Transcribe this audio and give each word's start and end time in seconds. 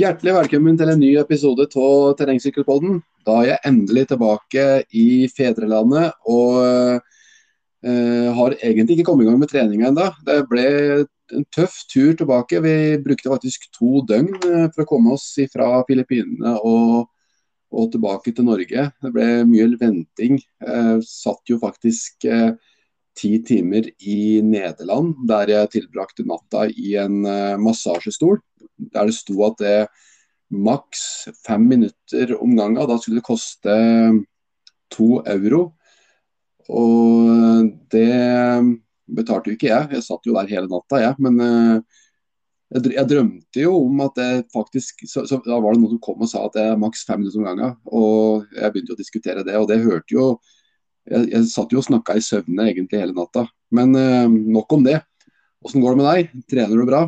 Hjertelig 0.00 0.32
velkommen 0.32 0.78
til 0.80 0.88
en 0.88 1.00
ny 1.02 1.08
episode 1.20 1.66
av 1.76 2.12
Terrengsykkelpodden. 2.16 3.02
Da 3.26 3.34
er 3.42 3.48
jeg 3.50 3.60
endelig 3.68 4.06
tilbake 4.08 4.62
i 4.96 5.26
fedrelandet 5.28 6.14
og 6.30 6.54
uh, 6.56 8.28
har 8.38 8.56
egentlig 8.62 8.96
ikke 8.96 9.10
kommet 9.10 9.26
i 9.26 9.28
gang 9.28 9.36
med 9.42 9.50
treninga 9.50 9.90
ennå. 9.90 10.06
Det 10.24 10.38
ble 10.48 10.64
en 11.36 11.44
tøff 11.52 11.82
tur 11.92 12.14
tilbake. 12.16 12.62
Vi 12.64 12.74
brukte 13.04 13.34
faktisk 13.34 13.66
to 13.76 14.00
døgn 14.08 14.30
uh, 14.38 14.70
for 14.70 14.86
å 14.86 14.88
komme 14.88 15.18
oss 15.18 15.26
fra 15.52 15.68
Filippinene 15.90 16.54
og, 16.64 17.10
og, 17.68 17.92
tilbake 17.92 18.32
til 18.32 18.48
Norge. 18.48 18.86
Det 19.04 19.12
ble 19.18 19.28
mye 19.50 19.68
venting. 19.82 20.40
Uh, 20.64 20.96
satt 21.04 21.52
jo 21.52 21.60
faktisk 21.60 22.24
ti 23.20 23.34
timer 23.44 23.84
i 24.00 24.40
Nederland, 24.44 25.18
der 25.28 25.52
jeg 25.52 25.74
tilbrakte 25.76 26.24
natta 26.24 26.64
i 26.72 26.94
en 27.00 27.20
massasjestol 27.60 28.40
der 28.80 29.10
det 29.10 29.16
sto 29.16 29.36
at 29.46 29.60
det 29.60 29.76
maks 30.50 31.02
fem 31.46 31.68
minutter 31.70 32.34
om 32.40 32.56
gangen. 32.56 32.80
Da 32.88 32.98
skulle 32.98 33.20
det 33.20 33.28
koste 33.28 33.76
to 34.90 35.20
euro. 35.30 35.70
Og 36.70 37.70
det 37.90 38.10
betalte 39.10 39.50
jo 39.50 39.58
ikke 39.58 39.70
jeg. 39.70 39.90
Jeg 39.96 40.06
satt 40.06 40.26
jo 40.26 40.36
der 40.36 40.50
hele 40.50 40.70
natta, 40.70 41.02
jeg. 41.02 41.16
Men 41.22 41.40
eh, 41.44 41.98
jeg 42.94 43.06
drømte 43.10 43.64
jo 43.64 43.74
om 43.80 44.04
at 44.06 44.18
det 44.18 44.30
faktisk 44.54 45.02
så, 45.10 45.24
så, 45.26 45.40
Da 45.42 45.58
var 45.58 45.74
det 45.74 45.82
noen 45.82 45.96
som 45.96 46.02
kom 46.04 46.22
og 46.22 46.30
sa 46.30 46.44
at 46.46 46.54
det 46.54 46.66
er 46.68 46.78
maks 46.78 47.02
fem 47.06 47.22
minutter 47.22 47.42
om 47.42 47.50
gangen. 47.50 47.76
Og 47.86 48.56
jeg 48.56 48.74
begynte 48.74 48.96
å 48.96 49.00
diskutere 49.00 49.46
det, 49.46 49.58
og 49.58 49.68
det 49.70 49.82
hørte 49.84 50.14
jo 50.14 50.32
Jeg, 51.10 51.30
jeg 51.32 51.46
satt 51.50 51.72
jo 51.74 51.80
og 51.80 51.86
snakka 51.86 52.16
i 52.16 52.24
søvne 52.24 52.68
egentlig 52.70 53.02
hele 53.02 53.16
natta. 53.16 53.46
Men 53.74 53.94
eh, 53.98 54.28
nok 54.28 54.78
om 54.78 54.84
det. 54.86 55.00
Åssen 55.64 55.82
går 55.82 55.96
det 55.96 56.00
med 56.00 56.08
deg? 56.08 56.44
Trener 56.50 56.78
du 56.78 56.86
bra? 56.88 57.06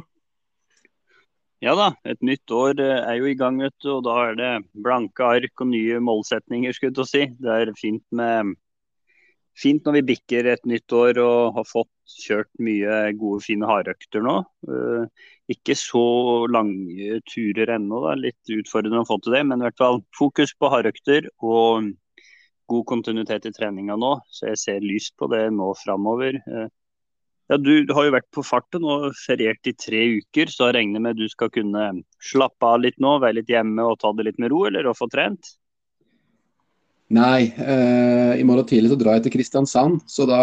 Ja 1.63 1.77
da, 1.79 1.93
et 2.11 2.19
nytt 2.27 2.51
år 2.51 2.81
eh, 2.83 3.05
er 3.07 3.21
jo 3.21 3.29
i 3.31 3.39
gang, 3.39 3.61
vet 3.63 3.77
du, 3.85 3.93
og 3.95 4.03
da 4.09 4.17
er 4.27 4.39
det 4.39 4.51
blanke 4.83 5.23
ark 5.39 5.63
og 5.63 5.71
nye 5.71 6.01
målsetninger. 6.03 6.75
skulle 6.75 7.05
jeg 7.05 7.11
si. 7.11 7.29
Det 7.39 7.55
er 7.55 7.71
fint, 7.79 8.03
med, 8.11 8.57
fint 9.55 9.87
når 9.87 10.01
vi 10.01 10.07
bikker 10.11 10.51
et 10.51 10.67
nytt 10.67 10.91
år 10.99 11.23
og 11.23 11.61
har 11.61 11.69
fått 11.69 12.17
kjørt 12.19 12.51
mye 12.59 13.15
gode, 13.21 13.45
fine 13.47 13.69
hardøkter 13.71 14.27
nå. 14.27 14.41
Uh, 14.67 15.07
ikke 15.55 15.77
så 15.79 16.03
lange 16.51 17.21
turer 17.31 17.77
ennå, 17.77 18.03
da. 18.09 18.17
litt 18.19 18.53
utfordrende 18.59 19.05
å 19.05 19.09
få 19.09 19.21
til 19.23 19.39
det. 19.39 19.45
Men 19.47 19.63
i 19.63 19.69
hvert 19.69 19.79
fall 19.79 20.03
fokus 20.19 20.57
på 20.59 20.71
hardøkter 20.73 21.31
og 21.39 21.93
god 22.73 22.87
kontinuitet 22.89 23.49
i 23.49 23.53
treninga 23.55 23.97
nå. 24.01 24.17
Så 24.33 24.51
jeg 24.51 24.61
ser 24.61 24.87
lyst 24.87 25.15
på 25.21 25.29
det 25.33 25.47
nå 25.55 25.73
framover. 25.81 26.41
Uh, 26.49 26.69
ja, 27.53 27.59
du, 27.61 27.73
har 27.93 28.07
jo 28.07 28.15
vært 28.15 28.29
på 28.33 28.45
farten 28.47 28.85
og 28.89 29.11
feriert 29.19 29.69
i 29.69 29.75
tre 29.77 30.03
uker, 30.23 30.49
så 30.49 30.71
jeg 30.71 30.79
regner 30.79 31.03
med 31.05 31.19
du 31.21 31.27
skal 31.29 31.51
kunne 31.53 31.89
slappe 32.23 32.65
av 32.69 32.81
litt 32.81 32.97
nå, 33.03 33.19
være 33.21 33.43
litt 33.43 33.51
hjemme 33.53 33.85
og 33.85 33.99
ta 34.01 34.13
det 34.17 34.31
litt 34.31 34.41
med 34.41 34.55
ro, 34.55 34.63
eller 34.71 34.89
å 34.89 34.95
få 34.97 35.11
trent? 35.13 35.57
Nei, 37.13 37.53
eh, 37.61 38.39
i 38.41 38.45
morgen 38.49 38.65
tidlig 38.71 38.95
så 38.95 38.97
drar 38.97 39.19
jeg 39.19 39.27
til 39.27 39.35
Kristiansand, 39.35 40.01
så 40.09 40.25
da 40.31 40.43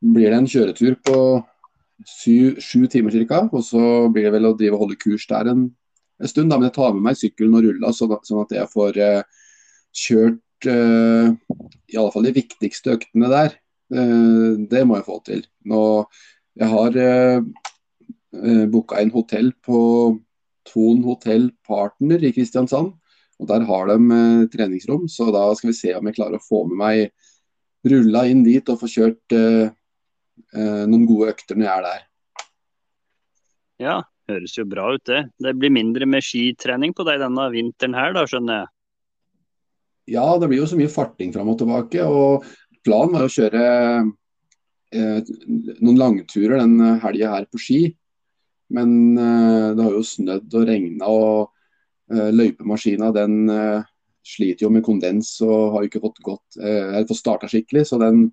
blir 0.00 0.30
det 0.30 0.38
en 0.38 0.48
kjøretur 0.48 0.96
på 1.04 1.18
syv, 2.08 2.56
sju 2.62 2.86
timer 2.90 3.14
ca. 3.28 3.42
Og 3.52 3.64
så 3.66 4.08
blir 4.08 4.30
det 4.30 4.34
vel 4.38 4.48
å 4.48 4.54
drive 4.56 4.78
og 4.78 4.86
holde 4.86 5.00
kurs 5.02 5.26
der 5.28 5.52
en, 5.52 5.66
en 6.16 6.30
stund. 6.30 6.48
Da. 6.50 6.56
Men 6.56 6.70
jeg 6.70 6.76
tar 6.78 6.96
med 6.96 7.04
meg 7.04 7.20
sykkelen 7.20 7.58
og 7.58 7.66
rulla, 7.66 7.92
sånn 7.92 8.42
at 8.42 8.56
jeg 8.56 8.70
får 8.72 9.02
eh, 9.04 9.44
kjørt 10.04 10.40
eh, 10.70 11.32
i 11.92 11.98
alle 11.98 12.12
fall 12.14 12.26
de 12.28 12.34
viktigste 12.36 12.96
øktene 12.96 13.30
der. 13.32 13.58
Uh, 13.92 14.56
det 14.70 14.86
må 14.88 14.96
jeg 14.96 15.04
få 15.04 15.18
til. 15.26 15.42
Nå, 15.68 15.80
jeg 16.56 16.68
har 16.70 16.94
uh, 16.96 17.42
eh 18.32 18.62
booka 18.72 19.02
inn 19.02 19.12
hotell 19.12 19.50
på 19.60 19.80
Thon 20.70 21.02
hotell 21.04 21.50
Partner 21.66 22.24
i 22.24 22.32
Kristiansand. 22.32 22.94
og 23.38 23.48
Der 23.50 23.66
har 23.68 23.90
de 23.90 23.98
uh, 23.98 24.46
treningsrom, 24.48 25.08
så 25.08 25.28
da 25.34 25.44
skal 25.54 25.72
vi 25.72 25.76
se 25.76 25.92
om 25.98 26.08
jeg 26.08 26.16
klarer 26.16 26.40
å 26.40 26.46
få 26.46 26.64
med 26.70 26.80
meg 26.80 27.92
rulla 27.92 28.24
inn 28.30 28.44
dit 28.46 28.68
og 28.70 28.78
få 28.78 28.86
kjørt 28.86 29.34
noen 30.54 31.06
gode 31.08 31.32
økter 31.32 31.58
når 31.58 31.66
jeg 31.66 31.72
er 31.72 31.86
der. 31.88 32.04
Ja, 33.82 33.96
høres 34.30 34.54
jo 34.54 34.64
bra 34.70 34.92
ut 34.94 35.02
det. 35.10 35.24
Det 35.42 35.54
blir 35.58 35.72
mindre 35.74 36.06
med 36.06 36.22
skitrening 36.22 36.94
på 36.94 37.02
deg 37.08 37.18
denne 37.24 37.48
vinteren 37.50 37.96
her, 37.98 38.14
da 38.14 38.22
skjønner 38.30 38.60
jeg? 38.60 38.70
Ja, 40.10 40.26
det 40.38 40.48
blir 40.50 40.62
jo 40.62 40.66
så 40.66 40.78
mye 40.78 40.90
farting 40.90 41.32
fram 41.34 41.52
og 41.52 41.60
tilbake. 41.60 42.02
og 42.02 42.44
planen 42.82 43.14
var 43.14 43.28
å 43.28 43.32
kjøre 43.32 43.64
eh, 44.90 45.32
noen 45.78 46.00
langturer 46.00 46.58
den 46.58 46.98
helga 47.04 47.36
her 47.36 47.46
på 47.50 47.60
ski. 47.62 47.80
Men 48.72 49.18
eh, 49.18 49.70
det 49.76 49.84
har 49.84 49.94
jo 49.94 50.04
snødd 50.06 50.58
og 50.58 50.68
regna, 50.68 51.08
og 51.08 52.14
eh, 52.14 52.30
løypemaskina 52.34 53.12
den 53.14 53.42
eh, 53.52 53.88
sliter 54.26 54.66
jo 54.66 54.72
med 54.72 54.84
kondens 54.86 55.34
og 55.44 55.74
har 55.74 55.84
jo 55.84 55.90
ikke 55.90 56.04
fått, 56.04 56.22
gått, 56.24 56.60
eh, 56.62 57.02
fått 57.08 57.20
starta 57.20 57.50
skikkelig. 57.50 57.84
Så 57.90 58.00
den, 58.02 58.26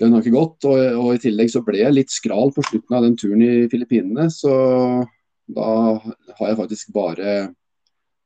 den 0.00 0.14
har 0.14 0.24
ikke 0.24 0.36
gått. 0.36 0.68
Og, 0.68 0.80
og, 1.00 1.12
i 1.16 1.22
tillegg 1.22 1.52
så 1.52 1.64
ble 1.66 1.82
jeg 1.82 1.96
litt 1.96 2.14
skral 2.14 2.52
på 2.54 2.64
slutten 2.66 2.98
av 2.98 3.06
den 3.06 3.16
turen 3.18 3.44
i 3.44 3.54
Filippinene. 3.72 4.28
Så 4.32 4.52
da 5.48 5.70
har 5.98 6.44
jeg 6.50 6.60
faktisk 6.60 6.92
bare 6.96 7.38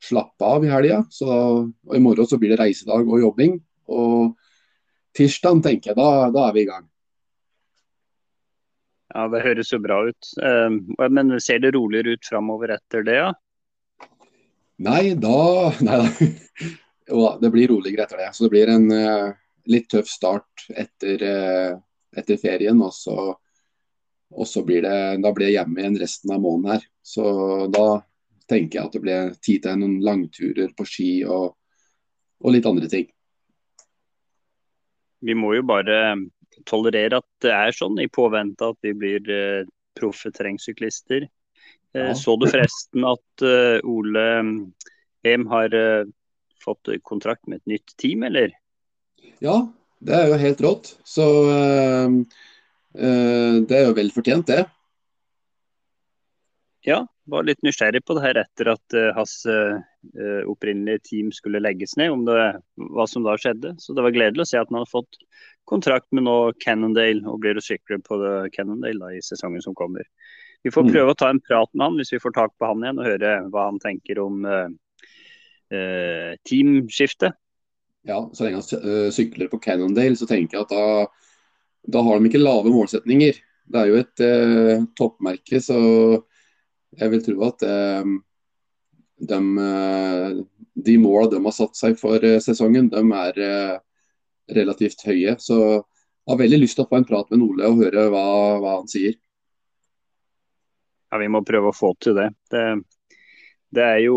slappa 0.03 0.45
av 0.57 0.65
i 0.65 0.71
helga. 0.71 1.03
I 1.95 2.01
morgen 2.03 2.27
så 2.27 2.39
blir 2.39 2.55
det 2.55 2.61
reisedag 2.63 3.07
og 3.07 3.21
jobbing. 3.23 3.59
Og 3.93 4.35
tirsdag, 5.17 5.63
tenker 5.63 5.93
jeg. 5.93 5.99
Da, 5.99 6.31
da, 6.35 6.49
er 6.49 6.57
vi 6.57 6.65
i 6.65 6.71
gang. 6.71 6.89
Ja, 9.13 9.29
Det 9.29 9.43
høres 9.45 9.73
jo 9.73 9.81
bra 9.85 10.01
ut. 10.09 10.31
Ehm, 10.43 10.83
men 10.99 11.37
ser 11.41 11.61
det 11.63 11.75
roligere 11.77 12.17
ut 12.17 12.27
framover 12.27 12.75
etter 12.79 13.05
det? 13.07 13.19
ja? 13.21 13.33
Nei, 14.83 15.15
da 15.15 15.71
Nei 15.87 16.01
da. 16.01 16.31
Jo, 17.13 17.27
det 17.43 17.51
blir 17.53 17.69
roligere 17.69 18.07
etter 18.07 18.23
det. 18.23 18.31
Så 18.33 18.47
det 18.47 18.53
blir 18.55 18.71
en 18.73 18.87
uh, 18.91 19.35
litt 19.69 19.89
tøff 19.91 20.09
start 20.09 20.65
etter, 20.71 21.23
uh, 21.23 21.75
etter 22.17 22.39
ferien. 22.41 22.79
Og 22.83 22.95
så, 22.95 23.17
og 24.33 24.49
så, 24.49 24.63
blir 24.65 24.87
det 24.87 25.23
Da 25.23 25.33
blir 25.35 25.51
jeg 25.51 25.59
hjemme 25.61 25.83
igjen 25.83 25.99
resten 26.01 26.33
av 26.33 26.41
måneden 26.41 26.79
her. 26.79 26.87
Så 27.05 27.27
da 27.75 27.87
tenker 28.51 28.79
jeg 28.79 28.87
at 28.87 28.95
det 28.97 29.03
blir 29.05 29.35
tid 29.41 29.65
til 29.65 29.81
noen 29.81 29.99
langturer 30.05 30.71
på 30.77 30.87
ski 30.89 31.11
og, 31.25 31.53
og 32.43 32.55
litt 32.55 32.69
andre 32.69 32.91
ting 32.93 33.11
vi 35.23 35.35
må 35.39 35.55
jo 35.57 35.65
bare 35.67 35.99
tolerere 36.69 37.21
at 37.23 37.29
det 37.45 37.53
er 37.55 37.77
sånn, 37.77 38.01
i 38.03 38.11
påvente 38.13 38.73
at 38.75 38.79
vi 38.85 38.93
blir 38.97 39.31
uh, 39.31 39.69
proffe 39.99 40.33
terrengsyklister. 40.35 41.29
Uh, 41.95 42.11
ja. 42.11 42.17
Så 42.19 42.37
du 42.41 42.49
forresten 42.49 43.07
at 43.09 43.45
uh, 43.47 43.79
Ole 43.89 44.27
Hem 45.23 45.47
har 45.53 45.75
fått 46.63 46.89
kontrakt 47.07 47.47
med 47.47 47.61
et 47.61 47.77
nytt 47.77 47.93
team, 47.99 48.25
eller? 48.27 48.51
Ja, 49.43 49.55
det 50.03 50.17
er 50.17 50.33
jo 50.33 50.39
helt 50.41 50.63
rått. 50.63 50.89
Så 51.07 51.27
det 52.91 53.77
er 53.79 53.85
jo 53.87 53.95
vel 53.95 54.11
fortjent, 54.15 54.51
det. 54.51 54.65
Ja, 56.87 57.05
var 57.31 57.47
litt 57.47 57.63
nysgjerrig 57.63 58.03
på 58.05 58.17
det 58.17 58.25
her 58.25 58.41
etter 58.43 58.73
at 58.73 58.97
uh, 58.97 59.11
hans 59.17 59.35
uh, 59.47 59.79
opprinnelige 60.51 61.05
team 61.07 61.31
skulle 61.35 61.63
legges 61.63 61.95
ned, 62.01 62.11
om 62.15 62.25
det, 62.27 62.37
hva 62.77 63.07
som 63.11 63.27
da 63.27 63.37
skjedde. 63.39 63.75
Så 63.79 63.95
det 63.95 64.05
var 64.05 64.15
gledelig 64.15 64.47
å 64.47 64.51
se 64.51 64.61
at 64.61 64.71
han 64.71 64.81
hadde 64.81 64.91
fått 64.91 65.21
kontrakt 65.71 66.09
med 66.11 66.27
nå 66.27 66.37
Cannondale 66.63 67.23
og 67.31 67.39
blir 67.45 67.55
recycler 67.55 68.01
på 68.03 68.19
Cannondale 68.55 68.99
da, 68.99 69.13
i 69.15 69.23
sesongen 69.23 69.63
som 69.63 69.77
kommer. 69.79 70.09
Vi 70.67 70.73
får 70.75 70.89
mm. 70.89 70.91
prøve 70.95 71.15
å 71.15 71.19
ta 71.19 71.29
en 71.31 71.43
prat 71.43 71.71
med 71.75 71.85
han 71.87 72.01
hvis 72.01 72.11
vi 72.15 72.21
får 72.23 72.35
tak 72.35 72.57
på 72.59 72.67
han 72.67 72.83
igjen 72.83 72.99
og 72.99 73.07
høre 73.07 73.37
hva 73.55 73.69
han 73.69 73.79
tenker 73.83 74.19
om 74.23 74.43
uh, 74.47 74.67
teamskiftet. 76.51 77.39
Ja, 78.03 78.19
så 78.35 78.45
lenge 78.45 78.59
han 78.59 79.15
sykler 79.15 79.47
på 79.49 79.63
Cannondale, 79.63 80.19
så 80.19 80.27
tenker 80.27 80.59
jeg 80.59 80.67
at 80.67 80.75
da, 80.75 81.07
da 81.95 82.03
har 82.03 82.19
de 82.19 82.27
ikke 82.27 82.43
lave 82.43 82.75
målsetninger. 82.75 83.39
Det 83.73 83.79
er 83.79 83.93
jo 83.93 84.01
et 84.03 84.23
toppmerke, 84.99 85.63
så 85.63 85.79
jeg 87.01 87.13
vil 87.13 87.25
tro 87.25 87.47
at 87.49 87.65
eh, 87.67 88.13
de, 89.31 89.41
eh, 89.65 90.29
de 90.89 90.99
måla 91.01 91.31
de 91.33 91.41
har 91.45 91.57
satt 91.57 91.79
seg 91.79 91.99
for 92.01 92.23
eh, 92.27 92.41
sesongen, 92.45 92.91
de 92.93 93.03
er 93.23 93.43
relativt 94.53 95.05
høye. 95.07 95.37
Så 95.41 95.59
jeg 95.63 96.33
har 96.35 96.41
veldig 96.41 96.63
lyst 96.63 96.79
til 96.79 96.87
å 96.87 96.91
få 96.91 97.01
en 97.01 97.09
prat 97.09 97.31
med 97.33 97.45
Ole 97.47 97.69
og 97.71 97.83
høre 97.83 98.09
hva, 98.13 98.25
hva 98.63 98.79
han 98.81 98.91
sier. 98.91 99.17
Ja, 101.13 101.21
Vi 101.21 101.29
må 101.29 101.43
prøve 101.45 101.73
å 101.73 101.77
få 101.77 101.93
til 102.01 102.17
det. 102.17 102.31
det. 102.53 102.67
Det 103.73 103.85
er 103.85 103.99
jo 104.05 104.17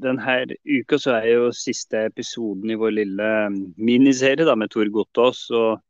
Denne 0.00 0.34
uka 0.68 0.98
så 1.00 1.14
er 1.16 1.28
jo 1.30 1.52
siste 1.56 2.06
episoden 2.10 2.72
i 2.72 2.76
vår 2.80 2.92
lille 2.98 3.28
miniserie 3.80 4.44
da, 4.44 4.56
med 4.56 4.72
Tor 4.72 4.88
Gottaas. 4.92 5.46
og 5.50 5.80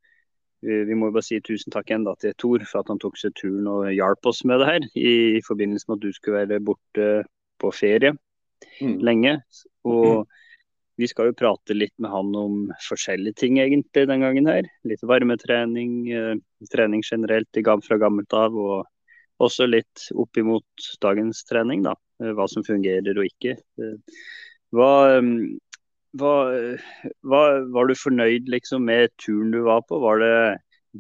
vi 0.61 0.97
må 0.99 1.09
jo 1.09 1.17
bare 1.17 1.25
si 1.25 1.39
tusen 1.41 1.73
takk 1.73 1.89
igjen 1.91 2.05
da 2.05 2.13
til 2.21 2.35
Tor 2.41 2.65
for 2.69 2.83
at 2.83 2.91
han 2.93 3.01
tok 3.01 3.17
seg 3.17 3.33
turen 3.39 3.69
og 3.71 3.87
hjalp 3.95 4.29
oss 4.29 4.43
med 4.49 4.61
det 4.61 4.69
her. 4.69 4.89
I, 4.99 5.41
forbindelse 5.47 5.89
med 5.89 5.99
at 5.99 6.05
du 6.05 6.13
skulle 6.17 6.43
være 6.43 6.61
borte 6.65 7.09
på 7.61 7.73
ferie 7.73 8.13
mm. 8.81 8.99
lenge. 9.07 9.39
Og 9.89 10.27
mm. 10.27 10.39
vi 11.01 11.09
skal 11.09 11.31
jo 11.31 11.39
prate 11.39 11.77
litt 11.77 11.95
med 11.97 12.13
han 12.13 12.37
om 12.37 12.59
forskjellige 12.85 13.41
ting 13.41 13.61
egentlig 13.63 14.05
den 14.11 14.27
gangen 14.27 14.51
her. 14.53 14.69
Litt 14.89 15.05
varmetrening, 15.09 15.97
eh, 16.13 16.35
trening 16.73 17.05
generelt 17.09 17.63
fra 17.87 18.01
gammelt 18.01 18.37
av. 18.37 18.57
Og 18.57 18.85
også 19.41 19.65
litt 19.65 20.11
opp 20.13 20.37
imot 20.37 20.93
dagens 21.01 21.45
trening, 21.49 21.87
da. 21.89 21.97
Hva 22.21 22.45
som 22.53 22.67
fungerer 22.67 23.17
og 23.17 23.25
ikke. 23.25 23.57
Hva, 24.77 24.93
hva, 26.19 26.35
hva, 27.23 27.43
var 27.71 27.87
du 27.87 27.95
fornøyd 27.99 28.51
liksom 28.51 28.87
med 28.89 29.13
turen 29.23 29.53
du 29.55 29.61
var 29.69 29.85
på? 29.87 30.01
Var 30.03 30.23
det 30.23 30.35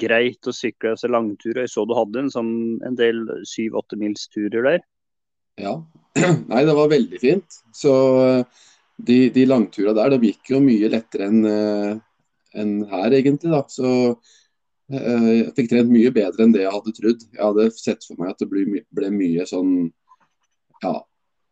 greit 0.01 0.47
å 0.47 0.55
sykle 0.55 0.95
altså 0.95 1.11
langturer? 1.11 1.65
Jeg 1.65 1.73
så 1.73 1.87
du 1.89 1.97
hadde 1.99 2.25
en, 2.25 2.31
sånn, 2.33 2.53
en 2.87 2.99
del 2.99 3.25
syv-åtte 3.49 3.99
mils 4.01 4.29
turer 4.31 4.67
der. 4.67 4.85
Ja, 5.61 5.75
nei 6.53 6.63
det 6.69 6.77
var 6.79 6.93
veldig 6.93 7.23
fint. 7.23 7.63
Så 7.75 7.95
de, 9.01 9.19
de 9.35 9.49
langturene 9.49 9.97
der, 9.99 10.15
de 10.15 10.31
gikk 10.31 10.55
jo 10.55 10.63
mye 10.63 10.93
lettere 10.93 11.31
enn 11.31 11.43
en 12.53 12.85
her, 12.91 13.13
egentlig. 13.13 13.51
da. 13.53 13.63
Så 13.69 13.91
eh, 14.93 15.29
jeg 15.41 15.53
fikk 15.59 15.71
trent 15.73 15.93
mye 15.93 16.13
bedre 16.15 16.47
enn 16.47 16.55
det 16.55 16.65
jeg 16.65 16.75
hadde 16.75 16.95
trodd. 16.97 17.27
Jeg 17.33 17.43
hadde 17.43 17.69
sett 17.77 18.07
for 18.07 18.21
meg 18.21 18.33
at 18.33 18.43
det 18.43 18.51
ble, 18.51 18.85
ble 18.95 19.13
mye 19.15 19.47
sånn 19.49 19.75
ja, 20.83 20.97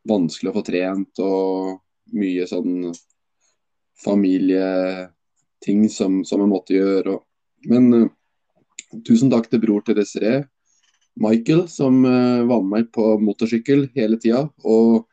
vanskelig 0.09 0.53
å 0.53 0.59
få 0.59 0.65
trent 0.67 1.23
og 1.25 1.79
mye 2.19 2.47
sånn 2.49 2.91
familieting 4.05 5.89
som, 5.93 6.23
som 6.25 6.43
jeg 6.43 6.51
måtte 6.51 6.77
gjøre. 6.77 7.19
Men 7.69 7.91
uh, 7.95 8.09
tusen 9.07 9.31
takk 9.33 9.51
til 9.51 9.63
bror 9.63 9.85
til 9.87 9.99
Desiree, 9.99 10.45
Michael, 11.19 11.67
som 11.73 12.05
uh, 12.07 12.47
var 12.49 12.63
med 12.63 12.73
meg 12.73 12.91
på 12.95 13.17
motorsykkel 13.23 13.89
hele 13.97 14.21
tida. 14.23 14.47
Og 14.65 15.05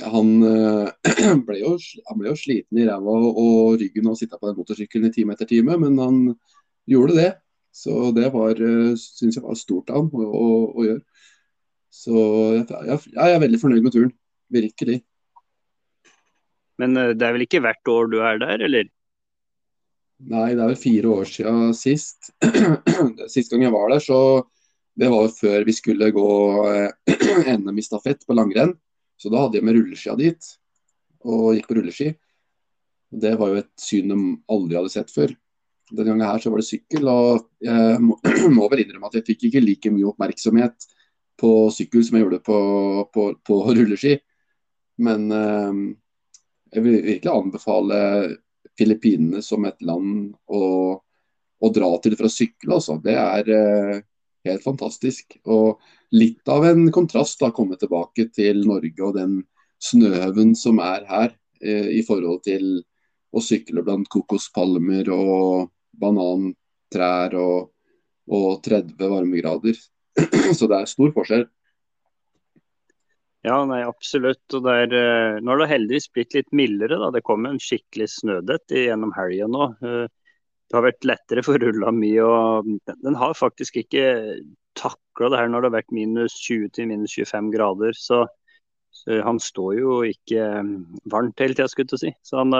han, 0.00 0.28
eh, 0.48 0.88
ble 1.46 1.58
jo, 1.60 1.74
han, 2.08 2.16
ble 2.16 2.30
jo, 2.30 2.36
sliten 2.40 2.78
i 2.80 2.86
ræva 2.88 3.12
og 3.28 3.74
ryggen 3.76 4.06
av 4.08 4.14
å 4.14 4.18
sitte 4.18 4.38
på 4.40 4.48
den 4.48 4.56
motorsykkelen 4.56 5.10
i 5.10 5.12
time 5.12 5.36
etter 5.36 5.50
time, 5.50 5.76
men 5.82 5.98
han 6.00 6.20
gjorde 6.88 7.18
det. 7.18 7.30
Så 7.76 8.08
det 8.16 8.30
var, 8.32 8.56
syns 9.00 9.36
jeg 9.36 9.44
var 9.44 9.56
stort 9.56 9.92
av 9.92 10.00
ham 10.00 10.08
å, 10.16 10.24
å, 10.24 10.48
å, 10.72 10.86
gjøre. 10.88 11.04
Så 11.92 12.16
jeg, 12.56 12.66
jeg, 12.72 12.98
jeg, 13.12 13.28
er 13.28 13.44
veldig 13.44 13.60
fornøyd 13.60 13.84
med 13.84 13.94
turen. 13.94 14.14
Virkelig. 14.52 14.98
Men 16.80 16.96
eh, 16.96 17.12
det 17.16 17.26
er 17.26 17.36
vel 17.36 17.46
ikke 17.46 17.62
hvert 17.64 17.92
år 17.92 18.10
du 18.12 18.18
er 18.24 18.40
der, 18.42 18.64
eller? 18.68 18.88
Nei, 20.22 20.48
det 20.54 20.62
er 20.62 20.70
vel 20.70 20.78
fire 20.78 21.12
år 21.18 21.28
siden 21.28 21.72
sist. 21.74 22.30
Sist 23.32 23.50
gang 23.50 23.64
jeg 23.66 23.74
var 23.74 23.90
der, 23.90 24.02
så 24.04 24.18
det 24.94 25.08
var 25.10 25.26
jo 25.26 25.34
før 25.34 25.64
vi 25.66 25.74
skulle 25.74 26.12
gå 26.14 26.26
NM 27.58 27.78
i 27.80 27.84
stafett 27.84 28.22
på 28.26 28.36
langrenn. 28.36 28.76
Så 29.18 29.30
da 29.32 29.44
hadde 29.44 29.58
jeg 29.58 29.66
med 29.66 29.76
rulleskia 29.76 30.14
dit, 30.18 30.52
og 31.26 31.56
gikk 31.56 31.68
på 31.68 31.78
rulleski. 31.78 32.12
Det 33.12 33.34
var 33.38 33.52
jo 33.52 33.60
et 33.60 33.70
syn 33.80 34.12
de 34.12 34.18
aldri 34.52 34.78
hadde 34.78 34.92
sett 34.94 35.12
før. 35.12 35.34
Denne 35.92 36.08
gangen 36.08 36.24
her 36.26 36.40
så 36.42 36.50
var 36.52 36.62
det 36.62 36.68
sykkel, 36.70 37.08
og 37.10 37.46
jeg 37.62 38.00
må, 38.02 38.16
må 38.56 38.68
vel 38.72 38.84
innrømme 38.84 39.10
at 39.10 39.18
jeg 39.18 39.26
fikk 39.28 39.48
ikke 39.48 39.64
like 39.64 39.92
mye 39.94 40.08
oppmerksomhet 40.12 40.86
på 41.40 41.52
sykkel 41.74 42.04
som 42.06 42.18
jeg 42.18 42.26
gjorde 42.26 42.42
på, 42.46 42.58
på, 43.14 43.26
på 43.42 43.58
rulleski. 43.78 44.16
Men 45.02 45.28
eh, 45.34 45.82
jeg 46.72 46.84
vil 46.84 47.02
virkelig 47.04 47.32
anbefale 47.32 47.98
Filippinene 48.78 49.42
som 49.44 49.66
et 49.68 49.80
land 49.84 50.32
å, 50.48 50.62
å 51.60 51.70
dra 51.74 51.90
til 52.02 52.16
for 52.16 52.28
å 52.28 52.32
sykle. 52.32 52.78
Altså. 52.78 52.96
Det 53.04 53.16
er 53.18 53.50
eh, 53.52 53.98
helt 54.48 54.64
fantastisk. 54.64 55.36
Og 55.44 55.82
litt 56.16 56.48
av 56.48 56.64
en 56.70 56.86
kontrast 56.94 57.42
å 57.44 57.52
komme 57.54 57.76
tilbake 57.80 58.30
til 58.32 58.64
Norge 58.68 59.04
og 59.04 59.18
den 59.18 59.36
snøhaugen 59.82 60.54
som 60.56 60.80
er 60.82 61.06
her, 61.10 61.36
eh, 61.60 61.92
i 61.98 62.02
forhold 62.06 62.44
til 62.48 62.80
å 63.32 63.42
sykle 63.44 63.84
blant 63.84 64.08
kokospalmer 64.12 65.08
og 65.12 65.70
banantrær 66.00 67.36
og, 67.40 67.72
og 68.32 68.62
30 68.64 69.12
varmegrader. 69.12 69.76
Så 70.58 70.68
det 70.68 70.80
er 70.80 70.90
stor 70.90 71.12
forskjell. 71.14 71.46
Ja, 73.42 73.56
nei, 73.66 73.80
absolutt. 73.82 74.44
Og 74.54 74.62
det 74.62 74.72
er, 74.84 74.92
eh, 74.94 75.40
nå 75.42 75.50
har 75.50 75.62
det 75.64 75.72
heldigvis 75.72 76.08
blitt 76.14 76.34
litt 76.36 76.52
mildere. 76.54 76.98
da. 76.98 77.10
Det 77.10 77.24
kom 77.26 77.46
en 77.46 77.58
skikkelig 77.58 78.08
snødett 78.14 78.70
gjennom 78.70 79.12
helga 79.16 79.48
nå. 79.50 79.64
Eh, 79.82 80.06
det 80.06 80.78
har 80.78 80.84
vært 80.86 81.04
lettere 81.04 81.42
for 81.42 81.58
rulla 81.58 81.90
mye. 81.90 82.22
og 82.22 82.70
Den 83.02 83.14
har 83.18 83.34
faktisk 83.34 83.82
ikke 83.82 84.44
takla 84.74 85.28
det 85.28 85.38
her 85.38 85.48
når 85.48 85.62
det 85.62 85.70
har 85.70 85.82
vært 85.82 85.92
minus 85.92 86.38
20 86.46 86.70
til 86.70 86.86
minus 86.86 87.18
25 87.18 87.50
grader. 87.50 87.92
Så, 87.92 88.26
så 88.92 89.22
han 89.26 89.40
står 89.40 89.74
jo 89.80 89.98
ikke 90.06 90.62
um, 90.62 90.86
varmt 91.10 91.38
hele 91.40 91.54
tida, 91.54 91.68
skulle 91.68 91.90
jeg 91.90 91.98
si. 91.98 92.14
Så 92.22 92.38
han, 92.38 92.54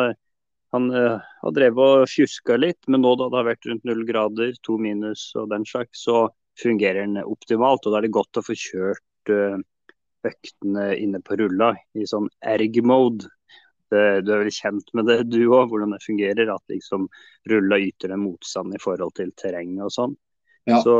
han 0.74 0.90
har 0.90 1.52
drevet 1.54 1.78
og 2.02 2.10
fjuska 2.10 2.58
litt, 2.58 2.82
men 2.88 3.00
nå 3.06 3.14
da 3.16 3.30
det 3.30 3.38
har 3.38 3.50
vært 3.54 3.66
rundt 3.70 3.84
null 3.84 4.04
grader, 4.04 4.52
to 4.66 4.76
minus 4.78 5.30
og 5.36 5.48
den 5.54 5.64
slags, 5.64 6.04
så 6.04 6.26
fungerer 6.58 7.06
den 7.06 7.22
optimalt. 7.22 7.86
Og 7.86 7.94
da 7.94 8.02
er 8.02 8.08
det 8.08 8.16
godt 8.18 8.42
å 8.42 8.44
få 8.44 8.58
kjørt 8.58 9.30
uh, 9.30 9.62
øktene 10.28 10.92
inne 10.98 11.20
på 11.24 11.38
rulla 11.40 11.72
i 11.98 12.06
sånn 12.08 12.28
erg-mode. 12.54 13.30
Du 13.92 13.98
er 13.98 14.24
vel 14.24 14.48
kjent 14.54 14.88
med 14.96 15.10
det 15.10 15.18
du 15.28 15.42
òg, 15.50 15.68
hvordan 15.68 15.92
det 15.92 16.00
fungerer. 16.04 16.48
At 16.54 16.72
liksom 16.72 17.08
rulla 17.50 17.78
yter 17.82 18.14
en 18.14 18.24
motstand 18.24 18.72
i 18.76 18.80
forhold 18.80 19.12
til 19.18 19.34
terrenget 19.36 19.84
og 19.88 19.92
sånn. 19.92 20.16
Ja. 20.70 20.78
Så 20.80 20.96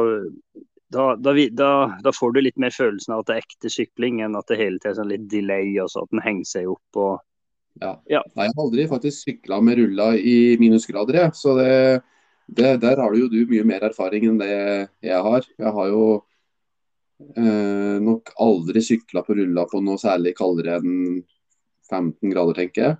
da, 0.93 1.17
da, 1.17 1.33
da, 1.57 1.73
da, 2.05 2.13
får 2.13 2.35
du 2.35 2.41
litt 2.43 2.59
mer 2.61 2.75
følelsen 2.75 3.15
av 3.15 3.23
at 3.23 3.31
det 3.31 3.37
er 3.37 3.45
ekte 3.47 3.71
sykling, 3.73 4.21
enn 4.25 4.37
at 4.37 4.51
det 4.51 4.59
hele 4.61 4.77
tiden 4.77 4.93
er 4.93 4.99
sånn 4.99 5.13
litt 5.13 5.29
delay, 5.33 5.71
og 5.81 5.89
sånn, 5.93 6.05
at 6.05 6.13
den 6.13 6.25
henger 6.27 6.49
seg 6.51 6.73
opp. 6.75 7.01
og 7.01 7.15
ja. 7.81 7.95
ja. 8.11 8.21
Nei, 8.37 8.49
jeg 8.49 8.57
har 8.57 8.65
aldri 8.67 8.89
faktisk 8.91 9.29
sykla 9.29 9.61
med 9.65 9.81
rulla 9.81 10.11
i 10.19 10.37
minusgrader, 10.61 11.21
jeg. 11.23 11.37
Så 11.39 11.55
det, 11.57 11.73
det, 12.47 12.75
der 12.83 13.01
har 13.01 13.15
du 13.15 13.23
jo 13.23 13.31
du 13.33 13.41
mye 13.49 13.65
mer 13.69 13.89
erfaring 13.89 14.29
enn 14.29 14.43
det 14.43 14.53
jeg 14.53 15.25
har. 15.29 15.49
Jeg 15.57 15.75
har 15.79 15.93
jo 15.95 16.05
nok 18.03 18.33
aldri 18.43 18.83
sykla 18.85 19.23
på 19.27 19.37
rulla 19.39 19.65
på 19.71 19.81
noe 19.85 20.01
særlig 20.01 20.35
kaldere 20.39 20.79
enn 20.81 21.23
15 21.91 22.33
grader, 22.33 22.57
tenker 22.57 22.85
jeg. 22.87 22.97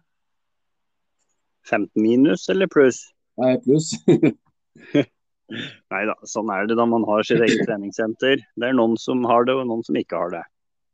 15 1.71 2.03
minus 2.03 2.49
eller 2.53 2.69
pluss? 2.71 3.05
Nei, 3.41 3.57
pluss. 3.65 3.93
Nei 5.93 6.03
da, 6.09 6.17
sånn 6.29 6.51
er 6.53 6.69
det 6.69 6.77
da 6.79 6.87
man 6.89 7.05
har 7.09 7.25
sitt 7.27 7.43
eget 7.45 7.65
treningssenter. 7.67 8.43
Det 8.57 8.69
er 8.69 8.77
noen 8.77 8.97
som 9.01 9.25
har 9.29 9.47
det, 9.49 9.57
og 9.57 9.69
noen 9.69 9.85
som 9.87 9.99
ikke 9.99 10.19
har 10.19 10.33
det. 10.35 10.45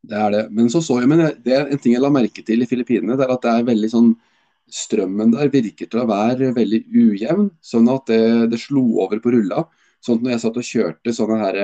Det 0.09 0.19
er 0.19 0.35
det. 0.35 0.45
Men 0.55 0.71
så 0.73 0.83
så 0.85 1.01
jeg, 1.03 1.11
men 1.11 1.25
det 1.45 1.55
er 1.55 1.69
en 1.69 1.83
ting 1.83 1.95
jeg 1.95 2.05
la 2.05 2.13
merke 2.15 2.45
til 2.47 2.63
i 2.63 2.69
Filippinene, 2.71 3.19
det 3.19 3.27
er 3.27 3.35
at 3.35 3.45
det 3.45 3.55
er 3.55 3.71
veldig 3.75 3.93
sånn 3.95 4.17
Strømmen 4.69 5.31
der 5.33 5.49
virker 5.49 5.89
til 5.89 6.03
å 6.03 6.09
være 6.11 6.51
veldig 6.53 6.83
ujevn, 6.93 7.47
sånn 7.65 7.87
at 7.89 8.11
det, 8.11 8.51
det 8.53 8.59
slo 8.61 8.83
over 9.01 9.17
på 9.25 9.31
rulla. 9.33 9.63
Sånn 10.05 10.19
at 10.19 10.27
når 10.27 10.35
jeg 10.35 10.43
satt 10.43 10.59
og 10.61 10.67
kjørte 10.69 11.15
sånne 11.17 11.39
her 11.41 11.57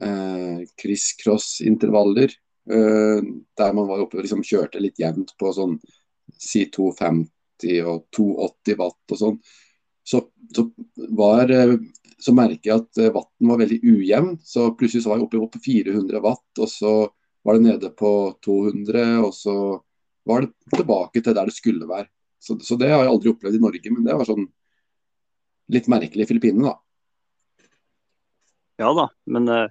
eh, 0.00 0.08
eh 0.08 0.64
criss-cross-intervaller, 0.80 2.34
Eh, 2.70 3.22
der 3.56 3.72
man 3.76 3.88
var 3.88 4.00
oppe 4.00 4.16
og 4.16 4.24
liksom 4.24 4.44
kjørte 4.44 4.80
litt 4.80 4.96
jevnt 4.96 5.34
på 5.36 5.50
sånn 5.52 5.74
si 6.40 6.62
250 6.72 7.82
og 7.84 8.06
280 8.16 8.78
watt 8.78 9.12
og 9.12 9.20
sånn, 9.20 9.36
så, 10.04 10.22
så, 10.52 10.64
var, 11.16 11.52
uh, 11.52 11.76
så 12.20 12.32
merker 12.36 12.70
jeg 12.70 12.80
at 12.80 12.88
vatten 12.96 13.14
watten 13.16 13.50
var 13.50 13.60
veldig 13.60 13.78
ujevn. 13.84 14.34
Så 14.44 14.66
plutselig 14.76 15.04
så 15.04 15.12
var 15.12 15.20
jeg 15.20 15.26
oppe, 15.26 15.40
oppe 15.44 15.60
på 15.60 15.64
400 15.64 16.20
watt, 16.24 16.60
og 16.60 16.68
så 16.72 16.94
var 17.44 17.56
det 17.56 17.64
nede 17.64 17.92
på 17.96 18.10
200, 18.44 19.04
og 19.24 19.32
så 19.36 19.54
var 20.28 20.44
det 20.44 20.76
tilbake 20.76 21.20
til 21.20 21.36
der 21.36 21.48
det 21.48 21.56
skulle 21.56 21.88
være. 21.88 22.08
Så, 22.40 22.58
så 22.64 22.76
det 22.80 22.90
har 22.92 23.04
jeg 23.04 23.12
aldri 23.12 23.32
opplevd 23.32 23.56
i 23.56 23.62
Norge, 23.64 23.92
men 23.92 24.08
det 24.08 24.18
var 24.20 24.28
sånn 24.28 24.44
litt 25.72 25.88
merkelig 25.92 26.24
i 26.26 26.32
Filippinene, 26.32 26.72
da. 26.72 26.76
Ja 28.84 28.92
da, 28.96 29.08
men 29.32 29.48
uh, 29.52 29.68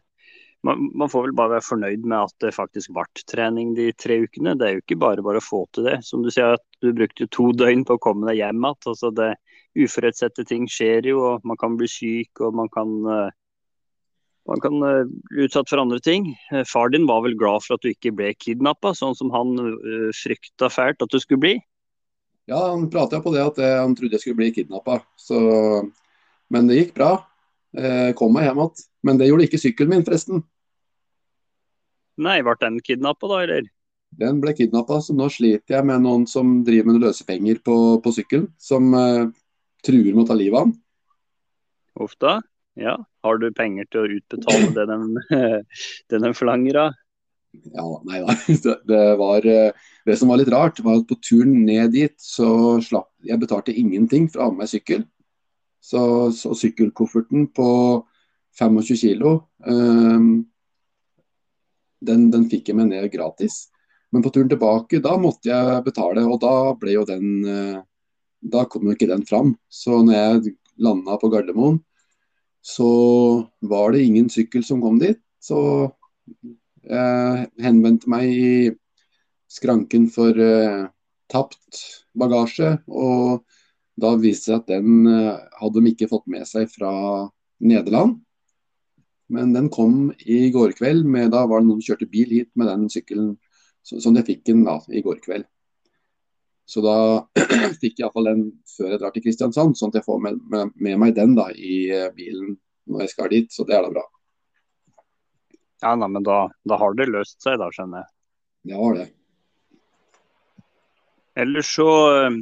man, 0.64 0.92
man, 0.96 1.10
får 1.12 1.28
vel 1.28 1.36
bare 1.36 1.58
være 1.58 1.66
fornøyd 1.68 2.06
med 2.08 2.18
at 2.30 2.34
det 2.44 2.54
faktisk 2.56 2.94
ble 2.96 3.04
trening 3.28 3.74
de 3.76 3.90
tre 4.00 4.22
ukene. 4.24 4.56
Det 4.60 4.68
er 4.68 4.78
jo 4.78 4.84
ikke 4.84 5.00
bare 5.02 5.26
bare 5.26 5.42
å 5.42 5.44
få 5.44 5.64
til 5.76 5.90
det. 5.90 5.98
Som 6.08 6.24
du 6.24 6.32
sier, 6.32 6.56
at 6.56 6.84
du 6.84 6.94
brukte 6.96 7.28
to 7.36 7.50
døgn 7.62 7.84
på 7.88 7.98
å 7.98 8.04
komme 8.04 8.30
deg 8.30 8.40
hjem 8.40 8.64
igjen. 8.64 8.92
Altså 8.94 9.12
det 9.16 9.34
Uforutsette 9.74 10.46
ting 10.46 10.68
skjer 10.70 11.08
jo, 11.10 11.18
og 11.26 11.48
man 11.50 11.58
kan 11.58 11.74
bli 11.80 11.88
syk 11.90 12.44
og 12.46 12.54
man 12.54 12.68
kan, 12.70 12.92
uh, 13.10 13.32
man 14.46 14.62
kan 14.62 14.76
uh, 14.86 15.10
bli 15.32 15.48
utsatt 15.48 15.72
for 15.72 15.82
andre 15.82 15.98
ting. 16.06 16.30
Uh, 16.54 16.62
far 16.70 16.94
din 16.94 17.08
var 17.10 17.24
vel 17.26 17.34
glad 17.40 17.66
for 17.66 17.76
at 17.76 17.82
du 17.82 17.90
ikke 17.90 18.14
ble 18.14 18.36
kidnappa, 18.38 18.94
sånn 18.94 19.18
som 19.18 19.34
han 19.34 19.58
frykta 20.20 20.70
fælt 20.70 21.02
at 21.02 21.10
du 21.10 21.18
skulle 21.18 21.42
bli? 21.42 21.56
Ja, 22.52 22.60
han 22.70 22.86
prata 22.94 23.18
på 23.24 23.34
det 23.34 23.42
at 23.42 23.60
han 23.64 23.98
trodde 23.98 24.20
jeg 24.20 24.28
skulle 24.28 24.44
bli 24.44 24.54
kidnappa. 24.54 25.00
Men 26.54 26.70
det 26.70 26.78
gikk 26.78 26.98
bra. 27.00 27.12
Jeg 27.74 28.14
kom 28.20 28.36
meg 28.36 28.46
hjem 28.46 28.62
igjen. 28.62 28.90
Men 29.04 29.20
det 29.20 29.32
gjorde 29.32 29.48
ikke 29.50 29.64
sykkelen 29.64 29.96
min, 29.96 30.06
forresten. 30.06 30.44
Nei, 32.22 32.42
ble 32.46 32.54
den 32.62 32.80
kidnappa 32.86 33.30
da, 33.32 33.42
eller? 33.46 33.70
Den 34.14 34.42
ble 34.44 34.54
kidnappa, 34.54 35.00
så 35.02 35.16
nå 35.18 35.30
sliter 35.34 35.80
jeg 35.80 35.88
med 35.90 36.04
noen 36.06 36.28
som 36.30 36.60
driver 36.66 36.92
med 36.92 37.02
løsepenger 37.02 37.62
på, 37.66 37.78
på 38.04 38.14
sykkelen. 38.14 38.52
Som 38.62 38.94
uh, 38.94 39.32
truer 39.86 40.14
med 40.14 40.26
å 40.26 40.28
ta 40.30 40.38
livet 40.38 40.60
av 40.60 40.68
han. 40.68 40.76
Uff 42.04 42.14
da. 42.22 42.38
Ja. 42.80 42.98
Har 43.24 43.40
du 43.40 43.48
penger 43.56 43.88
til 43.90 44.04
å 44.04 44.20
utbetale 44.20 44.70
det 44.76 44.86
den, 44.90 45.10
det 46.12 46.22
den 46.22 46.38
forlanger 46.38 46.80
av? 46.88 47.00
Ja, 47.54 47.86
nei 48.08 48.22
da. 48.24 48.36
Det, 48.90 49.02
var, 49.20 49.46
eh, 49.46 49.90
det 50.06 50.18
som 50.18 50.32
var 50.32 50.42
litt 50.42 50.52
rart, 50.52 50.82
var 50.84 51.00
at 51.00 51.10
på 51.10 51.20
turen 51.22 51.64
ned 51.68 51.94
dit, 51.94 52.16
så 52.18 52.80
slapp 52.82 53.12
jeg 53.24 53.42
betalte 53.42 53.76
ingenting 53.78 54.26
for 54.30 54.42
å 54.42 54.48
ha 54.48 54.54
med 54.56 54.66
meg 54.66 54.72
sykkel. 54.74 55.06
Så, 55.84 56.32
så 56.36 56.56
sykkelkofferten 56.58 57.50
på 57.56 57.70
25 58.58 58.98
kilo. 59.00 59.36
Um, 59.66 60.46
den, 62.08 62.28
den, 62.34 62.50
fikk 62.52 62.70
jeg 62.70 62.80
meg 62.80 62.92
ned 62.92 63.10
gratis. 63.14 63.68
Men 64.14 64.24
på 64.26 64.32
turen 64.34 64.52
tilbake, 64.52 65.02
da 65.04 65.16
måtte 65.20 65.50
jeg 65.50 65.86
betale, 65.88 66.26
og 66.28 66.40
da 66.44 66.54
ble 66.80 66.98
jo 67.00 67.08
den 67.10 67.32
uh, 67.48 67.82
Da 68.44 68.66
kom 68.68 68.84
jo 68.90 68.94
ikke 68.94 69.08
den 69.08 69.24
fram. 69.24 69.54
Så 69.72 70.02
når 70.04 70.14
jeg 70.18 70.56
landa 70.84 71.16
på 71.16 71.30
Gardermoen, 71.32 71.78
så 72.64 72.88
var 73.64 73.94
det 73.94 74.04
ingen 74.04 74.28
sykkel 74.32 74.66
som 74.68 74.82
kom 74.84 74.98
dit. 75.00 75.20
Så 75.40 75.60
jeg 76.84 77.48
henvendte 77.64 78.12
meg 78.12 78.28
i 78.28 78.52
skranken 79.52 80.10
for 80.12 80.36
uh, 80.36 80.92
tapt 81.32 81.80
bagasje. 82.20 82.76
Og 82.92 83.46
da 83.96 84.14
viste 84.20 84.52
det 84.52 84.58
seg 84.58 84.60
at 84.60 84.70
den 84.76 85.08
uh, 85.08 85.40
hadde 85.62 85.80
de 85.80 85.96
ikke 85.96 86.12
fått 86.12 86.28
med 86.32 86.44
seg 86.50 86.68
fra 86.72 86.92
Nederland. 87.64 88.20
Men 89.34 89.54
den 89.56 89.70
kom 89.74 90.12
i 90.20 90.46
går 90.54 90.76
kveld. 90.78 91.08
Med, 91.10 91.32
da 91.34 91.46
var 91.50 91.62
det 91.62 91.70
noen 91.70 91.82
som 91.82 91.94
kjørte 91.94 92.10
bil 92.12 92.30
hit 92.38 92.52
med 92.60 92.70
den 92.70 92.86
sykkelen 92.92 93.34
som 93.84 94.16
jeg 94.16 94.28
fikk 94.28 94.46
den 94.48 94.64
da, 94.68 94.78
i 94.94 95.02
går 95.04 95.20
kveld. 95.24 95.48
Så 96.66 96.84
da 96.84 96.96
fikk 97.82 97.98
jeg 98.00 98.06
iallfall 98.06 98.30
den 98.30 98.44
før 98.76 98.94
jeg 98.94 99.02
drar 99.02 99.14
til 99.16 99.26
Kristiansand, 99.26 99.76
sånn 99.78 99.92
at 99.92 100.00
jeg 100.00 100.08
får 100.08 100.22
med, 100.24 100.40
med, 100.52 100.72
med, 100.80 101.00
meg 101.02 101.16
den 101.18 101.36
da 101.36 101.50
i 101.52 101.90
eh, 101.92 102.12
bilen 102.16 102.56
når 102.90 103.04
jeg 103.04 103.14
skal 103.14 103.32
dit. 103.34 103.52
Så 103.52 103.68
det 103.68 103.76
er 103.78 103.86
da 103.88 103.92
bra. 103.98 104.06
Ja, 105.84 105.98
nei, 106.00 106.08
men 106.08 106.24
da, 106.24 106.46
da, 106.64 106.80
har 106.80 106.96
det 106.96 107.10
løst 107.12 107.42
seg, 107.44 107.60
da, 107.60 107.68
skjønner 107.76 108.06
jeg. 108.06 108.12
Det 108.70 108.80
har 108.80 108.98
det. 109.02 109.08
Ellers 111.44 111.74
så 111.76 111.90
eh, 112.22 112.40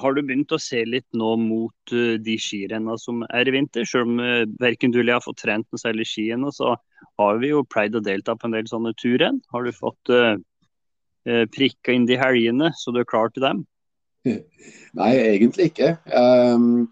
har 0.00 0.16
du 0.16 0.22
begynt 0.24 0.52
å 0.54 0.58
se 0.60 0.80
litt 0.88 1.06
nå 1.16 1.34
mot 1.40 1.94
uh, 1.94 2.16
de 2.22 2.36
skirenna 2.40 2.96
som 3.00 3.22
er 3.28 3.48
i 3.48 3.54
vinter? 3.54 3.86
Selv 3.88 4.08
om 4.08 4.20
uh, 4.22 4.48
verken 4.60 4.92
du 4.92 5.00
eller 5.00 5.14
jeg 5.14 5.20
har 5.20 5.26
fått 5.26 5.42
trent 5.44 5.68
noe 5.70 5.82
særlig 5.82 6.08
ski 6.10 6.28
ennå, 6.34 6.50
så 6.54 6.74
har 7.20 7.40
vi 7.42 7.52
jo 7.52 7.64
pleid 7.68 7.96
å 7.96 8.04
delta 8.04 8.36
på 8.36 8.48
en 8.48 8.56
del 8.56 8.68
sånne 8.70 8.94
turrenn. 9.00 9.42
Har 9.54 9.66
du 9.66 9.72
fått 9.76 10.12
uh, 10.12 10.36
prikka 11.52 11.94
inn 11.94 12.08
de 12.08 12.18
helgene, 12.20 12.72
så 12.78 12.94
du 12.94 13.02
er 13.02 13.08
klar 13.08 13.30
til 13.34 13.46
dem? 13.46 13.62
Nei, 14.98 15.12
egentlig 15.20 15.70
ikke. 15.70 15.96
Um, 16.10 16.86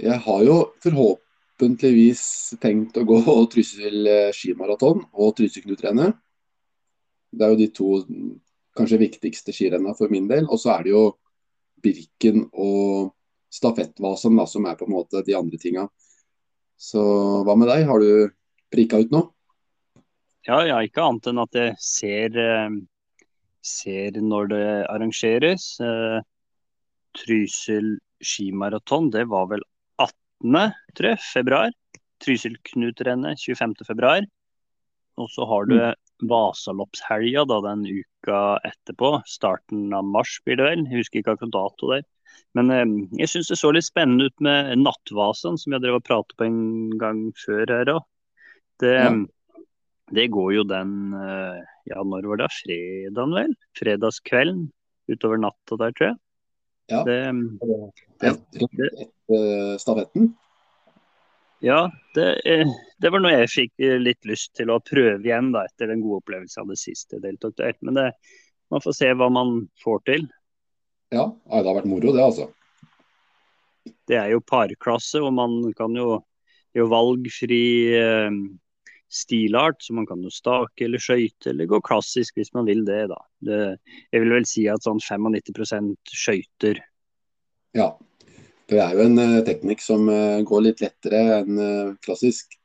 jeg 0.00 0.18
har 0.24 0.40
jo 0.44 0.56
forhåpentligvis 0.84 2.24
tenkt 2.62 2.96
å 2.98 3.06
gå 3.08 3.20
Trysil 3.52 4.08
skimaraton 4.36 5.04
og 5.12 5.36
Trysil 5.38 5.66
knutrennet. 5.66 6.16
Det 7.34 7.44
er 7.44 7.52
jo 7.52 7.60
de 7.60 7.68
to 7.74 7.90
kanskje 8.78 9.00
viktigste 9.00 9.54
skirennene 9.54 9.94
for 9.98 10.12
min 10.12 10.26
del. 10.30 10.48
Og 10.50 10.60
så 10.60 10.74
er 10.74 10.86
det 10.86 10.94
jo 10.94 11.04
Birken 11.84 12.48
og 12.50 13.12
stafettvasen, 13.54 14.34
da, 14.38 14.48
som 14.50 14.66
er 14.66 14.78
på 14.78 14.88
en 14.88 14.96
måte 14.96 15.22
de 15.26 15.36
andre 15.38 15.60
tinga. 15.60 15.86
Så 16.80 17.02
hva 17.46 17.54
med 17.58 17.70
deg, 17.70 17.84
har 17.86 18.02
du 18.02 18.32
prika 18.74 18.98
ut 19.02 19.12
nå? 19.14 19.22
Ja, 20.44 20.58
ja, 20.68 20.80
ikke 20.84 21.04
annet 21.04 21.30
enn 21.30 21.40
at 21.40 21.56
jeg 21.56 21.76
ser, 21.80 22.38
eh, 22.40 22.74
ser 23.64 24.18
når 24.20 24.50
det 24.52 24.66
arrangeres. 24.92 25.68
Eh, 25.80 26.18
Trysil 27.14 27.94
skimaraton, 28.24 29.12
det 29.14 29.28
var 29.30 29.46
vel 29.52 29.62
18. 30.02 30.74
Tror 30.98 31.12
jeg, 31.12 31.22
februar. 31.30 31.70
Trysil-Knutrennet 32.24 33.40
25. 33.40 33.86
februar. 33.86 34.26
Og 35.20 35.30
så 35.30 35.46
har 35.46 35.68
du 35.70 35.76
mm. 35.78 35.94
Vasaloppshelga 36.22 37.44
da 37.50 37.60
den 37.68 37.84
uka 37.88 38.40
etterpå. 38.64 39.16
Starten 39.28 39.92
av 39.96 40.06
mars 40.06 40.38
blir 40.44 40.60
det 40.60 40.68
vel. 40.68 40.84
Jeg 40.88 41.02
husker 41.02 41.20
ikke 41.20 41.36
akkurat 41.36 41.54
dato 41.56 41.90
der. 41.92 42.04
Men 42.58 42.70
eh, 42.74 42.84
jeg 43.20 43.32
syns 43.32 43.50
det 43.50 43.58
så 43.60 43.72
litt 43.74 43.86
spennende 43.86 44.30
ut 44.30 44.44
med 44.44 44.74
Nattvasen, 44.82 45.58
som 45.60 45.74
jeg 45.74 45.84
drev 45.84 45.98
og 46.00 46.06
pratet 46.06 46.36
på 46.38 46.46
en 46.46 46.60
gang 47.00 47.26
før 47.44 47.66
her 47.70 47.94
òg. 47.96 48.04
Det, 48.82 48.94
ja. 48.98 49.10
det, 50.18 50.28
går 50.34 50.48
jo 50.56 50.64
den 50.66 51.14
eh, 51.14 51.60
Ja, 51.92 52.02
når 52.02 52.26
var 52.32 52.42
det? 52.42 52.50
Fredagen, 52.56 53.36
vel? 53.38 53.52
Fredagskvelden 53.78 54.68
utover 55.10 55.38
natta 55.38 55.78
der, 55.78 55.94
tror 55.94 56.10
jeg. 56.10 56.20
Ja. 56.92 57.00
Det, 57.06 57.18
det, 58.20 58.32
det, 58.52 58.68
det, 58.76 58.88
det, 59.30 59.44
stafetten? 59.80 60.34
Ja, 61.62 61.92
det, 62.14 62.40
eh, 62.44 62.72
det, 62.98 63.10
var 63.10 63.22
noe 63.22 63.34
jeg 63.34 63.52
fikk 63.52 63.84
eh, 63.84 63.98
litt 64.00 64.26
lyst 64.28 64.54
til 64.58 64.72
å 64.72 64.80
prøve 64.84 65.22
igjen 65.24 65.52
da, 65.54 65.64
etter 65.68 65.92
den 65.92 66.02
gode 66.04 66.22
opplevelsen 66.22 66.64
av 66.64 66.72
det 66.72 66.80
siste 66.80 67.20
deltok 67.22 67.56
der. 67.60 67.76
Men 67.80 68.00
det, 68.00 68.08
man 68.72 68.84
får 68.84 68.98
se 68.98 69.12
hva 69.14 69.30
man 69.32 69.56
får 69.84 70.02
til. 70.10 70.26
Ja, 71.14 71.30
det 71.30 71.62
har 71.62 71.78
vært 71.78 71.88
moro 71.88 72.12
det, 72.14 72.24
altså. 72.24 72.50
Det 74.08 74.16
er 74.18 74.32
jo 74.34 74.44
parklasse, 74.44 75.20
og 75.22 75.32
man 75.36 75.60
kan 75.76 75.96
jo 75.96 76.22
Det 76.74 76.80
er 76.80 76.88
jo 76.88 76.90
valgfri 76.90 77.64
eh, 77.94 78.36
stilart, 79.14 79.76
så 79.78 79.94
man 79.94 80.08
kan 80.10 80.22
jo 80.26 80.30
stake 80.32 80.88
eller 80.88 80.98
skøyte 80.98 81.52
eller 81.52 81.68
gå 81.70 81.78
klassisk 81.86 82.40
hvis 82.40 82.50
man 82.56 82.66
vil 82.66 82.82
det, 82.88 83.04
da. 83.12 83.20
Det, 83.46 83.60
jeg 84.10 84.24
vil 84.24 84.34
vel 84.34 84.48
si 84.48 84.64
at 84.66 84.82
sånn 84.82 84.98
95% 84.98 85.94
skøyter. 86.10 86.80
Ja, 87.78 87.92
det 88.70 88.80
er 88.80 88.94
jo 88.96 89.04
en 89.04 89.18
uh, 89.20 89.40
teknikk 89.44 89.82
som 89.84 90.06
uh, 90.08 90.40
går 90.46 90.68
litt 90.68 90.82
lettere 90.84 91.22
enn 91.40 91.58
uh, 91.60 91.96
klassisk. 92.04 92.56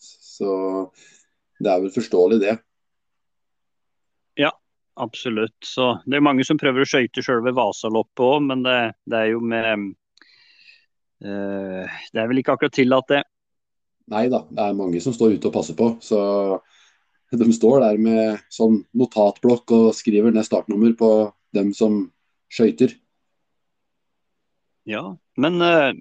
Så 0.00 0.52
det 1.62 1.70
er 1.70 1.82
vel 1.82 1.92
forståelig, 1.94 2.38
det. 2.42 2.54
Ja, 4.40 4.50
absolutt. 5.00 5.58
Så 5.66 5.92
det 6.06 6.18
er 6.18 6.24
mange 6.24 6.46
som 6.48 6.58
prøver 6.60 6.82
å 6.82 6.88
skøyte 6.88 7.24
selve 7.24 7.52
Vasaloppet 7.54 8.24
òg, 8.24 8.38
men 8.48 8.64
det, 8.64 8.78
det, 9.04 9.18
er 9.20 9.28
jo 9.34 9.42
med 9.44 9.92
Det 11.22 12.18
er 12.18 12.30
vel 12.30 12.40
ikke 12.40 12.56
akkurat 12.56 12.74
tillatt, 12.74 13.12
det. 13.12 13.20
Nei 14.10 14.24
da, 14.32 14.40
det 14.50 14.64
er 14.64 14.80
mange 14.80 15.04
som 15.04 15.14
står 15.14 15.36
ute 15.36 15.52
og 15.52 15.54
passer 15.54 15.76
på. 15.78 15.92
Så 16.02 16.18
de 17.38 17.52
står 17.54 17.84
der 17.84 18.00
med 18.02 18.42
sånn 18.50 18.80
notatblokk 18.98 19.76
og 19.76 19.86
skriver 19.94 20.34
ned 20.34 20.48
startnummer 20.48 20.96
på 20.98 21.12
dem 21.54 21.70
som 21.76 22.08
skøyter. 22.50 22.96
Ja, 24.88 25.16
men 25.36 25.62
uh, 25.62 25.92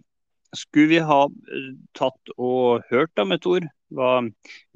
skulle 0.57 0.87
vi 0.87 0.99
ha 1.05 1.21
uh, 1.27 1.69
tatt 1.97 2.33
og 2.37 2.87
hørt 2.89 3.13
da 3.17 3.25
med 3.27 3.43
Tor 3.43 3.65
hva, 3.91 4.11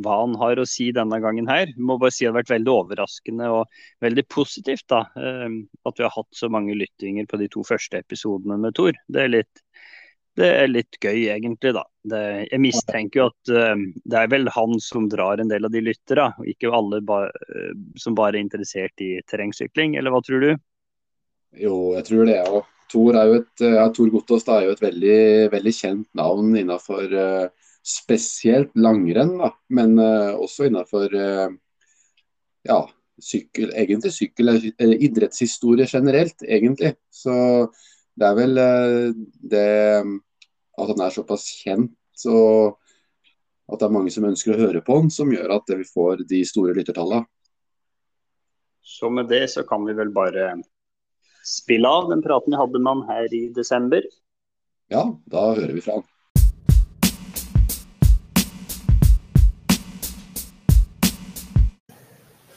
hva, 0.03 0.15
han 0.19 0.35
har 0.41 0.59
å 0.59 0.67
si 0.67 0.89
denne 0.93 1.17
gangen 1.24 1.47
her? 1.50 1.71
Må 1.79 1.95
bare 2.01 2.12
si 2.13 2.25
Det 2.25 2.33
har 2.33 2.38
vært 2.41 2.51
veldig 2.51 2.74
overraskende 2.74 3.47
og 3.55 3.77
veldig 4.03 4.25
positivt 4.29 4.85
da, 4.91 5.05
uh, 5.15 5.47
at 5.88 6.01
vi 6.01 6.05
har 6.05 6.13
hatt 6.13 6.38
så 6.38 6.51
mange 6.53 6.77
lyttinger 6.77 7.29
på 7.31 7.39
de 7.41 7.50
to 7.51 7.63
første 7.65 8.03
episodene 8.03 8.59
med 8.62 8.75
Tor. 8.77 8.93
Det 9.07 9.24
er 9.24 9.31
litt, 9.31 9.63
det 10.38 10.51
er 10.51 10.69
litt 10.69 11.00
gøy, 11.00 11.25
egentlig. 11.33 11.74
da. 11.79 11.85
Det, 12.05 12.21
jeg 12.51 12.62
mistenker 12.62 13.24
jo 13.24 13.27
at 13.31 13.53
det 14.03 14.19
er 14.19 14.29
vel 14.29 14.51
han 14.53 14.77
som 14.83 15.07
drar 15.09 15.41
en 15.41 15.50
del 15.50 15.65
av 15.65 15.74
de 15.74 15.81
lyttere, 15.81 16.27
og 16.35 16.51
ikke 16.51 16.75
alle 16.75 17.00
ba, 17.07 17.24
som 17.97 18.19
bare 18.19 18.35
er 18.35 18.43
interessert 18.43 19.01
i 19.01 19.15
terrengsykling, 19.31 19.95
eller 19.95 20.13
hva 20.13 20.21
tror 20.27 20.43
du? 20.43 20.51
Jo, 21.55 21.95
jeg 21.95 22.09
tror 22.12 22.27
det 22.27 22.41
òg. 22.51 22.65
Tor, 22.92 23.18
er 23.18 23.30
jo 23.30 23.38
et, 23.42 23.54
eh, 23.63 23.77
ja, 23.80 23.86
Tor 23.94 24.12
Gottaas 24.13 24.46
er 24.51 24.68
jo 24.68 24.75
et 24.75 24.84
veldig, 24.84 25.20
veldig 25.54 25.74
kjent 25.74 26.08
navn 26.18 26.54
innenfor 26.60 27.15
uh, 27.18 27.72
spesielt 27.86 28.72
langrenn, 28.77 29.36
da, 29.42 29.51
men 29.77 29.98
uh, 30.00 30.38
også 30.38 30.70
innenfor 30.70 31.15
uh, 31.18 31.50
ja, 32.70 32.80
sykkel, 33.22 33.74
egentlig 33.74 34.13
sykkel, 34.13 34.54
idrettshistorie 34.80 35.89
generelt, 35.89 36.46
egentlig. 36.46 36.96
Så 37.10 37.36
det 38.15 38.30
er 38.30 38.38
vel 38.38 38.60
det 39.51 39.68
at 40.75 40.89
han 40.92 41.04
er 41.04 41.13
såpass 41.13 41.46
kjent 41.63 42.25
og 42.32 42.77
at 43.72 43.82
det 43.82 43.88
er 43.88 43.94
mange 43.96 44.13
som 44.13 44.27
ønsker 44.27 44.54
å 44.54 44.62
høre 44.68 44.82
på 44.86 45.00
han, 45.00 45.10
som 45.12 45.32
gjør 45.34 45.56
at 45.58 45.72
vi 45.74 45.88
får 45.89 46.25
de 46.30 46.44
store 46.48 46.75
lyttertallene. 46.77 47.25
Så 48.86 49.10
med 49.10 49.25
det 49.32 49.48
så 49.50 49.63
kan 49.65 49.82
vi 49.88 49.96
vel 49.98 50.12
bare 50.13 50.51
spille 51.46 51.88
av 51.88 52.10
den 52.10 52.22
praten 52.22 52.52
vi 52.52 52.58
hadde 52.58 52.80
med 52.80 52.94
han 52.94 53.08
her 53.10 53.34
i 53.34 53.46
desember. 53.54 54.02
Ja, 54.90 55.06
da 55.30 55.48
hører 55.54 55.74
vi 55.74 55.82
fra 55.86 56.00
han. 56.00 56.12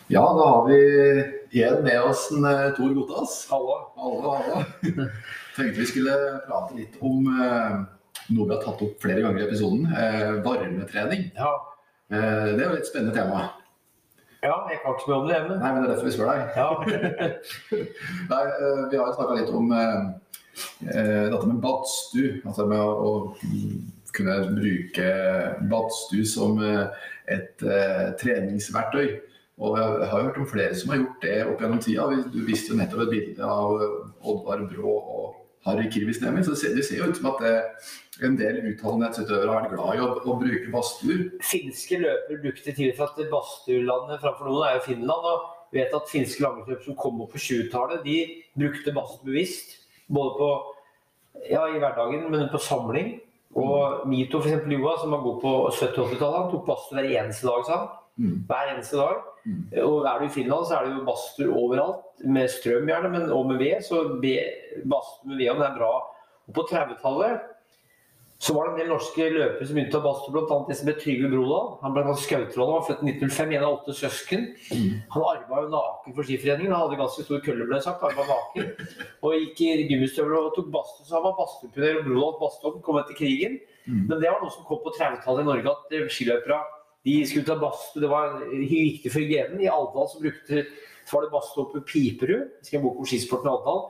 Ja, 0.09 0.25
da 0.25 0.45
har 0.49 0.68
vi 0.68 0.78
igjen 1.50 1.83
med 1.85 2.00
oss 2.00 2.30
en 2.33 2.45
uh, 2.45 2.71
Tor 2.76 2.95
Gotas. 2.97 3.42
Hallo. 3.50 3.76
Hallo, 3.97 4.30
hallo. 4.38 4.64
Tenkte 5.57 5.80
vi 5.80 5.88
skulle 5.90 6.16
prate 6.47 6.78
litt 6.78 6.97
om 7.04 7.28
uh, 7.28 7.83
noe 8.33 8.47
vi 8.49 8.54
har 8.54 8.62
tatt 8.64 8.80
opp 8.87 8.97
flere 9.04 9.21
ganger 9.21 9.42
i 9.42 9.49
episoden. 9.50 9.85
Uh, 9.92 10.40
varmetrening. 10.47 11.28
Ja. 11.37 11.52
det 12.09 12.57
er 12.57 12.71
jo 12.71 12.78
et 12.78 12.88
spennende 12.88 13.12
tema. 13.12 13.50
Ja, 14.42 14.54
jeg 14.71 14.78
kan 14.83 14.95
ikke 14.95 15.04
så 15.04 15.11
mye 15.11 15.18
om 15.18 15.28
det 15.28 15.35
hjemme. 15.35 15.59
Nei, 15.59 15.71
men 15.75 15.83
det 15.83 15.88
er 15.88 15.92
derfor 15.95 16.09
vi 16.09 16.14
spør 16.14 16.30
deg. 16.30 16.40
Ja. 16.57 16.68
Nei, 18.33 18.42
uh, 18.62 18.83
vi 18.90 19.00
har 19.00 19.07
jo 19.09 19.16
snakka 19.16 19.38
litt 19.38 19.54
om 19.59 19.73
eh, 19.75 20.02
dette 21.33 21.49
med 21.49 21.62
badstue. 21.64 22.35
Altså 22.45 22.68
med 22.71 22.83
å, 22.83 22.92
å 23.02 24.12
kunne 24.14 24.37
bruke 24.54 25.09
badstue 25.71 26.28
som 26.28 26.62
et 26.62 27.66
treningsverktøy. 28.23 29.18
Og 29.59 29.75
jeg 29.75 30.09
har 30.12 30.23
hørt 30.23 30.38
om 30.38 30.47
flere 30.47 30.75
som 30.78 30.92
har 30.95 31.00
gjort 31.02 31.25
det 31.25 31.37
opp 31.42 31.62
gjennom 31.62 31.83
tida. 31.83 32.07
Du 32.30 32.38
viste 32.47 32.73
jo 32.73 32.78
nettopp 32.78 33.09
et 33.09 33.14
bilde 33.16 33.50
av 33.50 33.83
Oddvar 34.23 34.62
Brå 34.71 34.95
og 34.95 35.38
Harry 35.68 35.90
Kirvisnemi. 35.92 36.42
Så 36.44 36.54
det 36.54 36.62
ser, 36.62 36.75
det 36.76 36.87
ser 36.88 37.02
jo 37.02 37.10
ut 37.10 37.20
som 37.20 37.30
at 37.32 37.44
det, 37.44 37.54
en 38.26 38.34
del 38.38 38.58
utholdenhetsutøvere 38.72 39.52
har 39.52 39.62
vært 39.62 39.76
glad 39.76 39.98
i 39.98 40.02
å, 40.02 40.08
å 40.26 40.38
bruke 40.40 40.72
badstuer. 40.72 41.28
Finske 41.46 42.00
løpere 42.02 42.42
brukte 42.42 42.72
tidligere 42.72 43.06
at 43.06 43.30
badstuelandet 43.30 44.25
framfor 44.25 44.50
noen 44.50 44.66
er 44.66 44.80
jo 44.80 44.88
Finland. 44.88 45.30
og 45.32 45.54
vet 45.75 45.94
at 45.94 46.10
finske 46.10 46.42
langrennsløpere 46.42 46.87
som 46.87 46.98
kom 46.98 47.22
opp 47.25 47.34
på 47.34 47.42
20-tallet, 47.44 48.04
de 48.04 48.18
brukte 48.58 48.94
badstue 48.96 49.28
bevisst. 49.28 49.76
Både 50.08 50.34
på, 50.38 50.50
ja, 51.50 51.66
i 51.68 51.80
hverdagen, 51.80 52.28
men 52.32 52.48
på 52.52 52.60
samling. 52.62 53.18
Og 53.58 54.06
Mito, 54.08 54.40
f.eks. 54.40 54.68
Joa, 54.72 54.94
som 55.00 55.12
var 55.12 55.25
god 55.25 55.40
på 55.42 55.54
70-80-tallet, 55.76 56.38
han 56.38 56.52
tok 56.52 56.66
badstue 56.68 57.00
hver 57.00 57.10
eneste 57.20 57.48
dag, 57.48 57.66
sa 57.66 57.80
han. 57.80 57.90
Mm. 58.18 58.38
Hver 58.48 58.72
eneste 58.75 59.00
dag. 59.00 59.26
Mm. 59.48 59.60
Og 59.84 60.04
er 60.04 60.18
du 60.20 60.26
i 60.26 60.32
Finland, 60.32 60.66
så 60.68 60.76
er 60.78 60.86
det 60.86 60.96
jo 60.96 61.04
badstuer 61.08 61.52
overalt. 61.56 62.04
Med 62.24 62.50
strøm 62.52 62.90
gjerne, 62.90 63.12
men 63.14 63.30
og 63.32 63.46
med 63.48 63.62
ved. 63.62 63.84
Så 63.86 64.02
badstue 64.20 65.30
med 65.30 65.38
ved 65.38 65.62
det 65.62 65.70
er 65.70 65.78
bra. 65.78 65.94
Og 66.48 66.56
på 66.56 66.66
30-tallet 66.70 67.46
så 68.38 68.54
var 68.54 68.68
det 68.68 68.70
en 68.70 68.78
del 68.78 68.90
norske 68.92 69.24
løpere 69.34 69.66
som 69.66 69.74
begynte 69.74 69.98
å 69.98 70.04
badstue, 70.04 70.30
bl.a. 70.30 70.58
en 70.70 70.76
som 70.78 70.88
het 70.92 71.00
Trygve 71.02 71.30
Brodal. 71.32 71.72
Han 71.80 71.94
ble 71.96 72.04
han 72.06 72.12
var 72.14 72.84
født 72.86 73.00
i 73.02 73.08
1905, 73.10 73.54
en 73.56 73.64
av 73.66 73.72
åtte 73.80 73.94
søsken. 73.98 74.44
Han 75.10 75.24
arva 75.26 75.64
jo 75.64 75.72
naken 75.72 76.14
for 76.14 76.28
Skiforeningen, 76.28 76.70
han 76.70 76.84
hadde 76.84 77.00
ganske 77.00 77.24
stor 77.26 77.42
kølle, 77.42 77.66
ble 77.66 77.80
det 77.80 77.86
sagt. 77.88 78.04
Arva 78.06 78.28
naken. 78.28 78.70
Og 79.26 79.34
gikk 79.34 79.64
i 79.66 79.88
gummistøvler 79.90 80.38
og 80.38 80.54
tok 80.54 80.70
badstue, 80.76 81.08
så 81.08 81.18
han 81.18 81.26
var 81.26 81.34
badstuepioner. 81.40 81.98
Og 81.98 82.06
Brodal 82.06 82.38
badstue 82.44 82.84
kom 82.86 83.00
etter 83.02 83.18
krigen. 83.18 83.58
Mm. 83.88 84.04
Men 84.04 84.14
det 84.22 84.30
var 84.30 84.38
noe 84.44 84.54
som 84.54 84.68
kom 84.70 84.84
på 84.86 84.94
30-tallet 84.94 85.42
i 85.42 85.50
Norge, 85.50 85.74
at 85.74 86.14
skiløpere 86.14 86.62
de 87.08 87.26
skulle 87.30 87.48
ta 87.48 87.56
badstue. 87.60 88.02
Det 88.04 88.10
var 88.12 88.38
viktig 88.52 89.12
for 89.12 89.24
hygienen. 89.24 89.62
I 89.64 89.70
Alvdal 89.72 90.08
så 90.12 90.22
brukte 90.22 90.66
så 91.08 91.16
var 91.16 91.24
det 91.24 91.32
badstue 91.32 91.64
oppe 91.64 91.80
i 91.80 91.86
Piperud. 91.88 92.48
Jeg 92.60 92.68
skrev 92.68 92.82
bok 92.84 92.98
om 93.00 93.08
skisporten 93.08 93.48
i 93.48 93.54
Alvdal. 93.54 93.86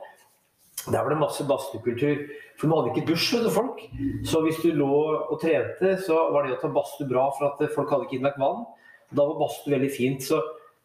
Der 0.87 1.03
var 1.03 1.11
det 1.11 1.19
masse 1.19 1.43
badstuekultur. 1.43 2.21
For 2.59 2.67
de 2.67 2.75
hadde 2.75 2.91
ikke 2.93 3.07
dusj, 3.09 3.33
du, 3.43 3.49
folk. 3.51 3.81
Så 4.27 4.39
hvis 4.45 4.61
du 4.63 4.69
lå 4.75 4.87
og 5.31 5.35
trente, 5.41 5.97
så 6.05 6.15
var 6.33 6.47
det 6.47 6.55
å 6.55 6.61
ta 6.61 6.71
badstue 6.71 7.09
bra, 7.09 7.27
for 7.35 7.49
at 7.51 7.75
folk 7.75 7.91
hadde 7.91 8.07
ikke 8.07 8.19
innlagt 8.19 8.39
vann. 8.39 8.63
Da 9.11 9.25
var 9.27 9.39
badstue 9.41 9.75
veldig 9.75 9.91
fint. 9.91 10.23
Så 10.23 10.39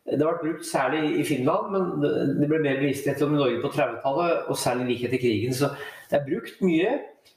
det 0.05 0.19
har 0.21 0.35
vært 0.35 0.45
brukt 0.45 0.67
særlig 0.69 1.03
i 1.21 1.25
Finland, 1.25 1.71
men 1.73 2.01
det- 2.03 2.49
ble 2.49 2.59
mer 2.59 2.81
bevissthet 2.83 3.23
om 3.23 3.37
Norge 3.37 3.63
på 3.63 3.71
30-tallet, 3.73 4.49
og 4.51 4.57
særlig 4.57 4.89
like 4.89 5.07
etter 5.09 5.23
krigen. 5.23 5.55
Så 5.55 5.71
det 6.11 6.19
er 6.19 6.27
brukt 6.27 6.61
mye, 6.61 6.91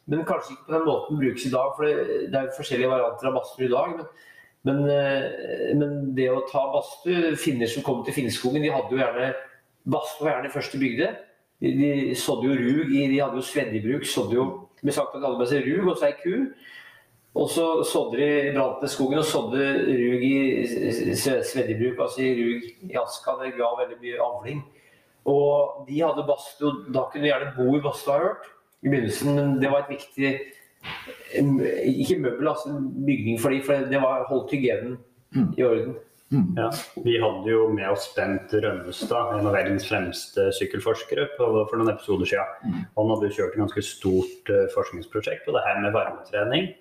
men 0.08 0.26
kanskje 0.26 0.52
ikke 0.58 0.68
på 0.68 0.74
den 0.74 0.88
måten 0.90 1.16
det 1.16 1.24
brukes 1.26 1.46
i 1.46 1.54
dag. 1.54 1.76
For 1.78 1.86
det 1.86 2.36
er 2.36 2.50
jo 2.50 2.58
forskjellige 2.58 2.90
varianter 2.92 3.28
av 3.28 3.38
badstue 3.38 3.66
i 3.70 3.72
dag. 3.72 3.98
Men, 3.98 4.06
men, 4.66 4.82
eh, 4.90 5.76
men 5.78 6.16
det 6.18 6.30
å 6.34 6.46
ta 6.50 6.66
badstue 6.74 7.36
Finner 7.40 7.70
som 7.72 7.86
kom 7.86 8.04
til 8.06 8.16
Finnskogen, 8.16 8.64
de 8.64 8.74
hadde 8.74 8.94
jo 8.94 9.02
gjerne 9.02 9.34
Badstue 9.88 10.28
var 10.28 10.34
gjerne 10.38 10.52
først 10.52 10.74
de 10.76 10.80
bygde. 10.82 11.12
De, 11.64 11.70
de 11.80 12.16
sådde 12.20 12.50
jo 12.50 12.58
rug 12.60 12.90
i 12.92 13.06
De 13.08 13.22
hadde 13.22 13.40
jo 13.40 13.46
svedjebruk. 13.46 14.04
Sådde 14.10 14.36
jo 14.36 14.48
ble 14.82 14.94
sagt 14.94 15.16
at 15.16 15.22
de 15.22 15.26
hadde 15.26 15.40
med 15.40 15.50
seg 15.50 15.70
rug 15.70 15.88
og 15.88 15.96
så 15.98 16.10
ei 16.10 16.18
ku. 16.20 16.34
Og 17.38 17.52
så 17.54 17.68
sådde 17.86 18.18
de 18.18 18.52
brant 18.56 18.82
ned 18.82 18.92
skogen 18.92 19.22
og 19.22 19.30
sådde 19.30 19.64
rug 19.88 20.26
i 20.26 20.36
svedjebruk, 21.16 22.02
altså 22.02 22.26
i 22.26 22.34
rug 22.42 22.68
i 22.90 23.00
aska. 23.00 23.38
Det 23.42 23.54
ga 23.60 23.72
veldig 23.80 24.00
mye 24.02 24.28
avling. 24.28 24.62
Og 25.28 25.88
de 25.88 26.02
hadde 26.02 26.28
badstue, 26.28 26.88
da 26.96 27.06
kunne 27.12 27.28
de 27.28 27.32
gjerne 27.32 27.54
bo 27.58 27.76
i 27.76 27.84
badstua, 27.84 28.14
har 28.14 28.20
jeg 28.20 28.30
hørt. 28.30 28.54
I 28.86 28.90
begynnelsen, 28.92 29.36
men 29.36 29.56
det 29.62 29.72
var 29.72 29.86
et 29.86 29.96
viktig 29.96 30.32
Ikke 31.38 32.20
møbel, 32.24 32.48
altså 32.48 32.78
bygning 32.82 33.40
for 33.42 33.54
dem, 33.54 33.64
for 33.66 33.90
det 33.92 34.02
var 34.02 34.28
holdt 34.30 34.54
hygienen 34.56 34.98
i 35.58 35.66
orden. 35.68 35.98
Ja, 36.58 36.72
vi 37.06 37.14
hadde 37.22 37.52
jo 37.52 37.68
med 37.72 37.88
oss 37.88 38.10
Bent 38.16 38.52
Rønnestad, 38.52 39.38
en 39.38 39.48
av 39.48 39.54
verdens 39.56 39.86
fremste 39.88 40.50
sykkelforskere, 40.58 41.30
på, 41.38 41.48
for 41.70 41.80
noen 41.80 41.94
episoder 41.94 42.28
siden. 42.28 42.82
Han 42.98 43.14
hadde 43.14 43.32
kjørt 43.32 43.56
et 43.56 43.62
ganske 43.62 43.84
stort 43.86 44.52
eh, 44.52 44.66
forskningsprosjekt 44.74 45.48
på 45.48 45.56
det 45.56 45.64
her 45.64 45.80
med 45.86 45.96
varmetrening. 45.96 46.74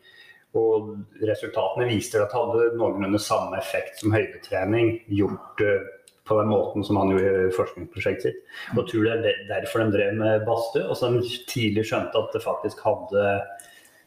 Og 0.58 0.96
resultatene 1.20 1.86
viste 1.90 2.18
at 2.18 2.32
det 2.32 2.40
hadde 2.40 2.80
noenlunde 2.80 3.20
samme 3.22 3.60
effekt 3.60 4.00
som 4.02 4.14
høydetrening, 4.16 4.96
gjort 5.14 5.62
eh, 5.62 5.86
på 6.26 6.40
den 6.40 6.50
måten 6.50 6.82
som 6.82 6.98
han 6.98 7.12
gjorde 7.14 7.46
i 7.46 7.54
forskningsprosjektet 7.54 8.32
sitt. 8.32 8.54
Og 8.74 8.88
tror 8.90 9.06
det 9.06 9.30
er 9.30 9.44
derfor 9.52 9.84
de 9.84 9.94
drev 9.94 10.18
med 10.18 10.46
badstue, 10.48 10.88
og 10.90 10.98
så 10.98 11.12
de 11.14 11.22
tidlig 11.46 11.86
skjønte 11.86 12.18
at 12.18 12.34
det 12.34 12.42
faktisk 12.42 12.82
hadde 12.82 13.28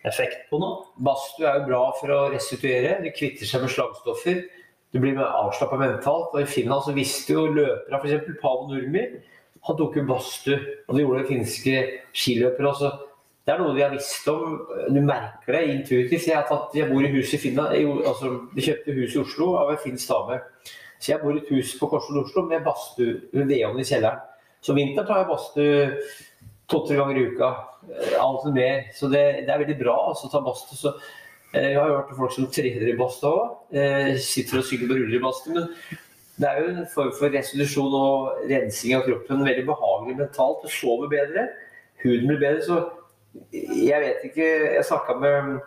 effekt 0.08 0.48
på 0.50 0.60
noe. 0.62 0.86
Badstue 1.04 1.48
er 1.50 1.60
jo 1.60 1.68
bra 1.68 1.82
for 2.00 2.14
å 2.14 2.22
restituere. 2.34 3.00
Det 3.04 3.16
kvitter 3.18 3.50
seg 3.50 3.66
med 3.66 3.74
slagstoffer. 3.74 4.42
Du 4.94 5.02
blir 5.02 5.20
avslappa 5.22 5.78
mentalt. 5.80 6.32
Og 6.34 6.42
I 6.44 6.50
Finland 6.50 6.86
så 6.86 6.96
visste 6.96 7.36
jo 7.36 7.50
løpere, 7.52 8.00
f.eks. 8.00 8.40
Paavo 8.42 8.70
Nurmi, 8.72 9.06
han 9.68 9.78
tok 9.78 10.00
jo 10.00 10.08
badstue. 10.08 10.60
Og 10.88 10.96
det 10.96 11.06
gjorde 11.06 11.28
finske 11.30 11.78
skiløpere 12.16 12.72
også. 12.72 12.92
Det 13.46 13.56
er 13.56 13.62
noe 13.64 13.74
de 13.74 13.82
har 13.82 13.94
visst 13.94 14.28
om. 14.30 14.60
Du 14.94 15.00
merker 15.02 15.56
det 15.58 15.64
intuitivt. 15.74 16.28
Jeg, 16.28 16.38
har 16.38 16.48
tatt, 16.50 16.76
jeg 16.78 16.90
bor 16.92 17.06
i 17.06 17.12
hus 17.16 17.34
i 17.34 17.42
Finland. 17.42 17.76
Jeg, 17.76 17.92
altså, 18.08 18.36
de 18.56 18.66
kjøpte 18.66 18.98
hus 18.98 19.16
i 19.16 19.22
Oslo 19.24 19.54
av 19.60 19.74
en 19.74 19.84
finsk 19.84 20.12
dame. 20.12 20.40
Så 21.00 21.14
jeg 21.14 21.22
bor 21.24 21.36
i 21.36 21.42
et 21.42 21.54
hus 21.56 21.76
på 21.80 21.88
Korsvoll 21.90 22.26
Oslo 22.26 22.44
med 22.48 22.66
badstue 22.66 23.16
ved 23.34 23.48
vedovn 23.50 23.80
i 23.82 23.88
kjelleren. 23.88 24.20
Så 24.62 24.76
vinteren 24.76 25.08
tar 25.08 25.22
jeg 25.22 25.30
badstue 25.30 25.76
to-tre 26.70 26.98
ganger 27.00 27.18
i 27.18 27.26
uka. 27.32 27.50
Alt 27.90 28.20
Alltid 28.20 28.54
mer. 28.58 28.84
Så 28.96 29.10
det, 29.12 29.24
det 29.48 29.54
er 29.54 29.64
veldig 29.64 29.80
bra 29.80 29.96
altså, 30.12 30.28
å 30.28 30.34
ta 30.34 30.44
badstue. 30.46 30.78
Så 30.80 30.94
eh, 31.54 31.72
jeg 31.74 31.80
har 31.80 31.96
hørt 31.96 32.14
folk 32.18 32.36
som 32.36 32.52
trener 32.54 32.92
i 32.92 33.00
badstue 33.00 33.34
òg. 33.34 33.58
Eh, 33.74 34.14
sitter 34.24 34.62
og 34.62 34.70
sykler 34.70 34.94
og 34.94 35.02
ruller 35.02 35.18
i 35.18 35.24
badstue. 35.24 35.56
Men 35.56 36.00
det 36.40 36.48
er 36.50 36.62
jo 36.62 36.70
en 36.72 36.94
form 36.94 37.12
for 37.18 37.36
restitusjon 37.36 38.00
og 38.00 38.46
rensing 38.52 38.96
av 38.96 39.04
kroppen. 39.08 39.46
Veldig 39.48 39.66
behagelig 39.68 40.18
mentalt. 40.22 40.64
Du 40.64 40.72
sover 40.72 41.12
bedre. 41.12 41.50
Huden 42.04 42.30
blir 42.30 42.42
bedre. 42.46 42.64
Så 42.64 42.80
jeg 43.54 44.00
vet 44.02 44.24
ikke 44.26 44.46
Jeg 44.48 44.86
snakka 44.88 45.16
med 45.22 45.60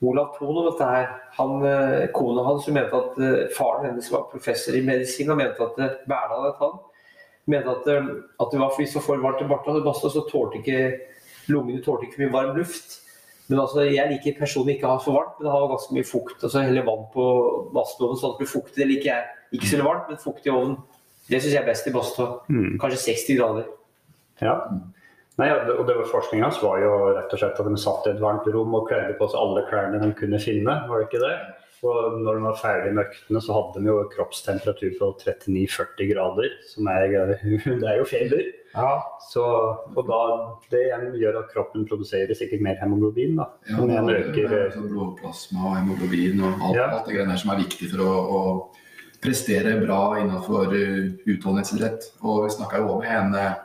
Olav 0.00 0.34
Thon 0.36 0.56
om 0.56 0.68
dette 0.70 0.84
her. 0.84 1.08
Han, 1.36 1.62
eh, 1.66 2.06
kona 2.14 2.44
hans 2.44 2.68
mente 2.68 2.96
at 2.96 3.18
eh, 3.20 3.48
faren 3.56 3.90
hennes 3.90 4.12
var 4.12 4.30
professor 4.32 4.76
i 4.76 4.84
medisin 4.84 5.30
og 5.30 5.40
mente 5.40 5.60
at 5.60 5.80
eh, 5.80 5.98
Berdal 6.08 6.46
het 6.48 6.62
han. 6.62 6.78
Mente 7.50 7.74
at, 7.74 7.88
eh, 7.90 8.10
at 8.40 8.52
det 8.52 8.60
var 8.62 8.74
fordi 8.74 8.88
så 8.90 9.02
for 9.04 9.20
varmt 9.22 9.42
i 9.42 9.48
badstue, 9.50 10.12
så 10.14 10.24
tålte 10.28 10.60
ikke 10.60 10.82
lungene 11.50 11.82
tålte 11.84 12.06
ikke 12.06 12.24
mye 12.24 12.34
varm 12.34 12.56
luft. 12.58 13.00
Men 13.50 13.64
altså, 13.64 13.82
Jeg 13.90 14.06
liker 14.12 14.38
personlig 14.38 14.76
ikke 14.76 14.86
å 14.86 14.94
ha 14.94 15.02
for 15.02 15.18
varmt, 15.18 15.40
men 15.40 15.50
ha 15.50 15.66
ganske 15.72 15.96
mye 15.96 16.06
fukt. 16.06 16.38
altså 16.42 16.62
Heller 16.62 16.86
vann 16.86 17.08
på 17.10 17.26
badstueovnen 17.74 18.20
sånn 18.20 18.32
at 18.32 18.38
det 18.38 18.44
blir 18.44 18.54
fuktig. 18.54 18.76
Det 18.78 18.86
liker 18.86 19.10
jeg. 19.10 19.24
Ikke 19.58 19.70
så 19.72 19.82
varmt, 19.82 20.08
men 20.08 20.22
fuktig 20.22 20.46
i 20.46 20.54
ovnen. 20.54 20.78
Det 21.26 21.40
syns 21.40 21.56
jeg 21.56 21.62
er 21.62 21.66
best 21.66 21.88
i 21.90 21.94
badstua. 21.94 22.28
Kanskje 22.82 23.02
60 23.08 23.38
grader. 23.40 23.66
Ja. 24.40 24.54
Nei, 25.40 25.48
og 25.50 25.86
det 25.88 25.96
var 25.96 26.08
Forskninga 26.10 26.50
var 26.60 26.78
jo 26.82 26.92
rett 27.16 27.32
og 27.32 27.40
slett 27.40 27.58
at 27.62 27.68
de 27.70 27.80
satt 27.80 28.06
i 28.06 28.12
et 28.12 28.22
varmt 28.22 28.46
rom 28.52 28.74
og 28.76 28.86
kledde 28.90 29.16
på 29.18 29.28
seg 29.30 29.40
alle 29.40 29.64
klærne 29.70 30.00
de 30.02 30.10
kunne 30.18 30.40
finne. 30.42 30.74
var 30.88 31.00
det 31.00 31.08
ikke 31.08 31.22
det? 31.22 31.34
Og 31.82 32.16
når 32.20 32.36
de 32.36 32.42
var 32.44 32.56
ferdig 32.60 32.94
med 32.94 33.06
øktene, 33.06 33.40
så 33.40 33.54
hadde 33.56 33.80
de 33.80 33.88
jo 33.88 34.02
kroppstemperatur 34.12 34.90
på 34.98 35.10
39-40 35.22 36.10
grader. 36.12 36.56
Som 36.68 36.90
er, 36.92 37.06
det 37.82 37.88
er 37.88 38.00
jo 38.00 38.08
feber. 38.08 38.42
Så, 39.30 39.42
og 39.96 40.02
da, 40.06 40.18
det 40.70 40.82
igjen 40.86 41.06
gjør 41.18 41.40
at 41.40 41.48
kroppen 41.54 41.86
produserer 41.88 42.36
sikkert 42.38 42.62
mer 42.62 42.76
hemoglobin. 42.82 43.38
da, 43.40 43.48
Ja, 43.70 43.76
Som 43.76 43.88
det 43.88 43.96
er 43.96 44.20
øker 44.20 44.52
det 44.52 44.60
er 44.60 44.70
sånn 44.76 44.90
blodplasma 44.92 45.64
og 45.70 45.78
hemoglobin 45.80 46.44
og 46.44 46.68
alt, 46.68 46.76
Ja. 46.76 46.86
alt 46.98 47.08
det 47.08 47.16
greiene 47.16 47.34
der 47.34 47.42
som 47.42 47.50
er 47.54 47.62
viktig 47.64 47.90
for 47.94 48.04
å, 48.04 48.12
å 48.38 48.42
prestere 49.20 49.74
bra 49.82 50.02
innenfor 50.20 50.70
uh, 50.76 51.10
utholdenhetsidrett. 51.26 52.12
Og 52.22 52.44
vi 52.46 52.54
snakka 52.54 52.84
jo 52.84 52.92
også 52.94 53.02
med 53.02 53.16
en 53.16 53.34
eh, 53.40 53.58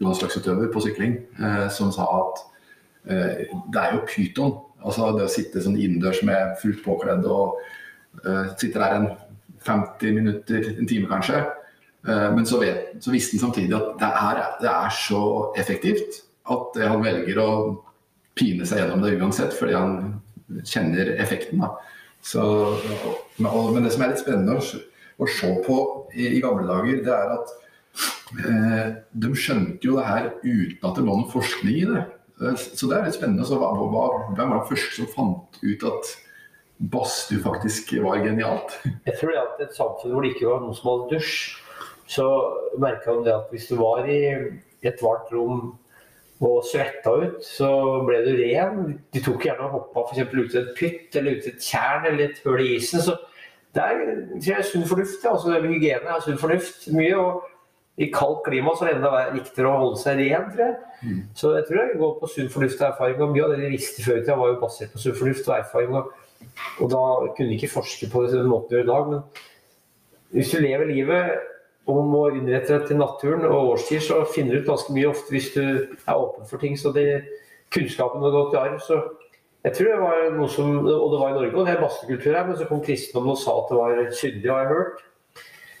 landslagsutøver 0.00 0.72
på 0.72 0.82
sykling 0.84 1.14
eh, 1.38 1.68
som 1.72 1.92
sa 1.94 2.08
at 2.18 2.42
eh, 3.12 3.46
det 3.72 3.80
er 3.84 3.94
jo 3.96 4.02
pyton. 4.08 4.58
Altså 4.80 5.10
det 5.16 5.26
å 5.26 5.32
sitte 5.32 5.62
sånn 5.64 5.78
innendørs 5.78 6.22
med 6.26 6.56
fullt 6.62 6.82
påkledd 6.84 7.26
og 7.28 7.60
uh, 8.24 8.46
sitte 8.56 8.80
der 8.80 8.96
en 8.96 9.08
50 9.66 10.16
minutter, 10.16 10.70
en 10.72 10.88
time 10.88 11.10
kanskje. 11.10 11.42
Uh, 12.06 12.30
men 12.32 12.48
så, 12.48 12.60
vet, 12.62 12.96
så 13.04 13.12
visste 13.12 13.36
han 13.36 13.48
samtidig 13.50 13.76
at 13.76 13.92
det 14.00 14.10
er, 14.22 14.42
det 14.62 14.72
er 14.72 14.96
så 14.96 15.22
effektivt 15.60 16.22
at 16.50 16.80
han 16.80 17.04
velger 17.04 17.38
å 17.42 17.50
pine 18.38 18.66
seg 18.66 18.82
gjennom 18.82 19.04
det 19.04 19.16
uansett, 19.20 19.54
fordi 19.54 19.76
han 19.76 19.96
kjenner 20.66 21.12
effekten. 21.20 21.62
Så, 22.24 22.42
men, 23.38 23.84
det 23.84 23.92
som 23.94 24.04
er 24.04 24.12
litt 24.12 24.22
spennende 24.22 24.58
å, 24.58 24.80
å 25.20 25.28
se 25.30 25.50
på 25.66 25.76
i, 26.14 26.26
i 26.36 26.42
gamle 26.42 26.66
dager, 26.68 27.02
det 27.04 27.16
er 27.16 27.34
at 27.36 27.52
uh, 28.40 28.86
de 29.24 29.34
skjønte 29.36 29.86
jo 29.86 29.98
det 29.98 30.08
her 30.08 30.30
uten 30.42 30.88
at 30.88 30.96
det 30.96 31.06
lå 31.06 31.20
noe 31.20 31.32
forskning 31.32 31.78
i 31.82 31.86
det. 31.92 32.06
Eh, 32.40 32.56
Så 32.56 32.88
det 32.88 32.96
er 32.98 33.06
litt 33.08 33.18
spennende. 33.18 33.46
Så 33.48 33.58
hva, 33.60 33.72
hva, 33.76 34.06
hvem 34.34 34.52
var 34.52 34.60
den 34.62 34.68
første 34.70 34.96
som 34.96 35.10
fant 35.14 35.60
ut 35.62 35.84
at 35.90 36.14
badstue 36.92 37.42
faktisk 37.44 37.92
var 38.04 38.22
genialt? 38.24 38.78
Jeg 39.08 39.18
tror 39.20 39.34
det 39.34 39.42
at 39.44 39.66
et 39.66 39.76
samfunn 39.76 40.14
hvor 40.14 40.24
det 40.24 40.34
ikke 40.34 40.48
var 40.48 40.64
noen 40.64 40.76
som 40.78 40.90
hadde 40.92 41.18
dusj, 41.18 41.34
så 42.10 42.26
merka 42.82 43.14
de 43.14 43.28
det 43.28 43.36
at 43.36 43.52
hvis 43.52 43.68
du 43.70 43.76
var 43.78 44.08
i 44.10 44.18
et 44.82 45.02
varmt 45.04 45.28
rom 45.30 45.60
og 46.40 46.62
svetta 46.64 47.12
ut, 47.20 47.42
så 47.44 47.68
ble 48.06 48.22
du 48.24 48.30
ren. 48.38 48.94
De 49.12 49.20
tok 49.22 49.44
gjerne 49.44 49.66
og 49.68 49.74
hoppa 49.76 50.06
f.eks. 50.08 50.32
ut 50.32 50.54
i 50.56 50.58
et 50.62 50.70
pytt 50.78 51.18
eller 51.20 51.36
ut 51.36 51.46
i 51.46 51.52
et 51.52 51.60
tjern 51.62 52.06
eller 52.08 52.30
et 52.30 52.40
hull 52.46 52.62
i 52.64 52.78
isen. 52.78 53.04
Så 53.04 53.14
det 53.76 53.84
er, 53.84 54.62
sunn 54.66 54.86
fornuft. 54.88 55.22
Altså, 55.28 55.60
hygiene 55.62 56.08
er 56.10 56.24
sunn 56.24 56.40
fornuft 56.40 56.88
mye. 56.96 57.12
og 57.20 57.44
i 58.00 58.08
kaldt 58.14 58.46
klima 58.46 58.72
så 58.72 58.86
er 58.86 58.94
det 58.94 58.98
enda 58.98 59.22
viktigere 59.34 59.68
å 59.68 59.80
holde 59.82 60.00
seg 60.00 60.22
ren, 60.22 60.48
tror 60.54 60.64
jeg. 60.64 60.76
Mm. 61.04 61.20
Så 61.36 61.52
jeg 61.58 61.66
tror 61.68 61.80
jeg 61.80 62.00
går 62.00 62.16
på 62.20 62.30
sunn 62.32 62.50
fornuft 62.54 62.80
og 62.80 62.86
erfaring. 62.88 63.20
Og 63.20 63.34
mye 63.34 63.44
av 63.44 63.52
det 63.52 63.60
de 63.60 63.72
visste 63.74 64.04
før 64.06 64.16
i 64.16 64.22
tida, 64.24 64.36
var 64.40 64.52
jo 64.52 64.60
basert 64.62 64.94
på 64.94 65.02
sunn 65.02 65.18
fornuft 65.18 65.50
og 65.50 65.56
erfaring. 65.58 65.96
Og, 65.98 66.46
og 66.80 66.92
da 66.94 67.02
kunne 67.36 67.50
de 67.50 67.58
ikke 67.58 67.74
forske 67.74 68.08
på 68.08 68.24
det 68.24 68.38
den 68.38 68.48
måten 68.48 68.72
de 68.72 68.78
gjør 68.78 68.86
i 68.86 68.90
dag. 68.92 69.10
Men 69.12 70.38
hvis 70.38 70.54
du 70.54 70.62
lever 70.64 70.88
livet 70.88 71.90
og 71.90 72.00
må 72.06 72.22
innrette 72.32 72.72
deg 72.72 72.88
til 72.88 73.00
naturen 73.00 73.44
og 73.50 73.74
årstider, 73.74 74.06
så 74.06 74.22
finner 74.32 74.56
du 74.56 74.62
ut 74.62 74.72
ganske 74.72 74.96
mye 74.96 75.10
ofte 75.10 75.34
hvis 75.34 75.52
du 75.56 75.62
er 75.66 76.14
åpen 76.14 76.48
for 76.48 76.62
ting. 76.62 76.80
Så 76.80 76.94
det, 76.96 77.06
kunnskapen 77.74 78.24
har 78.24 78.34
gått 78.34 78.56
i 78.56 78.60
arv. 78.62 78.80
Så 78.80 79.02
jeg 79.66 79.76
tror 79.76 79.92
det 79.92 80.00
var 80.00 80.26
noe 80.38 80.48
som 80.48 80.72
Og 80.80 81.08
det 81.12 81.20
var 81.20 81.30
i 81.34 81.36
Norge, 81.36 81.52
og 81.52 81.66
det 81.68 81.76
er 81.76 81.84
massekultur 81.84 82.32
her, 82.32 82.46
men 82.48 82.56
så 82.56 82.68
kom 82.68 82.80
kristendommen 82.84 83.36
og 83.36 83.42
sa 83.42 83.58
at 83.60 83.68
det 83.68 83.80
var 83.82 84.04
syndig, 84.16 84.48
har 84.48 84.64
jeg 84.64 84.72
hørt. 84.72 85.06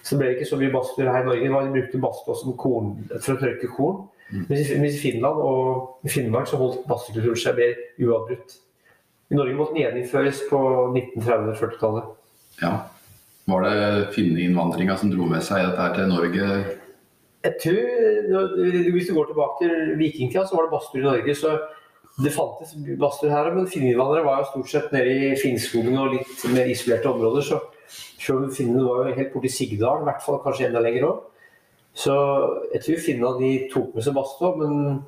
Så 0.02 0.16
det 0.16 0.20
ble 0.20 0.32
ikke 0.34 0.48
så 0.48 0.58
mye 0.60 0.72
badstuer 0.72 1.10
her 1.12 1.22
i 1.22 1.28
Norge. 1.28 1.52
Man 1.52 1.72
brukte 1.74 2.00
badstua 2.00 2.38
for 2.40 3.34
å 3.34 3.40
tørke 3.40 3.70
korn. 3.74 4.08
Mm. 4.30 4.44
mens 4.46 4.94
i 4.94 4.98
Finland 5.02 5.40
og 5.42 6.06
Finnmark 6.06 6.46
så 6.46 6.58
holdt 6.60 6.84
badstuekulturen 6.86 7.40
seg 7.40 7.56
mer 7.58 7.80
uavbrutt. 7.98 8.52
I 9.30 9.38
Norge 9.38 9.56
måtte 9.58 9.74
den 9.74 9.82
gjeninnføres 9.84 10.44
på 10.50 10.60
1930-40-tallet. 10.94 12.12
Ja. 12.62 12.72
Var 13.50 13.66
det 13.66 14.12
finneinnvandringa 14.14 14.96
som 15.00 15.10
dro 15.10 15.26
med 15.30 15.42
seg 15.42 15.64
dette 15.64 15.82
her 15.82 15.96
til 15.96 16.08
Norge? 16.12 16.46
Jeg 17.40 17.54
tror, 17.62 18.92
Hvis 18.92 19.08
du 19.08 19.14
går 19.16 19.30
tilbake 19.30 19.64
til 19.64 19.98
vikingtida, 19.98 20.46
så 20.46 20.56
var 20.56 20.66
det 20.66 20.74
badstuer 20.74 21.02
i 21.02 21.08
Norge. 21.08 21.34
så 21.34 21.58
Det 22.22 22.32
fantes 22.34 22.74
badstuer 23.00 23.30
her, 23.30 23.54
men 23.54 23.66
finneinnvandrere 23.66 24.24
var 24.24 24.38
jo 24.38 24.50
stort 24.50 24.70
sett 24.70 24.92
nede 24.92 25.10
i 25.10 25.36
Finnskogen 25.42 25.98
og 25.98 26.14
litt 26.14 26.44
mer 26.54 26.68
isolerte 26.68 27.08
områder. 27.08 27.42
Så 27.42 27.60
selv 27.90 28.44
om 28.44 28.50
finnene 28.54 28.84
var 28.86 29.08
jo 29.10 29.16
helt 29.18 29.32
borti 29.34 29.50
Sigdalen, 29.52 30.02
i 30.06 30.10
hvert 30.10 30.22
fall 30.24 30.40
kanskje 30.44 30.68
enda 30.70 30.80
lenger 30.84 31.08
òg. 31.10 31.20
Så 31.94 32.14
jeg 32.72 32.82
tror 32.84 33.00
finnene 33.04 33.38
de 33.40 33.52
tok 33.72 33.94
med 33.96 34.04
seg 34.06 34.14
badstua, 34.14 34.52
men 34.60 35.00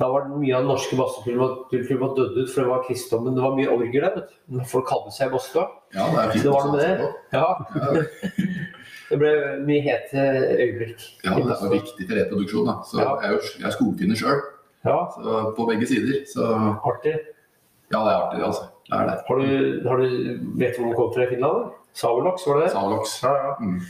da 0.00 0.08
var 0.08 0.24
det 0.24 0.38
mye 0.40 0.54
av 0.56 0.62
den 0.64 0.70
norske 0.72 0.96
badstuekulturen 0.96 2.14
dødd 2.16 2.38
ut, 2.40 2.48
for 2.50 2.62
det 2.64 2.70
var 2.70 2.84
kristendommen. 2.86 3.34
Det 3.36 3.42
var 3.44 3.56
mye 3.58 3.68
orgel 3.74 4.00
der, 4.06 4.14
vet 4.16 4.32
du. 4.32 4.62
Folk 4.70 4.88
hadde 4.90 5.12
seg 5.14 5.30
badstua. 5.34 5.66
Ja, 5.94 6.06
det 6.08 6.22
er 6.22 6.32
fint. 6.32 6.46
Det 6.46 6.54
var 6.54 6.64
noe 6.66 6.76
med 6.76 7.02
det. 7.02 7.10
Ja. 7.36 7.48
Det 9.12 9.18
ble 9.20 9.30
mye 9.68 9.82
hete 9.84 10.22
øyeblikk. 10.56 11.02
Ja, 11.26 11.34
det 11.36 11.52
er 11.52 11.72
viktig 11.74 12.06
til 12.08 12.16
reproduksjon. 12.16 12.64
Da. 12.70 12.78
Så 12.88 12.96
Ja. 13.02 13.10
jeg 13.20 13.34
er 13.34 13.66
er 13.68 13.74
skogfinner 13.74 14.16
sjøl, 14.16 14.40
Ja, 14.86 14.96
på 15.52 15.66
begge 15.68 15.86
sider. 15.86 16.24
Så 16.24 16.40
artig. 16.80 17.12
ja, 17.92 17.98
det 18.06 18.12
er 18.14 18.22
artig, 18.22 18.40
altså. 18.42 18.62
Det 18.88 18.96
er 19.00 19.04
det. 19.10 19.18
Har 19.28 19.36
du, 19.36 19.88
har 19.88 19.96
du 20.00 20.08
vet 20.56 20.76
du 20.76 20.80
hvor 20.82 20.90
du 20.90 20.96
kom 20.96 21.12
fra 21.12 21.26
i 21.26 21.28
Finland? 21.28 21.56
eller? 21.60 21.70
Savelox, 21.94 22.46
var 22.46 22.58
det 22.58 22.64
det? 22.64 22.72
Savlox. 22.72 23.18
Ja, 23.22 23.32
ja. 23.36 23.56
Mm. 23.60 23.80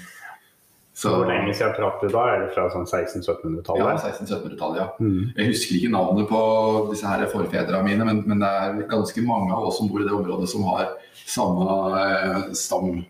Så 0.95 1.09
Hvor 1.09 1.25
lenge 1.25 1.55
siden 1.55 1.73
traff 1.77 2.03
du 2.03 2.09
da? 2.13 2.23
Er 2.29 2.43
det 2.43 2.51
fra 2.53 2.67
sånn 2.71 2.85
ja, 2.85 2.99
1600-1700-tallet? 3.01 3.81
Ja, 3.81 3.95
1600-1700-tallet, 3.97 4.81
ja. 4.83 4.89
Mm. 5.01 5.31
Jeg 5.39 5.49
husker 5.49 5.79
ikke 5.79 5.93
navnet 5.95 6.29
på 6.29 6.43
disse 6.91 7.09
her 7.09 7.25
forfedrene 7.33 7.81
mine, 7.87 8.07
men, 8.09 8.21
men 8.29 8.45
det 8.45 8.51
er 8.51 8.83
ganske 8.91 9.25
mange 9.25 9.57
av 9.57 9.71
oss 9.71 9.81
som 9.81 9.89
bor 9.89 10.05
i 10.05 10.07
det 10.07 10.13
området 10.13 10.51
som 10.53 10.67
har 10.69 10.93
samme 11.25 11.79
eh, 11.97 12.53
stam, 12.59 13.01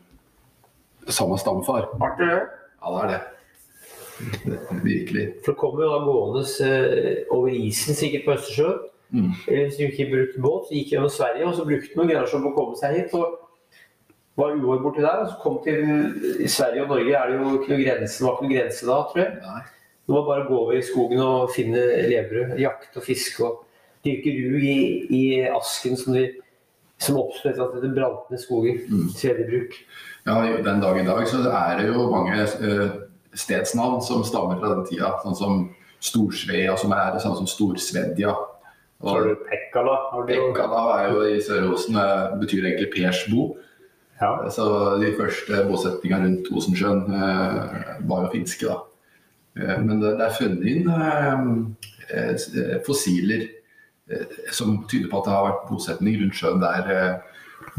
samme 1.10 1.40
stamfar. 1.42 1.90
Artig, 1.98 2.30
det. 2.30 2.40
Ja, 2.78 2.94
det 2.94 3.02
er 3.02 3.12
det. 3.16 3.20
Virkelig. 4.86 5.28
For 5.42 5.52
det 5.52 5.58
kommer 5.58 5.82
jo 5.82 5.90
da 5.90 6.00
gående 6.06 6.46
eh, 6.68 7.22
over 7.34 7.50
isen 7.50 7.98
sikkert 7.98 8.28
på 8.28 8.36
Østersjøen. 8.38 8.88
Mm. 9.12 9.30
Eller 9.48 9.66
hvis 9.66 9.76
du 9.76 9.88
ikke 9.90 10.10
brukte 10.14 10.46
båt, 10.46 10.68
så 10.68 10.78
gikk 10.78 10.94
gjennom 10.94 11.10
Sverige, 11.12 11.48
og 11.50 11.58
så 11.58 11.66
brukte 11.66 11.98
man 11.98 12.08
generasjoner 12.08 12.46
på 12.46 12.54
å 12.54 12.60
komme 12.62 12.78
seg 12.78 13.00
hit. 13.00 13.18
og 13.18 13.41
var 14.40 14.54
uår 14.56 14.80
borti 14.80 15.04
der, 15.04 15.24
og 15.24 15.30
så 15.30 15.38
kom 15.42 15.58
til 15.64 15.80
I 16.40 16.48
Sverige 16.48 16.86
og 16.86 16.94
Norge 16.94 17.16
er 17.16 17.30
det 17.30 17.38
jo 17.38 17.56
ikke 17.58 17.72
noe 17.72 17.82
grense, 17.84 18.18
det 18.18 18.26
var 18.26 18.36
ikke 18.38 18.46
noe 18.46 18.54
grense 18.56 18.88
da, 18.88 18.98
tror 19.10 19.22
jeg. 19.22 19.34
Nei. 19.44 19.62
Det 20.02 20.14
var 20.16 20.24
bare 20.26 20.44
å 20.44 20.48
gå 20.48 20.60
over 20.64 20.78
i 20.78 20.84
skogen 20.84 21.20
og 21.22 21.52
finne 21.54 21.82
levebrød, 22.08 22.56
jakte 22.60 22.98
og 22.98 23.06
fiske 23.06 23.44
og 23.46 23.60
dyrke 24.02 24.32
rug 24.34 24.64
i, 24.66 24.78
i 25.14 25.22
asken 25.46 25.98
som, 26.00 26.16
de, 26.16 26.24
som 27.00 27.20
oppsto 27.20 27.52
etter 27.52 27.62
at 27.64 27.76
det 27.84 27.92
brant 27.94 28.32
ned 28.32 28.42
skoger. 28.42 28.80
Mm. 28.90 29.12
Tredjebruk. 29.14 29.76
Ja, 30.26 30.40
den 30.64 30.82
dag 30.82 30.98
i 30.98 31.06
dag 31.06 31.22
så 31.30 31.42
er 31.46 31.78
det 31.78 31.86
jo 31.90 32.08
mange 32.10 32.34
eh, 32.42 32.96
stedsnavn 33.34 34.02
som 34.02 34.24
stammer 34.26 34.58
fra 34.58 34.74
den 34.74 34.88
tida. 34.90 35.14
Sånn 35.22 35.38
som 35.38 35.62
Storsvea, 36.02 36.74
som 36.78 36.94
er 36.96 37.14
det 37.14 37.22
sånn 37.22 37.38
som 37.38 37.48
Storsvedja. 37.50 38.34
Så 39.02 39.08
har 39.08 39.22
Og 39.22 39.28
du 39.30 39.46
Pekkala. 39.46 39.96
Bekkala 40.28 40.82
er 40.96 41.12
jo 41.12 41.24
i 41.30 41.38
Sør-Osen, 41.42 41.98
eh, 41.98 42.34
betyr 42.42 42.66
egentlig 42.66 42.90
Persbo. 42.94 43.52
Ja. 44.22 44.32
Så 44.54 44.64
de 45.02 45.10
første 45.18 45.64
bosettingene 45.66 46.28
rundt 46.28 46.50
Osensjøen 46.54 47.02
eh, 47.10 47.96
var 48.06 48.26
jo 48.26 48.32
finske, 48.36 48.70
da. 48.70 48.78
Eh, 49.58 49.80
men 49.84 50.00
det, 50.00 50.14
er 50.22 50.36
funnet 50.36 50.62
inn 50.70 50.86
eh, 52.12 52.78
fossiler 52.86 53.44
eh, 54.08 54.38
som 54.54 54.78
tyder 54.88 55.10
på 55.10 55.20
at 55.20 55.28
det 55.28 55.34
har 55.34 55.48
vært 55.50 55.66
bosetning 55.68 56.20
rundt 56.22 56.38
sjøen 56.38 56.62
der 56.62 56.88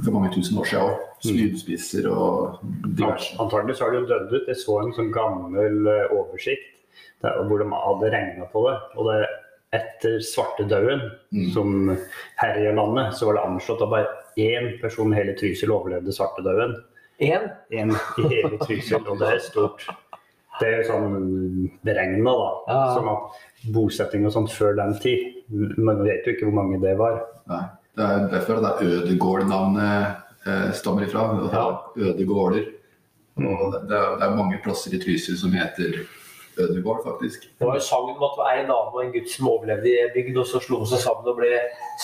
for 0.04 0.14
mange 0.16 0.32
tusen 0.36 0.60
år 0.62 0.70
siden 0.70 0.90
òg. 0.90 1.02
Spydspisser 1.24 2.10
og 2.12 2.60
diverse. 2.98 3.32
Antagelig 3.40 3.78
så 3.78 3.86
har 3.86 3.94
det 3.94 4.02
jo 4.04 4.10
dødd 4.12 4.34
ut. 4.36 4.50
Jeg 4.52 4.60
så 4.60 4.78
en 4.82 4.94
sånn 4.96 5.12
gammel 5.16 5.88
oversikt 6.12 6.70
der, 7.24 7.40
hvor 7.48 7.62
de 7.62 7.68
hadde 7.72 8.12
regna 8.12 8.48
på 8.52 8.66
det. 8.68 8.76
Og 9.00 9.08
det 9.08 9.22
etter 9.74 10.20
svartedauden, 10.22 11.08
Mm. 11.34 11.48
som 11.54 11.98
herja 12.38 12.74
landet, 12.76 13.16
så 13.18 13.26
var 13.26 13.34
det 13.34 13.46
anslått 13.48 13.82
at 13.82 13.90
bare 13.90 14.08
én 14.40 14.74
person 14.82 15.14
i 15.14 15.18
hele 15.18 15.36
Trysil 15.40 15.72
overlevde 15.72 16.14
svartedauden. 16.16 16.76
Én. 17.22 17.50
Én 17.72 17.94
i 17.94 18.28
hele 18.30 18.58
Trysil, 18.62 19.02
og 19.08 19.20
det 19.22 19.30
er 19.36 19.44
stort. 19.44 19.86
Det 20.60 20.70
er 20.70 20.84
sånn 20.86 21.70
beregna, 21.86 22.34
da. 22.38 22.50
Ja. 22.70 22.82
Som 22.98 23.10
at 23.12 23.40
bosetting 23.74 24.28
og 24.28 24.36
sånt 24.36 24.52
før 24.54 24.76
den 24.78 24.94
tid. 25.02 25.40
Man 25.78 26.04
vet 26.06 26.28
jo 26.28 26.36
ikke 26.36 26.50
hvor 26.50 26.60
mange 26.62 26.82
det 26.84 26.94
var. 27.00 27.22
Nei, 27.50 27.64
det 27.98 28.10
er 28.10 28.28
derfor 28.32 28.62
det 28.62 28.74
er 28.74 28.98
Ødegård-navnet 29.00 30.48
eh, 30.48 30.70
stammer 30.78 31.08
ifra. 31.08 31.28
Ja. 31.54 31.66
er 31.98 32.12
Ødegårder. 32.12 32.68
Og 33.42 33.64
det, 33.74 33.86
det 33.90 33.98
er, 33.98 34.12
det 34.20 34.28
er 34.28 34.38
mange 34.38 34.60
plasser 34.64 34.94
i 34.94 35.02
Trysil 35.02 35.40
som 35.40 35.56
heter 35.58 36.04
Ødegård, 36.60 37.00
faktisk. 37.06 37.48
Det 37.60 37.66
var 37.66 37.80
jo 37.80 37.84
sangen 37.84 38.16
om 38.18 38.24
at 38.28 38.36
det 38.36 38.44
var 38.44 38.58
en 38.60 38.72
dame 38.72 38.94
og 38.94 39.04
en 39.04 39.14
gutt 39.16 39.30
som 39.32 39.48
overlevde 39.50 39.90
i 39.90 40.08
bygd, 40.14 40.38
og 40.38 40.48
så 40.50 40.62
slo 40.62 40.80
de 40.84 40.90
seg 40.92 41.02
sammen 41.02 41.30
og 41.32 41.38
ble 41.40 41.52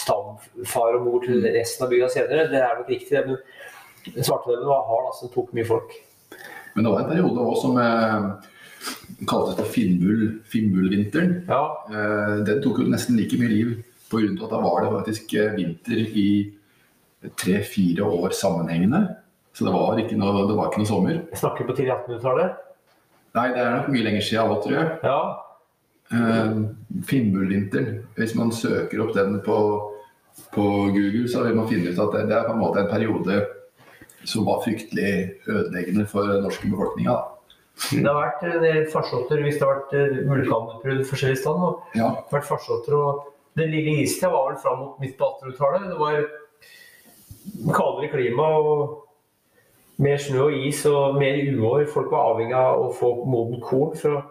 stamfar 0.01 0.97
og 0.97 1.05
mor 1.05 1.25
til 1.25 1.43
resten 1.53 1.85
av 1.85 1.91
bygda 1.93 2.09
senere. 2.15 2.47
Det 2.49 2.61
er 2.61 2.79
nok 2.79 2.89
riktig. 2.89 3.23
Men 3.27 4.23
svartedauden 4.25 4.69
var 4.71 4.87
hard, 4.89 5.09
altså. 5.11 5.27
Den 5.27 5.33
tok 5.35 5.51
mye 5.57 5.67
folk. 5.69 5.93
Men 6.75 6.85
det 6.85 6.93
var 6.93 7.03
en 7.03 7.11
periode 7.11 7.45
også 7.45 7.67
som 7.67 7.77
eh, 7.83 8.27
kaltes 9.29 9.59
for 9.59 9.73
Finnbull, 9.75 10.25
Finnbullvinteren. 10.49 11.35
Ja, 11.49 11.63
Eh, 11.89 12.35
den 12.45 12.61
tok 12.63 12.79
jo 12.81 12.89
nesten 12.89 13.17
like 13.17 13.37
mye 13.41 13.49
liv 13.49 13.75
på 14.09 14.21
grunn 14.21 14.37
av 14.39 14.45
at 14.45 14.51
da 14.53 14.59
var 14.61 14.83
det 14.85 14.91
faktisk 14.93 15.33
eh, 15.37 15.53
vinter 15.57 16.01
i 16.17 16.29
tre-fire 17.37 18.05
år 18.05 18.33
sammenhengende. 18.37 19.01
Så 19.53 19.65
det 19.65 19.73
var 19.73 19.97
noe, 19.97 20.47
det 20.47 20.55
var 20.57 20.69
ikke 20.69 20.83
noe 20.83 20.87
sommer. 20.89 21.17
jeg 21.29 21.41
snakker 21.41 21.67
på 21.67 21.75
tidlig 21.75 21.93
1800-tallet. 21.95 22.59
Nei, 23.39 23.53
det 23.55 23.61
er 23.63 23.77
nok 23.77 23.93
mye 23.93 24.03
lenger 24.03 24.25
siden 24.25 24.51
òg, 24.51 24.57
tror 24.65 24.75
jeg. 24.75 24.97
Ja. 25.07 25.19
Uh, 26.09 26.57
Finnbullvinteren. 27.07 28.01
Hvis 28.17 28.35
man 28.35 28.51
søker 28.55 29.05
opp 29.05 29.13
den 29.15 29.39
på, 29.45 29.57
på 30.55 30.65
Google, 30.95 31.23
så 31.31 31.45
vil 31.45 31.55
man 31.55 31.69
finne 31.69 31.93
ut 31.93 32.03
at 32.03 32.15
det, 32.17 32.25
det 32.31 32.37
er 32.37 32.47
på 32.49 32.55
en 32.57 32.63
måte 32.63 32.83
en 32.83 32.91
periode 32.91 33.39
som 34.27 34.47
var 34.49 34.63
fryktelig 34.65 35.11
ødeleggende 35.47 36.05
for 36.09 36.27
den 36.27 36.43
norske 36.43 36.67
befolkninga. 36.67 37.15
Det 37.79 38.03
har 38.03 38.17
vært 38.17 38.41
en 38.43 38.63
del 38.63 38.87
farsotter 38.91 39.39
hvis 39.45 39.55
det 39.55 39.63
har 39.63 39.77
vært 39.77 39.93
eh, 39.95 40.17
vulkanutbrudd 40.27 41.05
forskjellige 41.07 41.39
steder. 41.39 41.67
og 41.69 41.95
Ja, 41.95 42.09
Det 42.09 42.25
har 42.27 42.39
vært 42.41 42.49
farsotter, 42.49 42.97
og 42.97 43.35
Den 43.57 43.71
lille 43.73 44.03
istida 44.03 44.29
var 44.31 44.51
vel 44.51 44.59
fram 44.61 44.77
mot 44.79 44.99
midt 45.01 45.15
på 45.17 45.25
1800-tallet. 45.25 45.87
Det 45.89 45.97
var 45.99 47.73
kaldere 47.75 48.11
klima 48.11 48.45
og 48.59 49.08
mer 49.99 50.21
snø 50.21 50.47
og 50.47 50.67
is 50.67 50.81
og 50.89 51.19
mer 51.19 51.39
uår. 51.53 51.85
Folk 51.93 52.11
var 52.13 52.33
avhengig 52.33 52.55
av 52.57 52.85
å 52.85 52.93
få 52.95 53.11
moden 53.29 53.59
korn 53.63 53.95
for 53.99 54.19
å, 54.19 54.23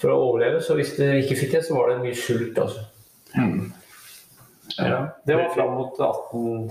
for 0.00 0.14
å 0.14 0.20
overleve. 0.28 0.62
Så 0.64 0.78
hvis 0.78 0.94
de 0.98 1.10
ikke 1.22 1.38
fikk 1.42 1.56
det, 1.56 1.64
så 1.66 1.76
var 1.78 1.92
det 1.92 2.00
mye 2.04 2.18
sult. 2.18 2.58
altså. 2.58 2.86
Mm. 3.34 3.70
Ja. 4.78 5.02
Det 5.26 5.36
var 5.36 5.50
fram 5.54 5.74
mot 5.74 5.98
18, 5.98 6.70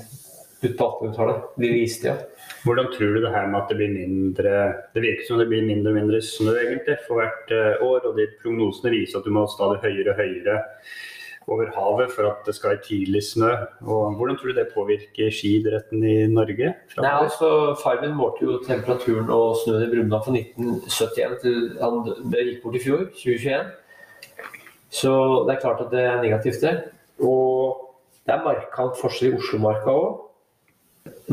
ut 0.62 0.78
på 0.78 0.88
1800-tallet. 0.88 1.52
Lille 1.60 1.84
istida. 1.84 2.16
Hvordan 2.64 2.90
tror 2.96 3.14
du 3.16 3.22
det 3.24 3.36
her 3.36 3.52
med 3.52 3.62
at 3.62 3.70
det 3.72 3.78
blir 3.80 3.92
mindre 3.94 4.56
Det 4.94 5.04
virker 5.04 5.28
som 5.28 5.40
det 5.40 5.46
blir 5.48 5.64
mindre 5.64 5.94
og 5.94 6.00
mindre 6.00 6.20
snø 6.24 6.56
egentlig 6.60 6.98
for 7.06 7.22
hvert 7.22 7.54
eh, 7.56 7.84
år, 7.86 8.10
og 8.10 8.18
de 8.18 8.28
prognosene 8.42 8.96
viser 8.96 9.20
at 9.20 9.28
du 9.28 9.32
må 9.36 9.46
ha 9.46 9.52
stadig 9.52 9.80
høyere 9.86 10.16
og 10.16 10.20
høyere 10.20 10.58
over 11.50 11.72
havet 11.76 12.12
for 12.14 12.30
at 12.30 12.46
det 12.48 12.56
skal 12.56 12.74
være 12.74 12.84
tidlig 12.86 13.24
snø. 13.26 13.50
Og 13.82 14.16
hvordan 14.18 14.38
tror 14.38 14.52
du 14.52 14.60
det 14.60 14.70
påvirker 14.74 15.34
skiidretten 15.34 16.04
i 16.06 16.16
Norge? 16.32 16.74
Nei, 17.02 17.12
altså, 17.12 17.50
Farmen 17.84 18.16
målte 18.18 18.46
jo 18.46 18.60
temperaturen 18.66 19.30
og 19.34 19.58
snøen 19.64 19.86
i 19.88 19.92
Brumunddal 19.92 20.24
fra 20.26 20.36
1971 20.38 21.38
til 21.44 21.60
han 21.82 22.02
gikk 22.34 22.64
bort 22.64 22.80
i 22.80 22.84
fjor, 22.86 23.06
2021. 23.18 23.70
Så 24.90 25.14
det 25.48 25.56
er 25.56 25.62
klart 25.62 25.84
at 25.86 25.94
det 25.94 26.02
er 26.06 26.22
negativt, 26.22 26.62
det. 26.62 26.76
Og 27.22 27.86
det 28.26 28.36
er 28.36 28.46
markant 28.46 28.98
forskjell 29.00 29.34
i 29.34 29.40
Oslomarka 29.40 29.94
òg. 29.94 30.26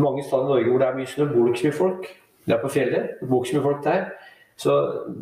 Mange 0.01 0.25
steder 0.25 0.45
i 0.45 0.53
Norge 0.53 0.71
hvor 0.71 0.81
det 0.81 0.89
er 0.89 0.97
mye 0.97 1.11
snø, 1.11 1.29
bor 1.33 1.47
det 1.47 1.55
ikke 1.55 1.65
så 1.65 1.69
mye 1.69 1.81
folk. 1.81 2.09
Det 2.47 2.55
er 2.55 2.63
på 2.63 2.73
fjellet, 2.73 3.13
det 3.21 3.29
bor 3.29 3.43
ikke 3.43 3.53
så 3.53 3.59
mye 3.59 3.69
folk 3.69 3.85
der. 3.85 4.09
Så 4.57 4.75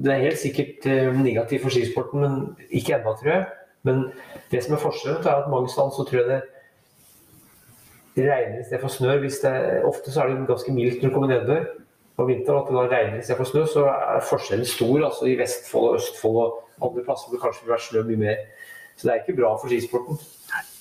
det 0.04 0.12
er 0.12 0.26
helt 0.28 0.38
sikkert 0.38 0.86
eh, 0.86 1.10
negativt 1.18 1.62
for 1.62 1.74
skisporten, 1.74 2.20
men 2.22 2.34
ikke 2.70 2.94
ennå, 2.98 3.14
tror 3.18 3.30
jeg. 3.32 3.46
Men 3.84 4.04
det 4.50 4.64
som 4.64 4.74
er 4.74 4.82
forskjellen, 4.82 5.22
er 5.22 5.44
at 5.44 5.50
mange 5.52 5.70
steder 5.72 5.92
så 5.92 6.06
tror 6.08 6.20
jeg 6.20 6.42
det 8.14 8.28
regner 8.28 8.60
i 8.60 8.66
stedet 8.66 8.82
for 8.82 8.92
snø. 8.92 9.16
Hvis 9.22 9.40
det, 9.42 9.54
ofte 9.84 10.12
så 10.12 10.22
er 10.22 10.32
det 10.32 10.46
ganske 10.48 10.72
mildt 10.72 11.02
når 11.02 11.08
det 11.08 11.14
kommer 11.14 11.32
nedbør 11.32 11.64
på 12.16 12.28
vinteren. 12.28 12.60
At 12.62 12.70
det 12.70 12.76
da 12.78 12.84
regner 12.92 13.40
for 13.40 13.50
snø, 13.50 13.64
så 13.70 13.88
er 13.90 14.28
forskjellen 14.28 14.68
stor. 14.68 15.04
altså 15.08 15.28
I 15.28 15.38
Vestfold 15.40 15.88
og 15.88 15.98
Østfold 16.00 16.40
og 16.44 16.86
andre 16.88 17.04
plasser 17.06 17.28
hvor 17.28 17.36
det 17.36 17.44
kanskje 17.44 17.66
vil 17.66 17.74
være 17.74 17.86
snø 17.88 18.06
mye 18.08 18.22
mer. 18.22 18.42
Så 18.94 19.08
det 19.08 19.12
er 19.12 19.22
ikke 19.22 19.40
bra 19.42 19.54
for 19.58 19.72
skisporten. 19.72 20.20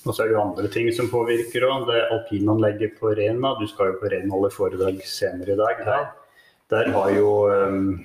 Og 0.03 0.11
så 0.13 0.23
er 0.23 0.29
det 0.29 0.35
jo 0.35 0.43
andre 0.43 0.69
ting 0.69 0.89
som 0.93 1.09
påvirker 1.09 1.65
òg. 1.65 1.87
Det 1.89 2.01
alpinanlegget 2.13 2.99
på 2.99 3.13
Rena. 3.17 3.55
Du 3.59 3.65
skal 3.71 3.93
jo 3.93 4.01
på 4.01 4.11
renholdet 4.11 4.53
foredrag 4.53 4.99
senere 5.07 5.55
i 5.55 5.59
dag. 5.59 5.85
Der, 5.87 6.03
der 6.69 6.91
har 6.93 7.13
jo 7.15 7.31
um, 7.49 8.03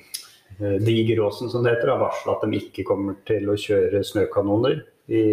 Digeråsen, 0.58 1.50
som 1.50 1.62
det 1.62 1.76
heter, 1.76 1.92
har 1.94 2.00
varsla 2.02 2.34
at 2.34 2.46
de 2.46 2.58
ikke 2.58 2.84
kommer 2.88 3.18
til 3.28 3.46
å 3.50 3.56
kjøre 3.58 4.02
snøkanoner 4.06 4.80
i, 5.06 5.24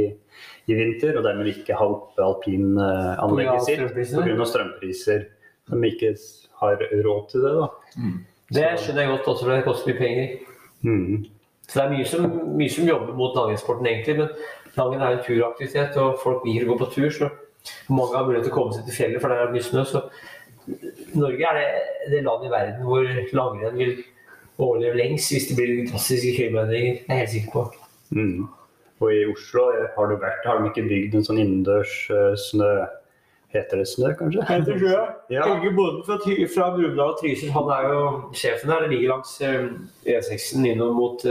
i 0.70 0.78
vinter. 0.78 1.18
Og 1.18 1.26
dermed 1.26 1.50
ikke 1.50 1.78
halpe 1.80 2.26
alpinanlegget 2.26 3.66
sitt 3.66 3.86
pga. 3.96 4.50
strømpriser. 4.52 5.30
Som 5.66 5.82
ikke 5.88 6.12
har 6.62 6.84
råd 7.02 7.24
til 7.32 7.42
det. 7.42 7.54
da. 7.58 7.70
Mm. 7.98 8.18
Det 8.54 8.68
skjønner 8.78 9.02
jeg 9.02 9.12
godt 9.16 9.32
også, 9.32 9.46
for 9.48 9.54
det 9.56 9.66
koster 9.66 9.90
mye 9.90 9.98
penger. 9.98 10.36
Mm. 10.86 11.26
Så 11.66 11.80
det 11.80 11.86
er 11.86 11.94
mye 11.96 12.06
som, 12.06 12.28
mye 12.60 12.70
som 12.70 12.90
jobber 12.92 13.18
mot 13.18 13.34
langrennssporten, 13.38 13.90
egentlig. 13.90 14.16
Men 14.20 14.78
langrenn 14.78 15.08
er 15.08 15.18
en 15.18 15.26
turaktivitet, 15.26 15.98
og 15.98 16.22
folk 16.22 16.46
liker 16.46 16.68
å 16.68 16.74
gå 16.76 16.80
på 16.84 16.92
tur. 16.94 17.10
Så 17.10 17.32
mange 17.90 18.14
har 18.14 18.28
mulighet 18.28 18.46
til 18.46 18.54
å 18.54 18.58
komme 18.60 18.76
seg 18.76 18.86
til 18.86 19.00
fjellet, 19.00 19.24
for 19.24 19.34
der 19.34 19.42
er 19.42 19.50
det 19.50 19.58
mye 19.58 19.66
snø. 19.66 19.86
Så 19.90 20.04
Norge 21.18 21.50
er 21.50 21.58
det, 21.58 21.66
det 22.14 22.22
landet 22.26 22.50
i 22.50 22.54
verden 22.54 22.86
hvor 22.86 23.10
langrenn 23.38 23.82
vil 23.82 23.98
overleve 24.58 25.00
lengst 25.00 25.34
hvis 25.34 25.50
det 25.50 25.58
blir 25.58 25.88
drastiske 25.90 26.36
klimaendringer. 26.38 27.02
Det 27.02 27.10
er 27.10 27.20
jeg 27.20 27.24
helt 27.26 27.34
sikker 27.34 27.56
på. 27.56 27.64
Mm. 28.16 28.46
Og 29.04 29.10
i 29.12 29.26
Oslo 29.28 29.66
har 29.96 30.12
du 30.12 30.16
vært, 30.22 30.46
har 30.48 30.62
de 30.62 30.70
ikke 30.72 30.86
bygd 30.88 31.18
en 31.18 31.26
sånn 31.28 31.42
innendørs 31.42 31.98
uh, 32.14 32.32
snø 32.50 32.76
Heter 33.56 33.80
det 33.80 33.86
snø, 33.88 34.10
kanskje? 34.20 34.44
Heter 34.50 34.80
sjø. 34.82 34.96
Ja. 35.32 35.46
Helge 35.48 35.70
Bonden 35.78 36.02
fra, 36.04 36.18
fra 36.52 36.66
Brumunddal 36.74 37.14
og 37.14 37.22
Trysil, 37.22 37.54
han 37.56 37.70
er 37.72 37.86
jo 37.88 38.02
sjefen 38.36 38.74
her. 38.74 38.84
Det 38.84 38.92
ligger 38.92 39.14
langs 39.14 39.38
E6-en 39.40 40.66
innover 40.68 40.98
mot 40.98 41.24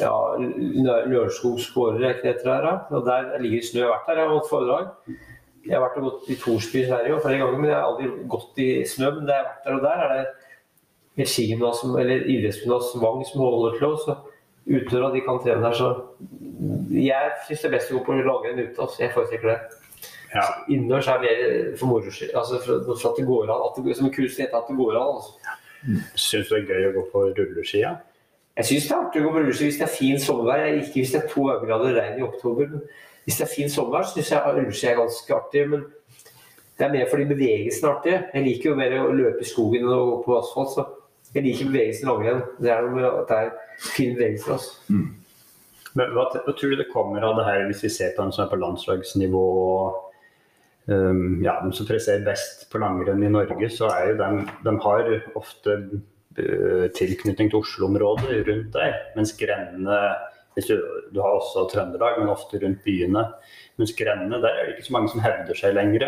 ja, 0.00 0.12
Lørenskog 0.38 1.60
skårer, 1.60 2.06
heter 2.22 2.40
det 2.40 2.54
her. 2.54 2.68
Og 2.96 3.04
der 3.04 3.34
ligger 3.42 3.66
snø. 3.66 3.82
Jeg 3.82 3.90
har 3.90 3.98
vært 3.98 4.08
der, 4.08 4.20
jeg 4.20 4.28
har 4.28 4.34
holdt 4.34 4.50
foredrag. 4.50 4.88
Jeg 5.66 5.74
har 5.74 5.84
vært 5.84 6.00
og 6.00 6.08
gått 6.08 6.30
i 6.30 6.38
Torsby 6.40 6.80
i 6.80 6.88
Sverige 6.88 7.20
flere 7.24 7.42
ganger, 7.42 7.60
men 7.60 7.70
jeg 7.70 7.76
har 7.76 7.88
aldri 7.90 8.10
gått 8.36 8.60
i 8.62 8.68
snø. 8.86 9.12
Men 9.18 9.28
det 9.28 9.36
jeg 9.36 9.42
har 9.42 9.50
vært 9.50 9.66
der 9.66 9.78
og 9.78 9.86
der, 9.86 10.04
er 10.06 10.14
det 10.14 10.45
et 11.16 11.30
skigymnas 11.30 11.82
eller 11.86 12.26
idrettsgymnas 12.28 12.92
Vang 13.00 13.22
som 13.26 13.44
holder 13.44 13.78
til. 13.80 13.96
Så 14.04 14.16
at 15.06 15.14
de 15.14 15.22
kan 15.22 15.38
trene 15.42 15.62
der, 15.62 15.72
så 15.72 15.92
jeg 16.90 17.34
syns 17.46 17.62
det 17.62 17.68
er 17.68 17.76
best 17.76 17.92
å 17.92 17.98
gå 17.98 18.04
på 18.06 18.16
langrenn 18.26 18.62
ute. 18.64 18.80
Altså. 18.80 19.02
Jeg 19.04 19.14
foretrekker 19.14 19.52
det. 19.52 19.58
Ja. 20.34 20.44
Innendørs 20.68 21.08
er 21.08 21.22
mer 21.22 21.44
for 21.78 21.92
moro 21.92 22.10
skyld. 22.10 22.34
Altså 22.34 22.58
for, 22.64 22.82
for, 22.88 23.08
at 23.10 23.20
det 23.20 23.26
går 23.28 23.52
an. 23.52 23.94
Som 23.94 24.10
en 24.10 24.18
heter 24.18 24.58
at 24.58 24.68
det 24.68 24.76
går 24.76 24.98
an. 25.00 25.20
Altså. 25.20 25.56
Syns 26.18 26.50
du 26.50 26.56
det 26.56 26.62
er 26.64 26.70
gøy 26.74 26.88
å 26.90 26.94
gå 26.98 27.06
på 27.12 27.24
rulleskia? 27.38 27.96
Jeg 28.56 28.68
syns 28.70 28.86
det 28.88 28.94
er 28.94 29.02
artig 29.04 29.20
å 29.20 29.26
gå 29.26 29.32
på 29.34 29.40
rulleski 29.42 29.66
hvis 29.68 29.78
det 29.78 29.84
er 29.84 29.92
fint 29.92 30.22
sommervær. 30.24 30.66
Ikke 30.80 31.02
hvis 31.02 31.12
det 31.12 31.22
er 31.22 31.28
to 31.32 31.46
grader 31.62 31.98
regn 32.00 32.20
i 32.20 32.24
oktober. 32.26 32.70
Men 32.72 32.84
hvis 33.26 33.38
det 33.38 33.44
er 33.46 33.52
fint 33.52 33.72
sommervær, 33.72 34.08
syns 34.10 34.32
jeg 34.32 34.54
rulleski 34.58 34.90
er 34.90 35.00
ganske 35.00 35.36
artig. 35.36 35.64
Men 35.72 35.84
det 36.76 36.86
er 36.86 36.94
mer 36.94 37.10
fordi 37.10 37.28
bevegelsen 37.30 37.86
er 37.86 37.92
artig. 37.92 38.14
Jeg 38.32 38.46
liker 38.46 38.70
jo 38.70 38.78
mer 38.80 38.96
å 39.02 39.10
løpe 39.12 39.44
i 39.44 39.50
skogen 39.50 39.84
enn 39.84 39.92
å 39.92 40.06
gå 40.08 40.16
på 40.24 40.38
asfalt. 40.40 40.72
Så 40.72 40.86
jeg 41.36 41.44
liker 41.44 41.70
bevegelsen 41.70 42.06
i 42.06 42.10
langrenn. 42.10 42.42
Det 42.62 42.72
er 42.72 42.82
noe 42.84 42.96
med 42.96 43.06
at 43.08 43.30
det 43.30 43.38
er 43.44 43.54
fin 43.92 44.16
bevegelse. 44.16 44.56
Altså. 44.56 44.74
Mm. 44.88 45.06
Men 45.96 46.12
hva, 46.12 46.26
hva, 46.34 46.52
tror 46.52 46.72
du 46.72 46.80
det 46.80 46.90
kommer 46.92 47.24
av 47.24 47.38
det 47.38 47.46
her, 47.46 47.62
hvis 47.70 47.84
vi 47.86 47.92
ser 47.92 48.12
på 48.16 48.24
dem 48.24 48.34
som 48.34 48.44
er 48.44 48.52
på 48.52 48.60
landslagsnivå? 48.60 49.46
og 49.62 50.92
um, 50.92 51.40
ja, 51.44 51.56
de 51.62 51.72
som 51.76 51.88
presterer 51.88 52.26
best 52.26 52.66
på 52.72 52.80
langrenn 52.82 53.24
i 53.24 53.32
Norge, 53.32 53.70
så 53.72 53.90
er 53.94 54.12
jo 54.12 54.20
de, 54.20 54.30
de 54.66 54.76
har 54.84 55.12
ofte 55.40 55.76
uh, 55.86 56.86
tilknytning 56.96 57.52
til 57.52 57.62
Oslo-området 57.62 58.42
rundt 58.48 58.72
der. 58.76 58.98
Mens 59.16 59.36
grendene 59.40 60.00
du, 60.56 60.76
du, 61.12 61.20
har 61.20 61.34
også 61.36 61.66
Trøndelag, 61.68 62.16
men 62.20 62.32
ofte 62.32 62.60
rundt 62.62 62.80
byene. 62.84 63.26
Mens 63.76 63.92
grendene, 63.96 64.40
der 64.40 64.54
er 64.54 64.64
det 64.64 64.76
ikke 64.76 64.86
så 64.88 64.94
mange 64.96 65.12
som 65.12 65.20
hevder 65.20 65.58
seg 65.58 65.76
lenger. 65.76 66.06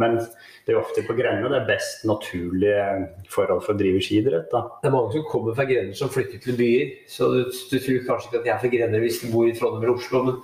Men 0.00 0.16
det 0.64 0.72
er 0.72 0.78
ofte 0.80 1.02
på 1.04 1.14
grenda 1.18 1.50
det 1.52 1.58
er 1.58 1.68
best 1.68 2.04
naturlige 2.08 2.84
forhold 3.28 3.60
for 3.64 3.74
å 3.74 3.78
drive 3.80 4.00
skiidrett. 4.04 4.48
Det 4.52 4.88
er 4.88 4.94
mange 4.94 5.12
som 5.12 5.26
kommer 5.28 5.56
fra 5.56 5.66
grender 5.68 5.96
som 5.96 6.12
flytter 6.12 6.40
til 6.40 6.56
byer. 6.56 6.92
Så 7.10 7.28
du, 7.34 7.40
du 7.44 7.76
tror 7.76 8.06
kanskje 8.06 8.30
ikke 8.30 8.40
at 8.40 8.46
de 8.46 8.52
er 8.54 8.60
fra 8.62 8.70
grender 8.72 9.02
hvis 9.04 9.20
de 9.20 9.32
bor 9.32 9.48
i 9.48 9.56
Trondheim 9.56 9.84
eller 9.84 9.98
Oslo, 9.98 10.22
men 10.28 10.38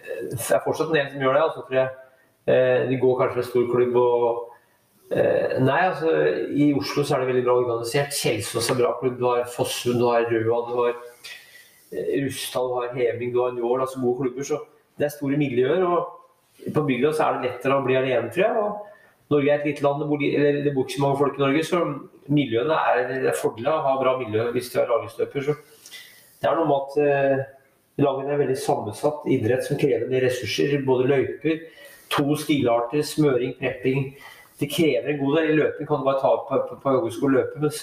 eh, 0.00 0.24
det 0.32 0.40
er 0.40 0.64
fortsatt 0.64 0.90
en 0.90 0.98
del 0.98 1.12
som 1.12 1.22
gjør 1.22 1.38
det. 1.38 1.44
altså, 1.44 1.66
for 1.68 1.78
jeg. 1.78 1.92
Eh, 2.50 2.80
de 2.88 2.98
går 3.04 3.20
kanskje 3.20 3.38
med 3.38 3.46
stor 3.46 3.68
klubb 3.70 3.98
og 4.00 4.24
eh, 5.14 5.60
Nei, 5.62 5.78
altså 5.92 6.16
i 6.58 6.72
Oslo 6.74 7.04
så 7.06 7.14
er 7.14 7.22
det 7.22 7.30
veldig 7.30 7.44
bra 7.46 7.54
organisert. 7.60 8.18
Kjelsås 8.18 8.72
er 8.72 8.80
bra 8.80 8.96
klubb. 8.98 9.14
Du 9.20 9.28
har 9.28 9.46
Fossum, 9.52 10.00
du 10.00 10.08
har 10.10 10.26
Røa, 10.26 10.58
du 10.66 10.74
har 10.80 10.98
Rustad, 12.24 12.66
du 12.66 12.74
har 12.80 12.90
Heming, 12.96 13.30
du 13.30 13.44
har 13.44 13.54
Njål. 13.54 13.84
Altså 13.86 14.02
gode 14.02 14.24
klubber. 14.24 14.48
Så 14.48 14.58
det 14.98 15.06
er 15.06 15.14
store 15.14 15.38
miljøer. 15.38 15.86
og 15.86 16.21
På 16.70 16.84
bygda 16.86 17.12
så 17.16 17.26
er 17.26 17.36
det 17.36 17.48
lettere 17.50 17.76
å 17.78 17.84
bli 17.86 17.98
alene, 17.98 18.30
tror 18.32 18.44
jeg. 18.44 18.62
og 18.62 19.32
Norge 19.32 19.50
er 19.50 19.62
et 19.62 19.68
lite 19.70 19.84
land, 19.84 20.02
det 20.02 20.08
bor, 20.10 20.20
det 20.20 20.74
bor 20.74 20.84
ikke 20.84 20.98
så 20.98 21.04
mange 21.04 21.18
folk 21.20 21.38
i 21.38 21.42
Norge, 21.42 21.64
så 21.64 21.80
miljøene 22.32 22.76
er, 22.92 23.14
er 23.30 23.38
fordeler 23.38 23.72
å 23.74 23.84
ha 23.86 23.94
bra 24.00 24.14
miljø 24.20 24.50
hvis 24.54 24.68
du 24.72 24.78
er 24.80 24.90
langrennssløper. 24.90 25.48
det 26.42 26.50
er 26.50 26.58
noe 26.58 26.68
med 26.68 26.76
at 26.76 26.98
eh, 27.02 27.44
langrenn 28.02 28.34
er 28.34 28.42
veldig 28.42 28.58
sammensatt 28.60 29.24
idrett 29.32 29.64
som 29.66 29.80
krever 29.80 30.10
mye 30.10 30.22
ressurser. 30.26 30.76
Både 30.86 31.08
løyper, 31.10 31.64
to 32.12 32.36
stilarter, 32.38 33.02
smøring, 33.06 33.56
prepping. 33.60 34.12
Det 34.60 34.70
krever 34.70 35.14
en 35.14 35.20
god 35.22 35.38
del. 35.38 35.50
I 35.50 35.58
løping 35.62 35.88
kan 35.88 36.02
du 36.02 36.08
bare 36.10 36.22
ta 36.22 36.34
på, 36.46 36.60
på, 36.68 36.78
på 36.82 36.96
joggesko 36.98 37.28
og 37.30 37.36
løpe, 37.38 37.64
mens 37.64 37.82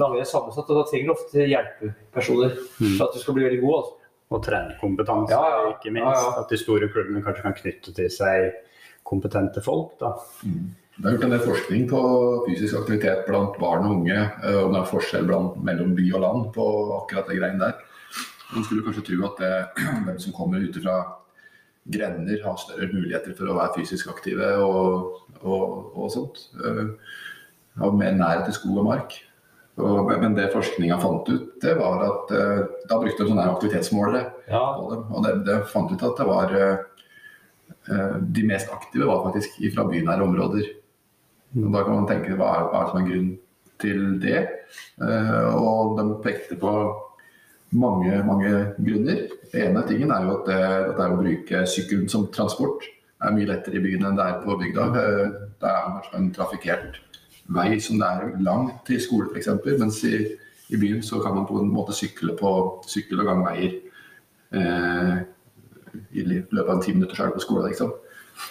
langrenn 0.00 0.24
er 0.24 0.30
sammensatt. 0.30 0.70
og 0.70 0.80
Da 0.80 0.86
trenger 0.90 1.10
du 1.10 1.16
ofte 1.16 1.50
hjelpepersoner 1.50 2.54
mm. 2.54 2.94
for 2.94 3.06
at 3.08 3.16
du 3.16 3.22
skal 3.22 3.38
bli 3.38 3.48
veldig 3.48 3.60
god. 3.64 3.82
Altså. 3.82 4.00
Og 4.32 4.40
trenerkompetanse, 4.44 5.34
ja, 5.36 5.50
ja. 5.52 5.74
ikke 5.74 5.92
minst. 5.92 6.22
Ja, 6.22 6.38
at 6.40 6.50
de 6.50 6.58
store 6.58 6.88
klubbene 6.92 7.20
kanskje 7.24 7.44
kan 7.44 7.58
knytte 7.58 7.92
til 7.94 8.08
seg 8.10 8.54
kompetente 9.04 9.60
folk. 9.64 9.98
da. 10.00 10.14
Mm. 10.46 10.72
Det 10.94 11.08
er 11.08 11.16
gjort 11.16 11.24
en 11.26 11.32
del 11.34 11.42
forskning 11.42 11.88
på 11.90 12.00
fysisk 12.46 12.76
aktivitet 12.78 13.24
blant 13.26 13.56
barn 13.58 13.86
og 13.88 13.96
unge, 13.96 14.14
eh, 14.14 14.60
om 14.62 14.70
det 14.72 14.80
er 14.80 14.92
forskjell 14.92 15.26
blant, 15.26 15.58
mellom 15.66 15.90
by 15.96 16.06
og 16.14 16.22
land 16.22 16.46
på 16.54 16.66
akkurat 17.00 17.30
det 17.30 17.38
greiene 17.40 17.64
der. 17.64 17.74
Man 18.54 18.66
skulle 18.66 18.84
kanskje 18.86 19.02
tro 19.08 19.24
at 19.26 19.42
det, 19.42 19.52
hvem 20.06 20.20
som 20.22 20.36
kommer 20.36 20.62
ut 20.62 20.78
fra 20.78 20.96
grender 21.84 22.40
har 22.44 22.56
større 22.62 22.88
muligheter 22.92 23.34
for 23.36 23.50
å 23.50 23.58
være 23.58 23.80
fysisk 23.80 24.08
aktive 24.14 24.54
og, 24.62 25.18
og, 25.42 25.90
og 25.98 26.12
sånt. 26.14 26.46
Har 26.62 27.90
eh, 27.90 27.98
mer 27.98 28.14
nærhet 28.14 28.46
til 28.48 28.56
skog 28.60 28.84
og 28.84 28.88
mark. 28.92 29.18
Og, 29.74 30.10
men 30.22 30.36
det 30.36 30.52
forskninga 30.52 31.00
fant 31.02 31.28
ut, 31.28 31.46
det 31.62 31.72
var 31.80 32.02
at 32.06 32.34
uh, 32.34 32.60
da 32.86 32.98
brukte 33.00 33.24
de 33.24 33.30
sånne 33.32 33.46
aktivitetsmålere 33.56 34.20
ja. 34.46 34.60
dem. 34.90 35.06
Og 35.10 35.24
det, 35.24 35.32
det, 35.48 35.56
fant 35.72 35.90
ut 35.90 36.04
at 36.06 36.20
det 36.20 36.26
var 36.28 36.54
uh, 36.54 38.18
De 38.34 38.44
mest 38.46 38.70
aktive 38.72 39.08
var 39.10 39.24
faktisk 39.26 39.58
fra 39.74 39.86
bynære 39.88 40.24
områder. 40.24 40.68
Og 41.58 41.72
da 41.74 41.82
kan 41.82 41.98
man 41.98 42.06
tenke 42.10 42.36
hva 42.38 42.52
er, 42.58 42.68
hva 42.70 42.84
er 42.84 42.92
som 42.92 43.00
er 43.00 43.08
grunnen 43.08 43.34
til 43.82 44.04
det? 44.22 44.38
Og 45.58 45.98
de 45.98 46.04
pekte 46.24 46.56
på 46.58 46.72
mange, 47.74 48.22
mange 48.26 48.50
grunner. 48.78 49.26
Den 49.52 49.68
ene 49.68 49.84
tingen 49.88 50.12
er 50.14 50.26
jo 50.26 50.36
at 50.38 50.48
det, 50.48 50.60
at 50.64 50.98
det 50.98 51.08
å 51.10 51.20
bruke 51.20 51.62
sykkelen 51.70 52.10
som 52.10 52.28
transport 52.34 52.86
er 53.24 53.34
mye 53.34 53.48
lettere 53.48 53.78
i 53.78 53.84
byen 53.84 54.06
enn 54.08 54.18
det 54.18 54.26
er 54.26 54.40
på 54.44 54.56
bygda. 54.60 54.86
Eh, 55.00 55.34
det 55.62 55.72
er 55.72 56.08
en 56.18 56.30
trafikkert 56.34 57.00
vei 57.52 57.80
som 57.82 57.98
det 58.00 58.08
er 58.08 58.38
langt 58.44 58.84
til 58.88 59.00
skole 59.02 59.28
f.eks. 59.32 59.50
Mens 59.80 60.00
i, 60.08 60.14
i, 60.70 60.78
byen 60.80 61.02
så 61.04 61.20
kan 61.22 61.34
man 61.36 61.48
på 61.48 61.60
en 61.60 61.72
måte 61.72 61.96
sykle 61.96 62.36
på 62.38 62.52
sykkel- 62.88 63.20
og 63.20 63.28
gangveier. 63.30 63.76
Eh, 64.54 65.18
I 66.14 66.24
løpet 66.26 66.68
av 66.68 66.76
en 66.76 66.82
ti 66.82 66.94
minutter 66.94 67.16
så 67.16 67.26
er 67.26 67.32
du 67.32 67.38
på 67.38 67.44
skole. 67.44 67.66
Liksom. 67.68 67.92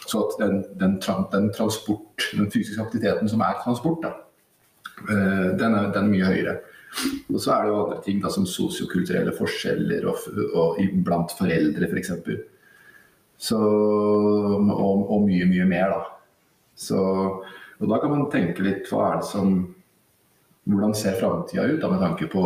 Så 0.07 0.21
at 0.27 0.37
den, 0.39 0.61
den, 0.79 0.99
den, 1.31 1.49
transport, 1.55 2.29
den 2.31 2.51
fysiske 2.51 2.83
aktiviteten 2.83 3.29
som 3.29 3.41
er 3.43 3.59
transport, 3.63 4.05
da, 4.05 4.13
eh, 5.09 5.49
den, 5.59 5.73
er, 5.73 5.89
den 5.95 6.05
er 6.05 6.13
mye 6.13 6.29
høyere. 6.29 6.55
Og 7.33 7.39
så 7.41 7.55
er 7.55 7.63
det 7.63 7.71
jo 7.71 7.77
andre 7.81 8.01
ting 8.05 8.19
da, 8.21 8.29
som 8.29 8.45
sosiokulturelle 8.45 9.33
forskjeller 9.33 10.05
og, 10.11 10.27
og 10.53 10.81
blant 11.05 11.33
foreldre 11.39 11.89
f.eks. 11.89 12.13
For 12.13 12.51
og, 13.57 15.09
og, 15.11 15.23
mye, 15.25 15.47
mye 15.49 15.65
mer, 15.67 15.95
da. 15.95 16.03
Så, 16.79 16.99
og 17.83 17.89
da 17.91 17.99
kan 18.01 18.13
man 18.13 18.29
tenke 18.31 18.63
litt 18.65 18.89
hva 18.91 19.09
er 19.11 19.21
det 19.21 19.29
som 19.31 19.55
Hvordan 20.63 20.93
ser 20.95 21.17
framtida 21.19 21.65
ut 21.67 21.81
da, 21.81 21.89
med 21.91 21.99
tanke 21.99 22.29
på 22.31 22.41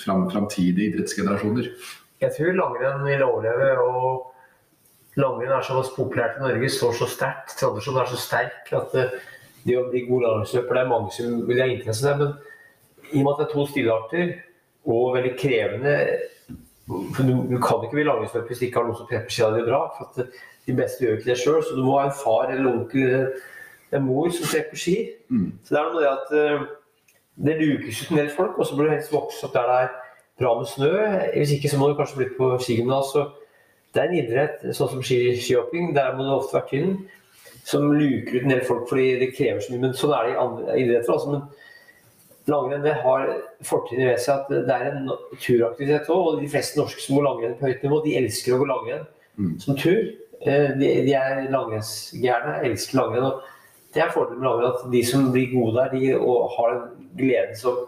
fram, 0.00 0.22
framtidige 0.32 0.88
idrettsgenerasjoner? 0.88 1.66
Jeg 2.24 2.32
tror 2.32 2.56
langrenn 2.56 3.02
vil 3.04 3.24
overleve. 3.26 3.66
og 3.82 5.18
Langrenn 5.20 5.52
er 5.52 5.66
så 5.66 5.82
populært 5.92 6.38
i 6.38 6.46
Norge, 6.46 6.70
står 6.72 6.94
så 6.96 7.08
sterkt. 7.12 7.52
Tradisjonen 7.60 8.00
er 8.00 8.08
så 8.08 8.20
sterk 8.22 8.72
at 8.78 8.96
det 9.66 9.76
å 9.76 9.84
bli 9.90 10.06
god 10.08 10.46
det 10.48 10.80
er 10.80 10.88
mange 10.88 11.12
som 11.12 11.42
vil 11.44 11.60
ha 11.60 11.68
interesse 11.68 12.08
av. 12.08 12.22
det. 12.22 12.30
men 12.30 13.12
i 13.12 13.20
og 13.20 13.26
med 13.26 13.32
at 13.34 13.42
det 13.42 13.46
er 13.46 13.52
to 13.52 13.66
stilarter 13.68 14.32
og 14.86 15.14
veldig 15.18 15.34
krevende 15.36 15.94
for 16.86 17.26
du, 17.26 17.32
du 17.50 17.56
kan 17.58 17.82
ikke 17.82 17.98
bli 17.98 18.06
langrennsløper 18.06 18.52
hvis 18.52 18.60
du 18.62 18.66
ikke 18.68 18.80
har 18.80 18.86
noen 18.86 18.98
som 19.00 19.08
prepper 19.10 19.34
sida 19.34 19.50
di 19.56 19.64
bra. 19.66 19.80
for 19.98 20.28
De 20.66 20.74
beste 20.78 21.02
gjør 21.02 21.18
ikke 21.18 21.32
det 21.32 21.38
sjøl, 21.40 21.62
så 21.62 21.74
du 21.74 21.82
må 21.82 21.98
ha 21.98 22.06
en 22.06 22.14
far 22.14 22.52
eller 22.54 22.70
onkel 22.70 23.26
eller 23.90 24.00
er 24.00 24.04
mor 24.06 24.28
som 24.34 24.48
prepper 24.50 24.76
ski. 24.80 24.96
Mm. 25.30 25.52
Så 25.64 25.74
det 25.74 25.78
er 25.80 25.86
noe 25.86 25.94
med 25.94 26.02
det 26.02 26.12
at 26.12 26.28
uh, 26.34 26.66
det 27.46 27.56
lukes 27.60 28.02
ut 28.02 28.10
en 28.10 28.20
del 28.22 28.30
folk, 28.30 28.58
og 28.58 28.66
så 28.66 28.76
burde 28.76 28.90
du 28.90 28.94
helst 28.96 29.12
vokse 29.12 29.46
opp 29.46 29.54
der 29.54 29.66
det 29.70 29.76
er 29.84 29.90
bra 30.40 30.54
med 30.58 30.66
snø. 30.70 30.92
Hvis 31.34 31.52
ikke 31.56 31.68
så 31.72 31.78
må 31.80 31.88
du 31.90 31.98
kanskje 31.98 32.16
bli 32.22 32.30
på 32.38 32.48
skigymnas. 32.60 33.12
Det 33.94 34.02
er 34.02 34.08
en 34.10 34.18
idrett, 34.18 34.64
sånn 34.76 34.90
som 34.90 35.02
skihopping, 35.04 35.94
der 35.96 36.16
må 36.16 36.24
du 36.26 36.32
ofte 36.34 36.58
være 36.58 36.68
tynn, 36.72 36.96
som 37.64 37.86
luker 37.92 38.36
ut 38.36 38.42
en 38.44 38.52
del 38.52 38.64
folk 38.66 38.84
fordi 38.90 39.06
det 39.22 39.30
krever 39.36 39.60
så 39.64 39.72
mye. 39.72 39.80
Men 39.86 39.94
sånn 39.96 40.12
er 40.14 40.26
det 40.26 40.34
i 40.34 40.40
andre 40.42 40.76
idretter. 40.82 41.12
Altså. 41.14 41.32
Men 41.32 42.52
langrenn 42.52 42.84
det 42.84 42.92
har 43.02 43.24
fortrinnet 43.66 44.12
ved 44.12 44.20
seg 44.22 44.44
at 44.44 44.52
det 44.68 44.76
er 44.76 44.90
en 44.92 45.08
turaktivitet 45.42 46.10
òg. 46.12 46.28
Og 46.34 46.40
de 46.44 46.50
fleste 46.52 46.78
norske 46.78 47.02
som 47.02 47.16
går 47.16 47.26
langrenn 47.26 47.56
på 47.58 47.66
høyt 47.70 47.82
nivå, 47.86 48.02
de 48.04 48.16
elsker 48.20 48.54
å 48.56 48.62
gå 48.62 48.70
langrenn 48.72 49.06
Mm. 49.36 49.58
som 49.60 49.76
tur. 49.76 50.14
Eh, 50.46 50.70
De, 50.80 50.86
de 51.04 51.12
er 51.12 51.50
langrennsgærne, 51.52 52.54
elsker 52.64 52.96
langrenn. 52.96 53.32
Det 53.96 54.04
er 54.04 54.12
fordelen 54.12 54.42
med 54.42 54.50
langrenn 54.50 54.74
at 54.74 54.88
de 54.92 55.02
som 55.08 55.30
blir 55.32 55.52
gode 55.54 55.76
der, 55.78 55.94
de 55.96 56.16
og 56.18 56.50
har 56.56 56.74
den 56.74 57.06
gleden 57.16 57.56
som 57.56 57.86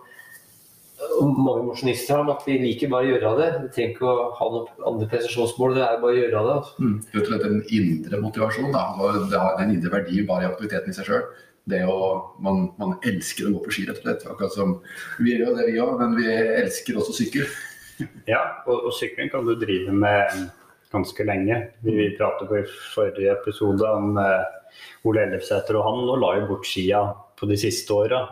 mange 1.21 1.67
mosjonister 1.67 2.17
har, 2.17 2.31
at 2.33 2.47
de 2.47 2.57
liker 2.59 2.91
bare 2.91 3.07
å 3.07 3.11
gjøre 3.13 3.35
det. 3.39 3.49
Vi 3.63 3.69
trenger 3.75 3.93
ikke 3.95 4.09
å 4.09 4.31
ha 4.39 4.49
noen 4.55 4.87
andre 4.91 5.09
prestasjonsmål, 5.13 5.77
det 5.77 5.85
er 5.85 6.01
bare 6.03 6.17
å 6.17 6.19
gjøre 6.19 6.43
det. 6.47 6.55
Altså. 6.57 6.75
Mm. 6.83 6.97
Rett 7.13 7.21
og 7.21 7.31
slett 7.31 7.47
en 7.49 7.61
indre 7.79 8.23
motivasjon. 8.25 8.73
Da. 8.75 8.85
og 8.97 9.21
Det 9.31 9.43
har 9.45 9.63
en 9.63 9.75
indre 9.75 9.95
verdi 9.95 10.25
bare 10.29 10.47
i 10.47 10.51
aktiviteten 10.51 10.93
i 10.93 10.99
seg 10.99 11.11
sjøl. 11.11 11.25
Det 11.69 11.83
å, 11.85 11.97
man, 12.45 12.71
man 12.81 12.97
elsker 13.07 13.49
å 13.49 13.55
gå 13.57 13.65
på 13.67 13.77
ski, 13.77 13.87
rett 13.89 14.01
og 14.01 14.07
slett. 14.07 14.29
Akkurat 14.33 14.55
som 14.57 14.79
vi 15.21 15.37
gjør 15.37 15.59
det, 15.59 15.69
vi 15.69 15.81
òg, 15.85 15.97
men 16.01 16.17
vi 16.19 16.29
elsker 16.33 17.01
også 17.01 17.17
sykkel. 17.23 17.49
Ja, 18.31 18.39
og, 18.71 18.85
og 18.87 18.93
sykling 18.95 19.27
kan 19.33 19.43
du 19.43 19.57
drive 19.59 19.91
med 19.91 20.37
ganske 20.93 21.25
lenge. 21.27 21.57
Vi, 21.83 21.97
vi 21.97 22.13
pratet 22.15 22.47
på 22.47 22.61
i 22.61 22.67
forrige 22.93 23.33
episode 23.33 23.89
om 23.91 24.21
eh, 24.23 24.58
Ole 25.09 25.25
Ellefsæter, 25.29 25.79
og 25.79 25.87
han 25.87 26.21
la 26.23 26.35
jo 26.41 26.49
bort 26.51 26.69
skia 26.69 27.03
på 27.39 27.47
de 27.47 27.57
siste 27.61 27.95
åra. 27.95 28.25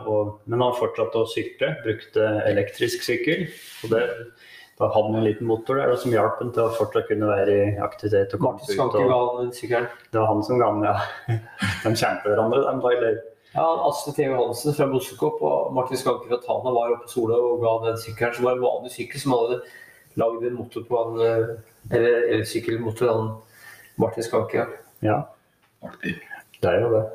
Men 0.45 0.63
han 0.65 0.77
fortsatte 0.77 1.23
å 1.23 1.29
sykle, 1.31 1.75
brukte 1.85 2.27
elektrisk 2.49 3.05
sykkel. 3.07 3.47
og 3.83 3.95
det 3.95 4.03
da 4.77 4.91
hadde 4.93 5.07
han 5.07 5.15
en 5.17 5.23
liten 5.25 5.47
motor 5.49 5.79
der 5.79 5.95
som 5.97 6.11
hjalp 6.13 6.37
ham 6.37 6.51
til 6.53 6.67
å 6.67 6.73
fortsatt 6.77 7.07
kunne 7.09 7.29
være 7.31 7.53
i 7.55 7.69
aktivitet. 7.81 8.35
og 8.35 8.43
komme 8.43 8.59
Martin 8.59 8.75
ut. 8.77 8.93
Og 8.93 10.11
det 10.13 10.19
var 10.21 10.27
han 10.29 10.43
som 10.45 10.59
ga 10.61 10.67
den, 10.75 10.83
ja. 10.85 11.39
De 11.83 11.93
kjente 11.97 12.29
hverandre, 12.29 12.61
de. 12.61 12.91
Eller 12.97 13.17
Ja, 13.55 13.65
Asle 13.87 14.13
Theo 14.13 14.35
Hansen 14.37 14.75
fra 14.77 14.85
Bossekopp 14.91 15.41
og 15.41 15.73
Martin 15.73 15.97
Skanke 15.97 16.29
fra 16.29 16.37
Tana 16.43 16.73
var 16.75 16.93
oppe 16.93 17.07
på 17.07 17.13
Sola 17.15 17.39
og 17.41 17.63
ga 17.63 17.71
den 17.87 17.97
sykkelen, 18.03 18.35
som 18.37 18.45
var 18.45 18.59
en 18.59 18.65
vanlig 18.67 18.93
sykkel 18.93 19.23
som 19.23 19.33
hadde 19.33 19.57
lagd 20.21 20.45
en 20.45 20.59
motor 20.59 20.85
på 20.85 21.01
han 21.01 21.25
eh, 21.25 21.55
Eller 21.97 22.27
elsykkelmotor, 22.35 23.09
han 23.09 23.33
Martin 23.97 24.29
Skanke. 24.29 24.67
ja. 25.01 25.23
Ja, 25.87 25.93
Artig. 25.93 26.13
det 26.61 26.73
er 26.73 26.83
jo 26.83 26.91
det. 26.93 27.05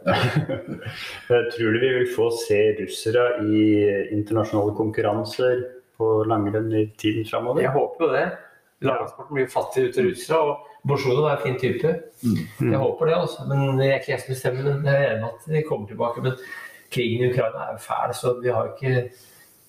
Jeg 1.28 1.46
tror 1.54 1.76
du 1.76 1.78
vi 1.82 1.92
vil 1.98 2.10
få 2.16 2.30
se 2.40 2.60
russere 2.80 3.28
i 3.44 3.62
internasjonale 4.16 4.74
konkurranser 4.78 5.62
på 6.00 6.10
langrenn 6.30 6.72
i 6.74 6.86
tiden 6.98 7.28
framover? 7.28 7.62
Jeg 7.62 7.74
håper 7.76 8.06
jo 8.06 8.10
det. 8.16 8.26
Langrennssporten 8.82 9.36
blir 9.38 9.50
fattig 9.50 9.88
ute 9.90 10.02
russere, 10.08 10.38
og 10.42 10.88
Borsjodov 10.88 11.28
er 11.28 11.36
en 11.36 11.42
fin 11.44 11.58
type. 11.60 11.90
Jeg 12.24 12.78
håper 12.82 13.06
det, 13.06 13.14
altså. 13.14 13.44
Men 13.46 13.78
det 13.78 13.88
er 13.88 14.00
ikke 14.00 14.12
jeg 14.16 14.22
som 14.24 14.32
bestemmer, 14.34 14.70
men 14.72 14.88
jeg 14.90 14.98
er 14.98 15.12
enig 15.12 15.22
med 15.22 15.28
at 15.28 15.50
de 15.54 15.62
kommer 15.68 15.90
tilbake. 15.90 16.24
Men 16.24 16.38
krigen 16.92 17.22
i 17.22 17.28
Ukraina 17.30 17.66
er 17.68 17.76
jo 17.76 17.82
fæl, 17.84 18.14
så 18.18 18.32
vi 18.42 18.50
har 18.50 18.72
ikke 18.72 19.04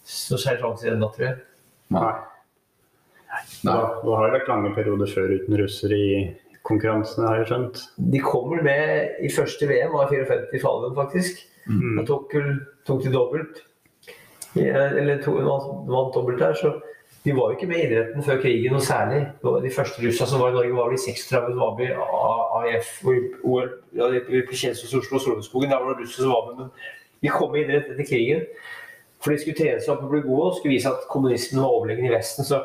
så 0.03 0.39
særlig 0.41 0.63
sjanse 0.63 0.89
ennå, 0.89 1.11
tror 1.13 1.27
jeg. 1.27 1.35
Nei. 1.93 2.13
Da, 3.63 3.69
Nei. 3.69 3.77
da 4.05 4.17
har 4.17 4.25
det 4.25 4.39
vært 4.39 4.49
lange 4.51 4.73
perioder 4.75 5.13
før 5.13 5.35
uten 5.37 5.59
russere 5.61 5.97
i 5.97 6.09
konkurransene, 6.67 7.27
har 7.27 7.41
jeg 7.41 7.49
skjønt. 7.51 7.83
De 8.13 8.21
kommer 8.23 8.63
med 8.65 9.19
i 9.23 9.31
første 9.33 9.67
VM 9.69 9.95
av 9.99 10.13
54 10.13 10.55
i 10.55 10.63
Falun, 10.63 10.95
faktisk. 10.97 11.43
Mm. 11.67 11.99
Da 11.99 12.07
tok, 12.07 12.33
tok 12.87 13.03
de 13.03 13.13
dobbelt. 13.13 13.61
Eller 14.55 15.21
to, 15.23 15.35
vant 15.41 16.13
dobbelt 16.15 16.41
der, 16.41 16.55
så 16.59 16.75
de 17.23 17.31
var 17.35 17.51
jo 17.51 17.57
ikke 17.57 17.69
med 17.69 17.79
i 17.79 17.85
idretten 17.87 18.23
før 18.25 18.41
krigen 18.43 18.75
noe 18.75 18.83
særlig. 18.83 19.21
De 19.63 19.71
første 19.71 20.03
russa 20.03 20.27
som 20.27 20.41
var 20.43 20.51
i 20.51 20.57
Norge, 20.57 20.75
var 20.75 20.89
vel 20.91 20.97
i 20.97 21.03
36 21.03 21.55
var 21.55 21.77
med 21.77 22.01
AIF 22.59 22.89
OL. 23.07 23.69
På 23.93 24.59
Kjelsås, 24.59 24.91
Oslo 24.91 25.19
og 25.19 25.23
Solveigskogen. 25.23 25.71
Der 25.71 25.79
var 25.79 25.93
det 25.93 26.03
russere 26.03 26.25
som 26.25 26.33
var 26.33 26.49
med. 26.49 26.59
Men 26.59 26.71
de 27.23 27.31
kom 27.31 27.55
i 27.55 27.63
idrett 27.63 27.93
etter 27.93 28.09
krigen. 28.09 28.43
For 29.23 29.31
de 29.31 29.39
skulle 29.39 29.55
trene 29.55 29.79
seg 29.79 29.93
opp 29.93 30.03
og 30.03 30.11
bli 30.11 30.23
gode 30.25 30.49
og 30.49 30.57
skulle 30.57 30.75
vise 30.75 30.91
at 30.91 31.07
kommunismen 31.11 31.63
var 31.63 31.77
overlegen 31.77 32.09
i 32.09 32.11
Vesten. 32.11 32.43
Så 32.43 32.59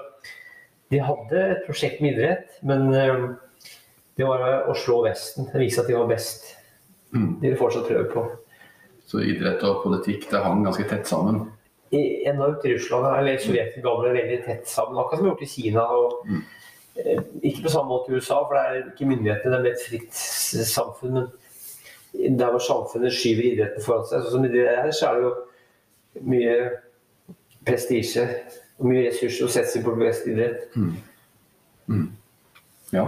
de 0.91 1.05
hadde 1.07 1.45
et 1.53 1.63
prosjekt 1.69 2.03
med 2.03 2.17
idrett, 2.17 2.59
men 2.67 2.89
eh, 2.99 3.29
det 4.19 4.27
var 4.27 4.67
å 4.69 4.75
slå 4.77 4.99
Vesten. 5.07 5.47
Vise 5.55 5.81
at 5.81 5.87
de 5.89 5.95
var 5.97 6.09
best. 6.11 6.49
Mm. 7.15 7.39
Det 7.41 7.47
vil 7.49 7.55
de 7.55 7.61
fortsatt 7.61 7.87
prøve 7.89 8.09
på. 8.13 8.25
Så 9.09 9.23
idrett 9.25 9.63
og 9.65 9.79
politikk 9.87 10.27
det 10.31 10.43
hang 10.45 10.65
ganske 10.67 10.85
tett 10.91 11.07
sammen. 11.09 11.47
i- 11.91 12.25
enormt 12.29 12.61
Russland 12.69 13.07
eller 13.07 13.39
Sovjetunionen 13.41 13.83
gamle 13.87 14.11
veldig 14.13 14.45
tett 14.45 14.67
sammen, 14.69 14.99
akkurat 15.01 15.17
som 15.19 15.25
vi 15.25 15.31
gjort 15.31 15.43
i 15.43 15.47
Kina. 15.47 15.81
og 15.89 16.27
Mm. 16.27 16.43
eh, 16.99 17.21
Ikke 17.43 17.63
på 17.63 17.71
samme 17.71 17.89
måte 17.89 18.11
i 18.11 18.15
USA, 18.19 18.43
for 18.45 18.55
det 18.55 18.65
er 18.67 18.91
ikke 18.93 19.09
myndighetene, 19.09 19.51
det 19.51 19.59
er 19.59 19.63
mer 19.63 19.71
et 19.71 19.87
fritt 19.89 20.13
samfunn. 20.13 21.15
Men 22.13 22.37
der 22.37 22.51
hvor 22.51 22.59
samfunnet 22.61 23.13
skyver 23.13 23.43
idretten 23.55 23.83
foran 23.83 24.05
seg, 24.05 24.21
sånn 24.23 24.31
som 24.33 24.45
i 24.45 24.49
det 24.49 24.67
her, 24.69 24.91
så 24.93 25.07
er 25.09 25.15
det 25.15 25.23
jo 25.23 25.35
mye 26.29 26.71
prestisje 27.65 28.29
og 28.79 28.87
mye 28.87 29.09
ressurser 29.09 29.45
å 29.47 29.49
sette 29.49 29.77
inn 29.79 29.85
på 29.85 29.97
best 29.99 30.27
idrett. 30.27 30.69
Ja. 32.93 33.05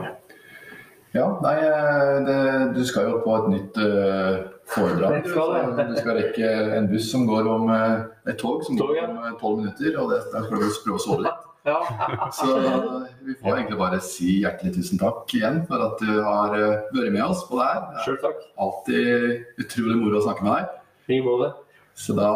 Ja 1.16 1.26
nei, 1.42 1.56
eh, 1.66 2.16
det, 2.26 2.38
du 2.76 2.82
skal 2.86 3.08
jo 3.10 3.20
på 3.24 3.36
et 3.36 3.46
nytt 3.50 3.78
uh, 3.82 4.46
foredrag. 4.70 5.24
Du 5.26 5.96
skal 5.98 6.18
rekke 6.20 6.50
en 6.76 6.90
buss 6.90 7.10
som 7.10 7.26
går 7.26 7.48
om 7.50 7.70
eh, 7.74 8.02
et 8.30 8.38
tog 8.38 8.62
som 8.66 8.78
går 8.78 9.00
om 9.08 9.22
tolv 9.40 9.64
minutter, 9.64 9.96
og 9.98 10.12
det, 10.12 10.20
der 10.30 10.46
skal 10.46 10.62
du 10.62 10.68
prøve 10.84 10.98
å 11.00 11.02
sove 11.02 11.24
litt. 11.26 11.48
Ja. 11.66 11.80
Så 12.38 12.54
vi 13.26 13.34
får 13.42 13.56
egentlig 13.56 13.80
bare 13.80 13.98
si 14.04 14.38
hjertelig 14.44 14.78
tusen 14.78 15.02
takk 15.02 15.34
igjen 15.36 15.64
for 15.68 15.82
at 15.90 15.98
du 16.00 16.14
har 16.24 16.54
vært 16.54 17.10
med 17.10 17.24
oss 17.26 17.42
på 17.50 17.58
det 17.58 17.66
her. 17.72 17.90
Det 18.06 18.30
er 18.30 18.38
alltid 18.66 19.66
utrolig 19.66 19.98
moro 20.00 20.22
å 20.22 20.24
snakke 20.28 20.46
med 20.46 20.56
deg. 20.56 20.78
I 21.10 21.20
måte. 21.26 21.52
Så 21.98 22.14
da 22.16 22.30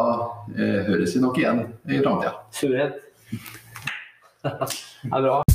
eh, 0.59 0.83
høres 0.91 1.15
vi 1.15 1.23
nok 1.25 1.39
igjen 1.41 1.67
i 1.89 2.03
framtida. 2.03 2.37
Suverent. 2.53 3.01
Det 4.45 5.09
er 5.09 5.23
bra. 5.23 5.54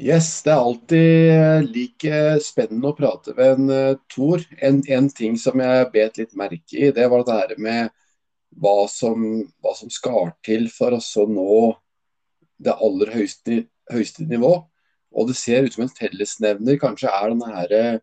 Yes, 0.00 0.28
det 0.46 0.52
er 0.54 0.62
alltid 0.64 1.66
like 1.74 2.18
spennende 2.40 2.88
å 2.88 2.96
prate 2.96 3.34
med 3.36 3.50
en 3.52 3.66
uh, 3.68 3.98
Tor. 4.08 4.40
En, 4.64 4.78
en 4.88 5.10
ting 5.12 5.36
som 5.36 5.60
jeg 5.60 5.90
bet 5.92 6.16
litt 6.16 6.32
merke 6.38 6.78
i, 6.78 6.88
det 6.96 7.08
var 7.12 7.26
det 7.26 7.36
her 7.36 7.52
med 7.60 7.90
hva 8.56 8.86
som, 8.88 9.26
hva 9.60 9.74
som 9.76 9.92
skal 9.92 10.32
til 10.46 10.70
for 10.72 10.96
oss 10.96 11.10
å 11.20 11.26
nå 11.28 11.58
det 12.64 12.72
aller 12.80 13.12
høyeste, 13.12 13.64
høyeste 13.92 14.24
nivå. 14.30 14.54
Og 15.10 15.28
det 15.28 15.36
ser 15.36 15.66
ut 15.66 15.76
som 15.76 15.84
en 15.84 15.92
fellesnevner 15.92 16.80
kanskje 16.80 17.12
er 17.12 17.32
denne 17.34 17.52
her 17.52 17.76
eh, 17.76 18.02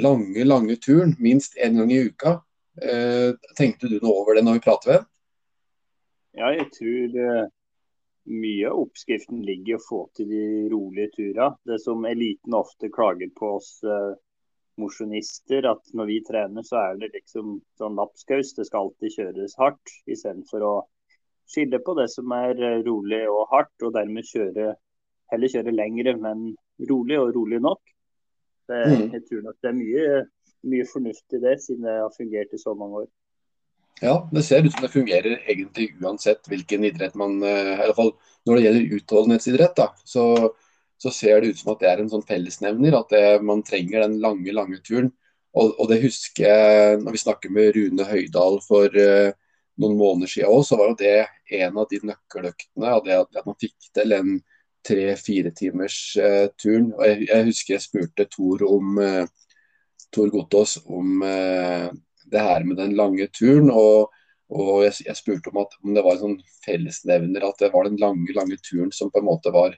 lange, 0.00 0.44
lange 0.48 0.78
turen, 0.80 1.16
minst 1.20 1.58
én 1.60 1.76
gang 1.76 1.92
i 1.92 2.04
uka. 2.08 2.38
Eh, 2.80 3.32
tenkte 3.58 3.90
du 3.90 3.98
noe 3.98 4.22
over 4.22 4.38
det 4.38 4.46
når 4.46 4.60
vi 4.60 4.64
prater 4.64 4.94
med? 4.94 5.10
Ja, 6.40 6.54
jeg 6.56 6.70
tror 6.72 7.18
eh, 7.26 7.48
mye 8.30 8.68
av 8.70 8.84
oppskriften 8.84 9.42
ligger 9.46 9.74
i 9.74 9.78
å 9.78 9.82
få 9.82 10.02
til 10.16 10.28
de 10.30 10.44
rolige 10.72 11.10
turene. 11.16 11.56
Det 11.66 11.78
som 11.82 12.04
eliten 12.06 12.54
ofte 12.54 12.90
klager 12.92 13.32
på 13.38 13.56
oss 13.56 13.72
eh, 13.84 14.12
mosjonister, 14.80 15.66
at 15.68 15.92
når 15.96 16.10
vi 16.10 16.20
trener, 16.28 16.66
så 16.66 16.78
er 16.80 17.00
det 17.00 17.12
liksom 17.16 17.58
sånn 17.80 17.98
lapskaus. 17.98 18.54
Det 18.56 18.68
skal 18.68 18.88
alltid 18.88 19.16
kjøres 19.18 19.58
hardt, 19.60 19.96
istedenfor 20.06 20.66
å 20.68 20.74
skille 21.50 21.82
på 21.84 21.96
det 21.98 22.08
som 22.12 22.32
er 22.36 22.56
eh, 22.56 22.80
rolig 22.86 23.24
og 23.30 23.48
hardt, 23.52 23.74
og 23.82 23.94
dermed 23.98 24.28
kjøre 24.28 24.74
heller 25.32 25.48
kjøre 25.48 25.72
lengre, 25.74 26.14
men 26.20 26.52
rolig 26.90 27.18
og 27.20 27.34
rolig 27.36 27.60
nok. 27.64 27.82
Det, 28.68 28.84
Mm. 28.86 29.08
Jeg 29.12 29.22
tror 29.28 29.42
nok 29.42 29.56
det 29.60 29.68
er 29.68 29.74
mye, 29.76 30.20
mye 30.70 30.84
fornuft 30.92 31.34
i 31.34 31.40
det, 31.42 31.56
siden 31.60 31.84
det 31.88 31.96
har 31.98 32.12
fungert 32.16 32.52
i 32.54 32.60
så 32.60 32.74
mange 32.78 33.02
år. 33.02 33.08
Ja, 34.00 34.28
det 34.32 34.42
ser 34.42 34.64
ut 34.66 34.72
som 34.72 34.82
det 34.82 34.92
fungerer 34.92 35.42
egentlig 35.46 35.92
uansett 36.02 36.48
hvilken 36.50 36.84
idrett 36.84 37.14
man 37.14 37.42
eh, 37.42 37.74
I 37.76 37.82
alle 37.84 37.94
fall 37.94 38.12
når 38.42 38.56
det 38.56 38.62
gjelder 38.64 38.94
utholdenhetsidrett, 38.96 39.74
da, 39.78 39.84
så, 40.04 40.24
så 40.98 41.10
ser 41.14 41.40
det 41.40 41.52
ut 41.52 41.60
som 41.60 41.70
at 41.72 41.82
det 41.82 41.90
er 41.92 42.00
en 42.02 42.08
sånn 42.10 42.24
fellesnevner. 42.26 42.96
At 42.98 43.12
det, 43.14 43.26
man 43.46 43.62
trenger 43.62 44.02
den 44.02 44.16
lange, 44.24 44.50
lange 44.50 44.80
turen. 44.82 45.12
Og, 45.54 45.76
og 45.78 45.86
det 45.92 46.00
husker 46.02 46.48
jeg 46.48 46.96
når 47.04 47.14
vi 47.14 47.20
snakker 47.22 47.52
med 47.54 47.70
Rune 47.76 48.06
Høydahl 48.08 48.58
for 48.64 48.98
uh, 48.98 49.30
noen 49.78 49.94
måneder 50.00 50.32
siden 50.32 50.50
òg, 50.50 50.64
så 50.66 50.80
var 50.80 50.90
jo 50.90 50.98
det 51.04 51.14
en 51.60 51.78
av 51.78 51.86
de 51.92 52.00
nøkkeløktene. 52.08 52.96
At, 52.96 53.12
at 53.38 53.46
man 53.46 53.60
fikk 53.62 53.92
til 53.94 54.16
en 54.18 54.34
tre-fire 54.82 55.54
timers 55.54 56.00
uh, 56.18 56.48
turen. 56.58 56.90
Og 56.96 57.06
jeg, 57.06 57.28
jeg 57.28 57.48
husker 57.52 57.76
jeg 57.76 57.86
spurte 57.86 58.26
Tor 58.32 58.66
om 58.66 58.98
uh, 58.98 59.22
Tor 60.12 60.28
Gotaas 60.28 60.76
om 60.84 61.22
eh, 61.24 61.88
det 62.32 62.42
her 62.42 62.64
med 62.66 62.80
den 62.80 62.96
lange 62.98 63.28
turen. 63.34 63.70
og, 63.70 64.12
og 64.52 64.82
jeg, 64.84 65.06
jeg, 65.06 65.18
spurte 65.18 65.52
om, 65.52 65.62
at, 65.64 65.76
om 65.84 65.94
det 65.96 66.04
var 66.04 66.16
en 66.16 66.24
sånn 66.24 66.40
fellesnevner, 66.64 67.46
at 67.46 67.62
det 67.62 67.72
var 67.72 67.88
den 67.88 68.00
lange 68.00 68.34
lange 68.36 68.58
turen 68.64 68.92
som 68.92 69.12
på 69.12 69.22
en 69.22 69.28
måte 69.28 69.52
var 69.54 69.76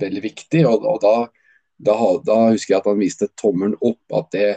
veldig 0.00 0.24
viktig. 0.24 0.64
og, 0.68 0.84
og 0.88 1.00
da, 1.04 1.14
da, 1.82 1.96
da, 2.26 2.38
husker 2.52 2.74
jeg 2.76 2.82
at 2.82 2.90
han 2.92 3.00
viste 3.00 3.30
tommelen 3.40 3.78
opp, 3.80 4.02
at 4.18 4.30
det, 4.34 4.50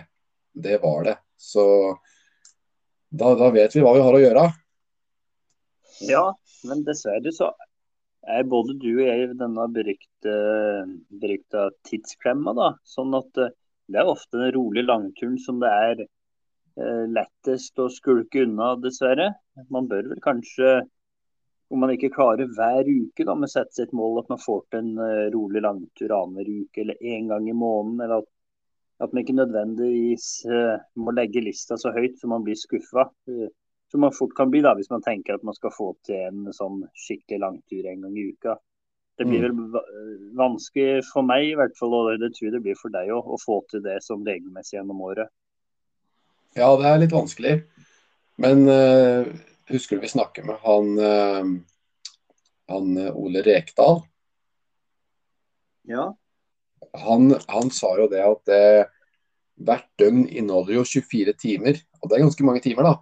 det 0.54 0.80
var 0.84 1.08
det. 1.08 1.18
Så 1.38 1.66
da, 3.10 3.36
da 3.38 3.52
vet 3.54 3.76
vi 3.76 3.84
hva 3.84 3.96
vi 3.96 4.04
har 4.04 4.18
å 4.18 4.24
gjøre. 4.24 4.50
Ja, 6.06 6.26
men 6.68 6.84
dessverre 6.88 7.32
så 7.32 7.54
er 8.26 8.48
både 8.50 8.76
du 8.82 8.90
og 8.90 9.06
jeg 9.06 9.36
denne 9.40 9.68
berykte, 9.72 10.34
berykta 11.22 11.70
tidsklemma. 11.88 12.56
da, 12.58 12.72
sånn 12.88 13.14
at 13.18 13.42
eh, 13.42 13.54
det 13.92 14.02
er 14.02 14.10
ofte 14.10 14.42
den 14.42 14.54
rolige 14.56 14.88
langturen 14.88 15.38
som 15.42 15.62
det 15.62 15.70
er 15.70 16.06
lettest 16.76 17.80
å 17.80 17.88
skulke 17.92 18.44
unna, 18.44 18.74
dessverre. 18.84 19.30
Man 19.72 19.88
bør 19.88 20.10
vel 20.12 20.22
kanskje, 20.24 20.82
om 21.72 21.82
man 21.82 21.94
ikke 21.94 22.14
klarer 22.14 22.50
hver 22.58 22.88
uke, 22.88 23.26
da, 23.26 23.36
med 23.36 23.48
å 23.48 23.54
sette 23.54 23.80
sitt 23.80 23.94
mål 23.96 24.22
at 24.22 24.32
man 24.34 24.42
får 24.42 24.64
til 24.70 24.82
en 24.82 25.04
eh, 25.06 25.28
rolig 25.34 25.64
langtur 25.66 26.14
annenhver 26.14 26.52
uke 26.66 26.84
eller 26.84 27.00
én 27.02 27.32
gang 27.32 27.48
i 27.50 27.56
måneden. 27.56 28.02
eller 28.06 28.24
at, 28.24 28.30
at 29.06 29.14
man 29.14 29.24
ikke 29.24 29.38
nødvendigvis 29.40 30.28
eh, 30.52 30.76
må 31.02 31.16
legge 31.16 31.44
lista 31.44 31.80
så 31.80 31.94
høyt 31.96 32.20
så 32.20 32.30
man 32.32 32.46
blir 32.46 32.60
skuffa. 32.60 33.10
Eh, 33.32 33.50
som 33.92 34.02
man 34.02 34.14
fort 34.14 34.36
kan 34.36 34.52
bli 34.52 34.62
da, 34.66 34.74
hvis 34.76 34.92
man 34.92 35.04
tenker 35.06 35.38
at 35.38 35.44
man 35.46 35.56
skal 35.56 35.74
få 35.74 35.92
til 36.06 36.20
en 36.28 36.54
sånn 36.54 36.82
skikkelig 37.06 37.42
langtur 37.44 37.86
en 37.88 38.08
gang 38.08 38.16
i 38.18 38.30
uka. 38.34 38.58
Det 39.16 39.28
blir 39.30 39.46
mm. 39.48 39.60
vel 39.72 40.32
vanskelig 40.36 41.06
for 41.08 41.24
meg, 41.24 41.46
i 41.48 41.56
hvert 41.56 41.78
fall, 41.80 41.94
og 41.96 42.20
det 42.20 42.34
tror 42.36 42.50
jeg 42.50 42.56
det 42.58 42.64
blir 42.66 42.76
for 42.76 42.92
deg 42.92 43.14
òg, 43.16 43.30
å 43.32 43.38
få 43.40 43.62
til 43.72 43.84
det 43.86 44.02
som 44.04 44.26
regelmessig 44.28 44.76
gjennom 44.76 45.00
året. 45.08 45.32
Ja, 46.56 46.70
det 46.80 46.90
er 46.90 47.02
litt 47.02 47.16
vanskelig. 47.16 47.56
Men 48.42 48.66
uh, 48.68 49.28
husker 49.72 49.98
du 49.98 50.06
vi 50.06 50.12
snakker 50.12 50.46
med 50.48 50.60
han, 50.64 50.92
uh, 51.00 51.50
han 52.72 52.92
uh, 53.00 53.16
Ole 53.16 53.44
Rekdal? 53.46 54.02
Ja. 55.88 56.10
Han, 57.06 57.34
han, 57.52 57.72
sa 57.76 57.92
jo 58.00 58.08
det 58.12 58.24
at 58.24 58.52
hvert 59.56 59.88
døgn 60.00 60.26
inneholder 60.28 60.80
jo 60.80 60.86
24 60.88 61.34
timer. 61.40 61.80
Og 62.02 62.10
det 62.10 62.18
er 62.18 62.26
ganske 62.26 62.48
mange 62.48 62.64
timer, 62.64 62.88
da. 62.88 62.96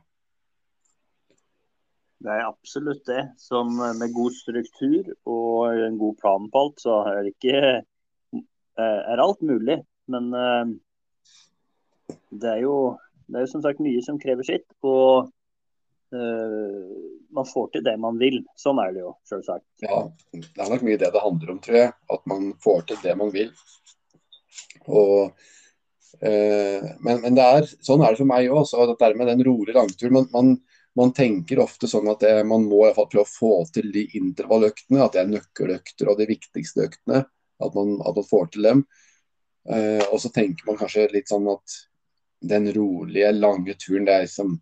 Det 2.24 2.32
er 2.32 2.46
absolutt 2.48 3.04
det. 3.10 3.24
Som 3.42 3.76
med 3.76 4.14
god 4.16 4.36
struktur 4.38 5.10
og 5.28 5.74
en 5.76 5.98
god 6.00 6.16
plan 6.22 6.46
på 6.52 6.62
alt, 6.66 6.84
så 6.84 7.00
er, 7.12 7.32
ikke, 7.34 7.58
eh, 8.38 9.02
er 9.12 9.24
alt 9.24 9.42
mulig. 9.44 9.82
Men 10.08 10.30
eh, 10.40 10.72
det 12.32 12.52
er, 12.54 12.62
jo, 12.64 12.78
det 13.34 13.42
er 13.42 13.48
jo 13.48 13.54
som 13.56 13.64
sagt 13.64 13.82
mye 13.82 14.02
som 14.06 14.20
krever 14.22 14.46
sitt. 14.46 14.68
Og 14.86 15.32
uh, 16.14 16.92
man 17.34 17.48
får 17.50 17.72
til 17.74 17.86
det 17.86 17.96
man 18.02 18.20
vil. 18.22 18.44
Sånn 18.60 18.82
er 18.84 18.94
det 18.94 19.02
jo, 19.02 19.16
selvsagt. 19.30 19.66
Ja, 19.82 20.04
det 20.34 20.62
er 20.62 20.70
nok 20.70 20.86
mye 20.86 21.00
det 21.02 21.10
det 21.16 21.24
handler 21.24 21.56
om, 21.56 21.64
tror 21.64 21.80
jeg. 21.80 21.96
At 22.14 22.30
man 22.30 22.52
får 22.64 22.86
til 22.92 23.02
det 23.04 23.16
man 23.20 23.34
vil. 23.34 23.50
Og 24.86 25.34
uh, 25.34 26.92
men, 27.02 27.24
men 27.26 27.42
er, 27.42 27.66
sånn 27.82 28.04
er 28.06 28.14
det 28.14 28.22
for 28.22 28.30
meg 28.30 28.54
òg. 28.54 28.70
Dette 28.94 29.14
med 29.18 29.32
den 29.34 29.46
rolige 29.48 29.78
langturen. 29.80 30.20
Man, 30.20 30.28
man, 30.36 30.52
man 31.00 31.16
tenker 31.18 31.64
ofte 31.64 31.90
sånn 31.90 32.12
at 32.14 32.22
det, 32.22 32.36
man 32.50 32.68
må 32.70 32.84
i 32.84 32.90
hvert 32.92 33.00
fall 33.00 33.10
prøve 33.16 33.26
å 33.26 33.34
få 33.34 33.54
til 33.74 33.90
de 33.96 34.06
intervalløktene, 34.20 35.02
at 35.02 35.16
det 35.16 35.24
er 35.24 35.32
nøkkeløkter 35.32 36.12
og 36.12 36.22
de 36.22 36.30
viktigste 36.30 36.86
øktene. 36.86 37.24
At 37.64 37.74
man, 37.74 37.98
at 38.06 38.20
man 38.20 38.30
får 38.30 38.54
til 38.54 38.70
dem. 38.70 38.86
Uh, 39.64 40.04
og 40.12 40.20
så 40.20 40.30
tenker 40.36 40.68
man 40.68 40.78
kanskje 40.78 41.08
litt 41.14 41.32
sånn 41.32 41.50
at 41.50 41.82
den 42.44 42.68
rolige, 42.76 43.32
lange 43.32 43.76
turen, 43.80 44.08
det 44.08 44.14
er 44.14 44.26
liksom 44.28 44.58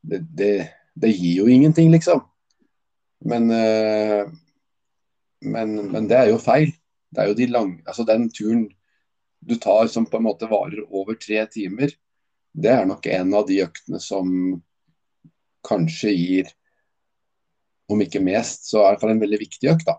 Det, 0.00 0.18
det, 0.32 0.52
det 0.96 1.10
gir 1.12 1.42
jo 1.42 1.46
ingenting, 1.52 1.90
liksom. 1.92 2.22
Men, 3.20 3.50
eh, 3.50 4.30
men, 5.44 5.74
men, 5.90 6.06
det 6.08 6.16
er 6.16 6.30
jo 6.30 6.38
feil. 6.40 6.72
Det 7.12 7.20
er 7.20 7.28
jo 7.28 7.36
de 7.36 7.48
lange 7.50 7.82
Altså 7.84 8.06
den 8.08 8.30
turen 8.32 8.62
du 9.40 9.54
tar 9.60 9.88
som 9.92 10.06
på 10.06 10.16
en 10.16 10.24
måte 10.24 10.48
varer 10.48 10.82
over 10.88 11.16
tre 11.20 11.42
timer, 11.48 11.92
det 12.52 12.72
er 12.72 12.84
nok 12.84 13.06
en 13.08 13.34
av 13.34 13.46
de 13.48 13.62
øktene 13.64 14.00
som 14.02 14.28
kanskje 15.64 16.12
gir, 16.12 16.50
om 17.88 18.02
ikke 18.04 18.20
mest, 18.20 18.68
så 18.68 18.84
er 18.84 18.98
det 19.00 19.14
en 19.14 19.22
veldig 19.22 19.38
viktig 19.40 19.70
økt. 19.72 19.88
da. 19.88 19.96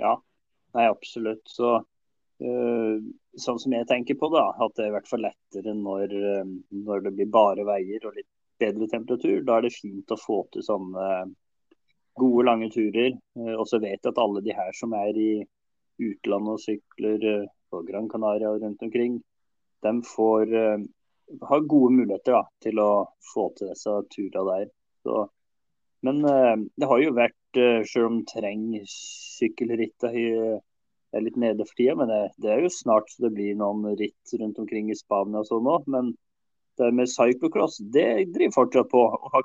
Ja, 0.00 0.12
nei, 0.78 0.86
absolutt. 0.86 1.42
Så 1.50 1.72
uh, 1.82 2.94
sånn 3.40 3.58
som 3.60 3.74
jeg 3.74 3.86
tenker 3.90 4.16
på, 4.18 4.30
da, 4.32 4.48
at 4.52 4.76
det 4.76 4.86
er 4.86 4.92
i 4.92 4.94
hvert 4.96 5.10
fall 5.10 5.24
lettere 5.26 5.74
når, 5.78 6.14
uh, 6.14 6.52
når, 6.86 7.04
det 7.06 7.14
blir 7.18 7.32
bare 7.34 7.66
veier 7.66 8.06
og 8.06 8.18
litt 8.18 8.30
bedre 8.62 8.88
temperatur. 8.90 9.42
Da 9.46 9.58
er 9.58 9.66
det 9.66 9.74
fint 9.74 10.14
å 10.14 10.20
få 10.20 10.44
til 10.54 10.64
sånne 10.66 11.08
gode, 12.14 12.46
lange 12.46 12.70
turer. 12.74 13.14
Uh, 13.38 13.54
og 13.56 13.66
så 13.70 13.80
vet 13.82 13.98
jeg 13.98 14.12
at 14.12 14.22
alle 14.22 14.44
de 14.44 14.56
her 14.56 14.72
som 14.78 14.94
er 14.98 15.18
i 15.18 15.30
utlandet 16.02 16.56
og 16.56 16.62
sykler 16.62 17.24
på 17.70 17.80
Gran 17.86 18.08
Canaria 18.10 18.50
og 18.50 18.62
rundt 18.62 18.82
omkring, 18.82 19.20
de 19.84 19.92
får 20.08 20.50
har 20.50 21.66
gode 21.70 21.92
muligheter 21.94 22.34
da, 22.34 22.40
til 22.64 22.80
å 22.82 22.88
få 23.30 23.44
til 23.54 23.70
disse 23.70 23.94
turene 24.10 24.42
der. 24.48 24.66
Så, 25.06 25.20
men 26.04 26.18
det 26.24 26.88
har 26.90 27.00
jo 27.00 27.14
vært, 27.14 27.60
selv 27.86 28.08
om 28.08 28.18
terrengsykkelrittet 31.14 31.18
er 31.18 31.24
litt 31.24 31.36
nede 31.40 31.66
for 31.66 31.78
tida, 31.78 31.94
men 31.98 32.10
det, 32.10 32.20
det, 32.42 32.50
er 32.52 32.62
jo 32.64 32.70
snart 32.72 33.10
så 33.10 33.26
det 33.26 33.34
blir 33.36 33.56
noen 33.58 33.96
ritt 33.98 34.36
rundt 34.40 34.58
omkring 34.58 34.90
i 34.90 34.98
Spania 34.98 35.42
og 35.42 35.48
sånn 35.48 35.70
òg. 35.70 35.86
Men 35.86 36.12
det 36.78 36.90
med 36.90 37.10
cyclocross, 37.10 37.78
det 37.94 38.26
driver 38.34 38.54
fortsatt 38.56 38.90
på. 38.90 39.04
Har, 39.32 39.44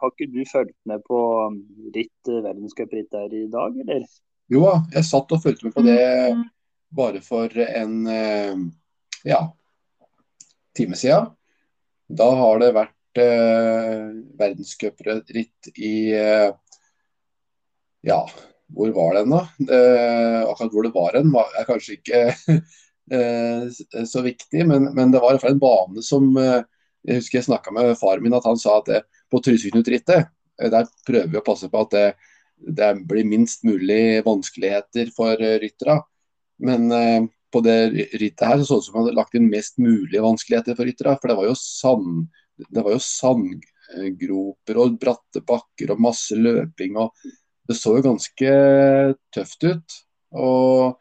har 0.00 0.12
ikke 0.12 0.30
du 0.32 0.42
fulgt 0.44 0.76
med 0.84 1.04
på 1.08 1.20
um, 1.48 1.60
ritt, 1.94 2.28
uh, 2.28 2.42
verdenscupritt 2.44 3.08
der 3.10 3.32
i 3.32 3.46
dag, 3.48 3.78
eller? 3.86 4.04
Jo, 4.52 4.66
jeg 4.92 5.08
satt 5.08 5.32
og 5.32 5.42
fulgte 5.42 5.66
med 5.66 5.74
på 5.74 5.82
det 5.82 6.02
bare 6.96 7.20
for 7.24 7.50
en 7.66 7.96
ja, 9.26 9.40
time 10.76 10.94
siden. 10.94 11.32
Da 12.06 12.28
har 12.38 12.60
det 12.62 12.68
vært 12.76 13.20
eh, 13.20 14.04
verdenscupritt 14.38 15.72
i 15.74 15.96
eh, 16.14 16.52
Ja, 18.06 18.20
hvor 18.74 18.90
var 18.96 19.14
den, 19.14 19.30
da? 19.30 19.42
Eh, 19.72 20.40
akkurat 20.48 20.72
hvor 20.72 20.86
det 20.86 20.94
var 20.94 21.16
den, 21.16 21.34
er 21.34 21.68
kanskje 21.68 21.98
ikke 21.98 22.22
eh, 23.14 24.06
så 24.06 24.22
viktig, 24.24 24.64
men, 24.66 24.90
men, 24.96 25.12
det 25.14 25.22
var 25.22 25.32
i 25.32 25.36
hvert 25.36 25.46
fall 25.46 25.56
en 25.56 25.62
bane 25.62 26.02
som 26.04 26.32
eh, 26.40 26.64
Jeg 27.06 27.20
husker 27.20 27.38
jeg 27.38 27.46
snakka 27.46 27.70
med 27.74 27.92
faren 28.00 28.24
min, 28.24 28.34
at 28.34 28.46
han 28.48 28.58
sa 28.58 28.80
at 28.80 28.90
det, 28.90 29.04
på 29.30 29.38
Trysilknutrittet, 29.44 30.32
eh, 30.58 30.72
der 30.72 30.88
prøver 31.06 31.30
vi 31.30 31.38
å 31.38 31.46
passe 31.46 31.70
på 31.70 31.84
at 31.86 31.94
det, 31.94 32.06
det 32.80 32.90
blir 33.06 33.28
minst 33.28 33.62
mulig 33.68 34.24
vanskeligheter 34.26 35.12
for 35.14 35.38
rytterne. 35.38 36.00
Men 36.64 36.88
på 37.52 37.60
det 37.60 37.76
rittet 38.16 38.46
her 38.48 38.62
så, 38.64 38.64
så 38.64 38.74
det 38.74 38.80
ut 38.80 38.86
som 38.86 38.94
man 38.96 39.04
hadde 39.04 39.18
lagt 39.18 39.36
inn 39.36 39.50
mest 39.52 39.76
mulig 39.76 40.22
vanskeligheter 40.24 40.74
for 40.74 40.88
rytterne. 40.88 41.18
For 41.20 41.30
det 41.30 41.36
var 41.36 41.50
jo 41.50 41.56
sand, 41.60 42.24
det 42.64 42.84
var 42.86 42.96
jo 42.96 43.02
sandgroper 43.04 44.80
og 44.80 44.96
bratte 45.02 45.44
bakker 45.46 45.92
og 45.92 46.02
masse 46.08 46.38
løping. 46.40 46.96
og 46.96 47.12
Det 47.66 47.76
så 47.76 47.96
jo 47.96 48.06
ganske 48.06 48.50
tøft 49.34 49.66
ut. 49.66 49.96
Og 50.36 50.96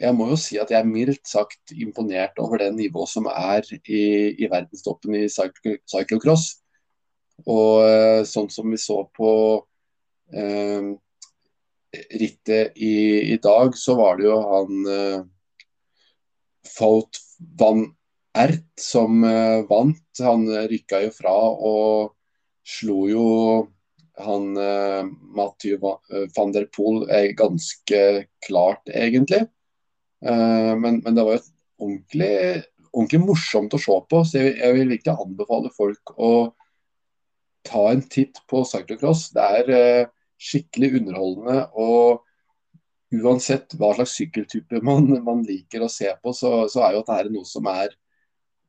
jeg 0.00 0.16
må 0.16 0.28
jo 0.30 0.36
si 0.40 0.58
at 0.60 0.70
jeg 0.72 0.80
er 0.80 0.88
mildt 0.88 1.24
sagt 1.28 1.72
imponert 1.72 2.36
over 2.42 2.60
det 2.60 2.70
nivået 2.76 3.12
som 3.12 3.28
er 3.30 3.64
i, 3.88 4.02
i 4.36 4.48
verdenstoppen 4.50 5.16
i 5.16 5.26
cyclocross. 5.32 6.50
Og 7.44 7.84
eh, 7.84 8.22
sånn 8.28 8.48
som 8.52 8.70
vi 8.72 8.80
så 8.80 9.02
på 9.16 9.30
eh, 10.32 10.92
rittet 12.20 12.76
i, 12.76 12.96
i, 13.32 13.36
dag, 13.42 13.76
så 13.76 13.96
var 13.98 14.16
det 14.16 14.28
jo 14.28 14.40
han 14.40 14.90
eh, 14.92 15.18
Faut 16.76 17.20
van 17.60 17.86
Ert 18.36 18.68
som 18.80 19.24
eh, 19.24 19.62
vant. 19.68 20.04
Han 20.24 20.48
rykka 20.68 21.06
jo 21.06 21.12
fra 21.14 21.36
og 21.36 22.16
slo 22.66 23.04
jo 23.08 23.26
han 24.22 24.56
uh, 24.56 25.04
Mathieu 25.36 25.76
eh, 25.76 26.26
van 26.36 26.52
der 26.54 26.68
Poel 26.72 27.04
er 27.12 27.34
ganske 27.36 28.00
klart, 28.46 28.88
egentlig. 28.88 29.44
Uh, 30.24 30.72
men, 30.78 31.02
men, 31.04 31.16
det 31.16 31.24
var 31.26 31.36
jo 31.36 31.42
ordentlig, 31.84 32.36
ordentlig 32.92 33.22
morsomt 33.24 33.76
å 33.76 33.80
se 33.82 33.98
på. 34.10 34.22
Så 34.24 34.40
jeg, 34.40 34.54
jeg 34.62 34.76
vil 34.78 34.94
virkelig 34.94 35.26
anbefale 35.26 35.72
folk 35.76 36.14
å 36.16 36.30
ta 37.66 37.88
en 37.90 38.04
titt 38.08 38.40
på 38.48 38.62
cyclocross. 38.64 39.28
Det 39.36 39.50
er 39.60 40.08
skikkelig 40.40 40.94
underholdende. 41.00 41.66
og 41.74 42.24
uansett 43.14 43.76
hva 43.78 43.92
slags 43.94 44.16
sykkeltype 44.18 44.80
man, 44.84 45.08
man 45.24 45.44
liker 45.46 45.84
å 45.84 45.90
se 45.90 46.10
på, 46.22 46.32
så, 46.34 46.66
så 46.70 46.82
er 46.86 46.96
jo 46.96 47.04
dette 47.06 47.32
noe 47.32 47.46
som 47.48 47.68
er 47.70 47.94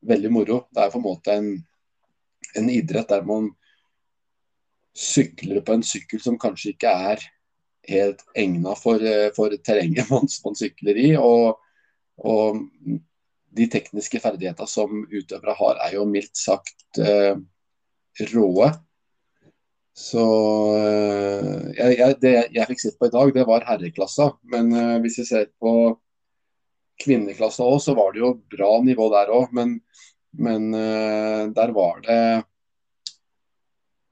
veldig 0.08 0.32
moro. 0.34 0.60
Det 0.72 0.84
er 0.84 0.92
på 0.94 1.00
en 1.02 1.08
måte 1.08 1.34
en, 1.34 1.50
en 2.60 2.70
idrett 2.72 3.10
der 3.10 3.26
man 3.28 3.50
sykler 4.98 5.62
på 5.62 5.78
en 5.78 5.86
sykkel 5.86 6.22
som 6.24 6.40
kanskje 6.42 6.74
ikke 6.74 6.94
er 7.12 7.26
helt 7.88 8.24
egna 8.38 8.74
for, 8.78 9.04
for 9.36 9.54
terrenget 9.64 10.10
man, 10.14 10.28
man, 10.46 10.58
sykler 10.58 10.98
i. 11.00 11.12
Og, 11.22 11.60
og, 12.24 12.64
de 13.58 13.66
tekniske 13.72 14.20
ferdighetene 14.22 14.70
som 14.70 15.06
utøvere 15.08 15.56
har, 15.58 15.80
er 15.88 15.96
jo 15.96 16.04
mildt 16.06 16.36
sagt 16.38 17.00
eh, 17.02 17.40
råe. 18.34 18.68
Så 19.98 20.26
eh, 20.78 21.64
jeg, 21.74 21.96
jeg, 21.98 22.18
det 22.22 22.34
jeg 22.54 22.70
fikk 22.70 22.84
sett 22.84 23.00
på 23.00 23.10
i 23.10 23.14
dag, 23.16 23.32
det 23.34 23.48
var 23.50 23.66
herreklassa. 23.66 24.30
Men 24.54 24.70
eh, 24.78 24.98
hvis 25.02 25.18
vi 25.24 25.26
ser 25.32 25.50
på 25.58 25.74
kvinneklassa 27.02 27.66
òg, 27.66 27.80
så 27.82 27.98
var 27.98 28.14
det 28.14 28.22
jo 28.22 28.36
bra 28.52 28.72
nivå 28.86 29.10
der 29.16 29.34
òg. 29.34 29.50
Men, 29.58 29.80
men 30.38 30.70
eh, 30.78 31.44
der 31.58 31.74
var 31.74 32.04
det 32.06 32.22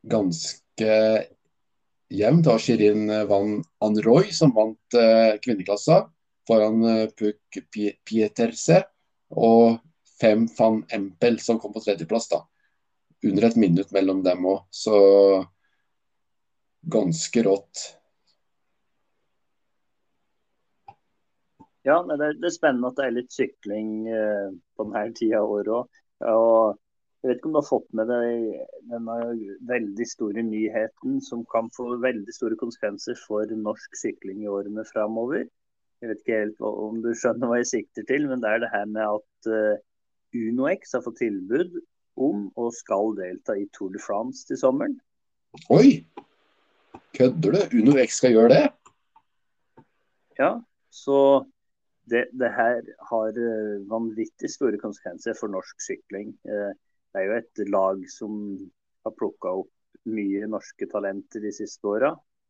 ganske 0.09 0.64
jevnt. 0.81 2.43
Det 2.43 2.49
var 2.49 2.59
Shirin 2.59 3.07
Van 3.29 3.57
Anroy 3.85 4.31
som 4.35 4.53
vant 4.55 4.97
eh, 4.99 5.39
kvinneklassa 5.43 6.05
foran 6.47 6.83
eh, 6.83 7.07
Puk 7.09 7.59
Pieterse. 8.05 8.83
Og 9.29 9.79
Fem 10.21 10.45
van 10.57 10.85
Empel 10.95 11.39
som 11.43 11.59
kom 11.59 11.73
på 11.73 11.81
tredjeplass. 11.83 12.29
da. 12.29 12.45
Under 13.25 13.49
et 13.49 13.55
minutt 13.59 13.91
mellom 13.91 14.23
dem 14.23 14.45
òg. 14.47 14.63
Så 14.71 14.95
ganske 16.85 17.43
rått. 17.43 17.83
Ja, 21.85 21.99
det 22.09 22.15
er, 22.17 22.49
spennende 22.53 22.89
at 22.89 22.97
det 22.97 23.05
er 23.05 23.13
litt 23.13 23.33
sykling 23.33 24.07
eh, 24.09 24.47
på 24.77 24.87
denne 24.87 25.11
tida 25.17 25.43
av 25.43 25.51
året 25.53 25.73
òg. 25.75 26.79
Jeg 27.25 27.31
vet 27.31 27.39
ikke 27.39 27.49
om 27.49 27.55
du 27.55 27.57
har 27.57 27.65
fått 27.65 27.87
med 27.97 28.09
deg 28.11 28.41
denne 28.91 29.13
veldig 29.65 30.05
store 30.05 30.43
nyheten 30.45 31.15
som 31.25 31.39
kan 31.49 31.71
få 31.73 31.95
veldig 32.03 32.35
store 32.35 32.57
konsekvenser 32.59 33.17
for 33.17 33.49
norsk 33.49 33.97
sykling 33.97 34.43
i 34.43 34.51
årene 34.51 34.83
framover. 34.85 35.47
Jeg 36.03 36.11
vet 36.11 36.21
ikke 36.21 36.37
helt 36.43 36.61
om 36.69 36.99
du 37.01 37.09
skjønner 37.17 37.49
hva 37.49 37.57
jeg 37.63 37.71
sikter 37.71 38.05
til, 38.05 38.27
men 38.29 38.43
det 38.43 38.51
er 38.51 38.61
det 38.61 38.69
her 38.75 38.85
med 38.85 39.01
at 39.07 39.49
uh, 39.49 39.81
UnoX 40.37 40.93
har 40.93 41.01
fått 41.01 41.17
tilbud 41.23 41.79
om 42.21 42.45
og 42.61 42.69
skal 42.77 43.17
delta 43.17 43.57
i 43.57 43.65
Tour 43.73 43.89
de 43.97 44.05
France 44.05 44.45
til 44.45 44.61
sommeren. 44.61 44.93
Oi! 45.73 46.05
Kødder 47.17 47.57
du? 47.57 47.77
UnoX 47.81 48.21
skal 48.21 48.37
gjøre 48.37 48.53
det? 48.53 48.63
Ja, 50.37 50.53
så 50.93 51.17
det, 52.05 52.27
det, 52.37 52.53
her 52.53 52.85
har 53.09 53.33
eh, 53.49 53.77
vanvittig 53.89 54.53
store 54.53 54.77
konsekvenser 54.77 55.33
for 55.39 55.49
norsk 55.49 55.81
sykling. 55.81 56.35
Eh, 56.45 56.75
det 57.15 57.21
er 57.21 57.29
jo 57.29 57.35
et 57.39 57.59
lag 57.71 58.01
som 58.11 58.31
har 59.07 59.13
plukka 59.15 59.53
opp 59.61 59.99
mye 60.11 60.47
norske 60.51 60.87
talenter 60.91 61.45
de 61.45 61.51
siste 61.55 61.87
åra. 61.87 62.09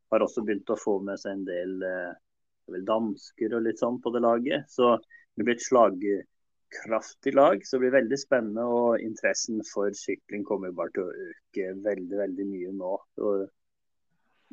Har 0.09 0.24
også 0.26 0.41
begynt 0.41 0.72
å 0.74 0.78
få 0.80 0.95
med 1.05 1.22
seg 1.22 1.36
en 1.36 1.43
del 1.45 1.84
eh, 1.86 2.16
vel, 2.74 2.86
dansker 2.88 3.53
og 3.53 3.61
litt 3.68 3.84
sånn 3.84 3.99
på 4.01 4.09
det 4.16 4.24
laget. 4.26 4.66
Så 4.74 4.95
det 5.38 5.45
blir 5.45 5.53
et 5.53 5.68
slagkraftig 5.68 7.36
lag. 7.38 7.61
Så 7.61 7.78
det 7.78 7.84
blir 7.84 7.93
veldig 7.99 8.20
spennende. 8.20 8.66
Og 8.66 9.05
interessen 9.05 9.61
for 9.70 9.93
sykling 9.93 10.47
kommer 10.49 10.74
bare 10.74 10.95
til 10.97 11.05
å 11.05 11.30
øke 11.30 11.70
veldig, 11.86 12.18
veldig 12.24 12.49
mye 12.49 12.74
nå. 12.82 12.97
Og, 13.22 13.45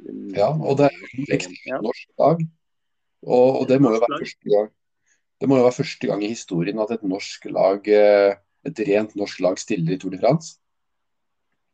um, 0.05 0.29
ja, 0.37 0.53
og 0.53 0.77
det 0.83 0.91
er 0.91 1.01
jo 1.01 1.27
et 1.39 1.49
ja. 1.65 1.81
norsk 1.81 2.15
lag. 2.21 2.47
Og, 3.25 3.49
og 3.63 3.67
det 3.73 3.81
må 3.81 3.97
jo 3.97 4.05
være 4.05 4.21
første 4.27 4.57
gang 4.59 4.73
det 5.43 5.49
må 5.51 5.57
jo 5.59 5.65
være 5.67 5.75
første 5.75 6.07
gang 6.07 6.21
i 6.23 6.31
historien 6.31 6.79
at 6.79 6.93
et 6.95 7.03
norsk 7.03 7.49
lag, 7.51 7.89
eh, 7.91 8.37
et 8.69 8.83
rent 8.89 9.15
norsk 9.19 9.41
lag 9.43 9.59
stiller 9.61 9.97
i 9.97 10.01
Tour 10.01 10.15
de 10.15 10.21
France? 10.23 10.59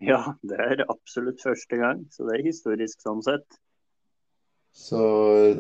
Ja, 0.05 0.34
det 0.47 0.59
er 0.62 0.84
absolutt 0.86 1.43
første 1.43 1.78
gang. 1.80 2.05
Så 2.14 2.28
det 2.28 2.39
er 2.39 2.47
historisk 2.47 3.03
sånn 3.03 3.22
sett. 3.26 3.47
Så, 4.78 5.01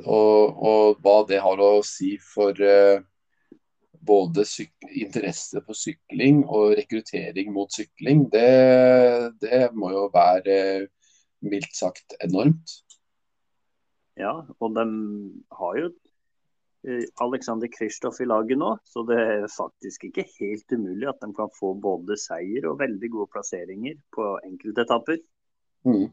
og, 0.04 0.58
og, 0.62 0.98
hva 1.02 1.22
det 1.26 1.40
har 1.42 1.58
å 1.58 1.80
si 1.86 2.12
for 2.22 2.54
uh, 2.62 3.00
både 3.98 4.44
interesse 4.92 5.62
for 5.64 5.74
sykling 5.74 6.44
og 6.44 6.76
rekruttering 6.78 7.50
mot 7.54 7.72
sykling, 7.74 8.28
det, 8.30 9.32
det 9.42 9.64
må 9.74 9.90
jo 9.96 10.04
være 10.14 10.58
uh, 10.84 11.16
mildt 11.42 11.74
sagt 11.74 12.14
enormt. 12.22 12.78
Ja, 14.18 14.36
og 14.58 14.74
de 14.74 14.86
har 15.58 15.80
jo 15.82 15.90
Eh, 15.90 16.07
Alexander 17.20 17.68
Kristoff 17.72 18.20
i 18.22 18.26
laget 18.28 18.60
nå, 18.60 18.68
så 18.86 19.02
det 19.08 19.16
er 19.18 19.46
faktisk 19.50 20.04
ikke 20.08 20.24
helt 20.38 20.72
umulig 20.72 21.08
at 21.10 21.18
de 21.24 21.32
kan 21.34 21.50
få 21.56 21.72
både 21.74 22.16
seier 22.20 22.68
og 22.70 22.78
veldig 22.78 23.10
gode 23.12 23.30
plasseringer 23.34 23.98
på 24.14 24.28
enkeltetapper. 24.46 25.18
Mm. 25.88 26.06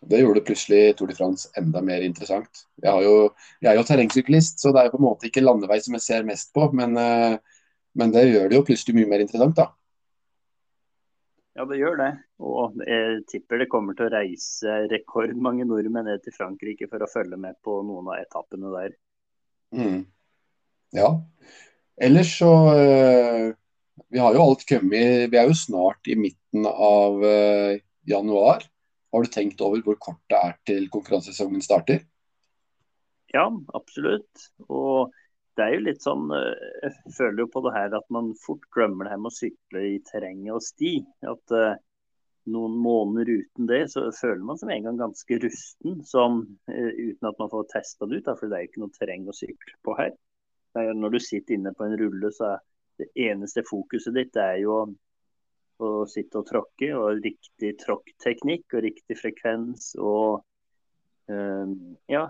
Det 0.00 0.20
gjorde 0.20 0.44
plutselig 0.46 0.96
Tour 0.96 1.10
de 1.10 1.16
France 1.18 1.50
enda 1.58 1.82
mer 1.84 2.04
interessant. 2.06 2.62
Jeg, 2.80 3.02
jo, 3.04 3.16
jeg 3.60 3.72
er 3.72 3.80
jo 3.80 3.88
terrengsyklist, 3.88 4.62
så 4.62 4.72
det 4.72 4.80
er 4.80 4.88
jo 4.88 4.94
på 4.94 5.00
en 5.02 5.08
måte 5.08 5.28
ikke 5.28 5.42
landevei 5.44 5.80
som 5.82 5.96
jeg 5.98 6.06
ser 6.06 6.28
mest 6.28 6.54
på, 6.56 6.70
men, 6.76 6.96
eh, 7.00 7.36
men 7.98 8.14
det 8.14 8.28
gjør 8.30 8.48
det 8.48 8.60
jo 8.60 8.64
plutselig 8.70 8.96
mye 8.96 9.10
mer 9.10 9.26
interessant, 9.26 9.58
da. 9.58 9.68
Ja, 11.58 11.66
det 11.66 11.80
gjør 11.80 11.98
det. 11.98 12.10
Og 12.46 12.78
jeg 12.86 13.20
tipper 13.28 13.60
det 13.60 13.68
kommer 13.72 13.96
til 13.98 14.06
å 14.06 14.14
reise 14.14 14.78
rekordmange 14.88 15.66
nordmenn 15.68 16.06
ned 16.08 16.22
til 16.24 16.32
Frankrike 16.36 16.88
for 16.88 17.02
å 17.02 17.10
følge 17.10 17.36
med 17.40 17.58
på 17.64 17.80
noen 17.84 18.08
av 18.14 18.22
etappene 18.22 18.70
der. 18.78 18.94
Mm. 19.74 20.04
Ja. 20.96 21.10
Ellers 22.00 22.32
så 22.38 22.50
uh, 22.74 23.52
Vi 24.10 24.18
har 24.18 24.34
jo 24.34 24.42
alt 24.42 24.64
kommet 24.66 25.30
Vi 25.30 25.38
er 25.38 25.46
jo 25.46 25.54
snart 25.54 26.08
i 26.10 26.16
midten 26.18 26.66
av 26.66 27.20
uh, 27.22 27.76
januar. 28.08 28.64
Har 29.10 29.26
du 29.26 29.30
tenkt 29.30 29.60
over 29.62 29.82
hvor 29.84 29.98
kort 30.00 30.22
det 30.30 30.38
er 30.38 30.56
til 30.66 30.88
konkurransesesongen 30.90 31.62
starter? 31.62 32.02
Ja, 33.34 33.46
absolutt. 33.74 34.48
Og 34.66 35.12
det 35.58 35.66
er 35.66 35.74
jo 35.76 35.82
litt 35.84 36.02
sånn 36.02 36.30
eh, 36.34 36.62
Jeg 36.86 37.14
føler 37.16 37.44
jo 37.44 37.50
på 37.52 37.62
det 37.66 37.74
her 37.74 37.94
at 37.98 38.06
man 38.14 38.32
fort 38.42 38.64
glemmer 38.74 39.06
det 39.06 39.14
her 39.14 39.20
med 39.22 39.30
å 39.30 39.36
sykle 39.36 39.84
i 39.92 39.96
terrenget 40.06 40.54
og 40.56 40.64
sti. 40.64 40.92
At 41.30 41.54
noen 42.48 42.76
måneder 42.80 43.28
uten 43.42 43.68
det, 43.68 43.82
så 43.92 44.06
føler 44.16 44.42
man 44.46 44.58
seg 44.60 44.72
en 44.74 44.88
gang 44.88 44.98
ganske 45.00 45.38
rusten. 45.42 46.00
Som, 46.06 46.40
uh, 46.70 46.90
uten 46.96 47.30
at 47.30 47.38
man 47.42 47.52
får 47.52 47.68
testa 47.74 48.08
det 48.08 48.20
ut, 48.20 48.26
da, 48.26 48.36
for 48.38 48.48
det 48.48 48.58
er 48.58 48.64
jo 48.64 48.70
ikke 48.72 48.82
noe 48.84 48.96
terreng 48.96 49.28
å 49.28 49.36
sykle 49.36 49.76
på 49.86 49.96
her. 50.00 50.16
Er, 50.78 50.92
når 50.94 51.16
du 51.16 51.20
sitter 51.24 51.56
inne 51.56 51.74
på 51.76 51.86
en 51.86 51.96
rulle, 51.98 52.32
så 52.34 52.54
er 52.54 52.60
det 53.00 53.10
eneste 53.28 53.64
fokuset 53.66 54.14
ditt 54.14 54.34
det 54.36 54.44
er 54.44 54.58
jo 54.62 54.76
å, 54.76 54.84
å 55.82 55.94
sitte 56.10 56.42
og 56.42 56.48
tråkke. 56.50 56.92
Og 56.96 57.24
riktig 57.24 57.74
tråkkteknikk 57.84 58.76
og 58.78 58.86
riktig 58.88 59.18
frekvens. 59.20 59.94
og 59.98 60.44
uh, 61.32 61.66
ja, 62.10 62.28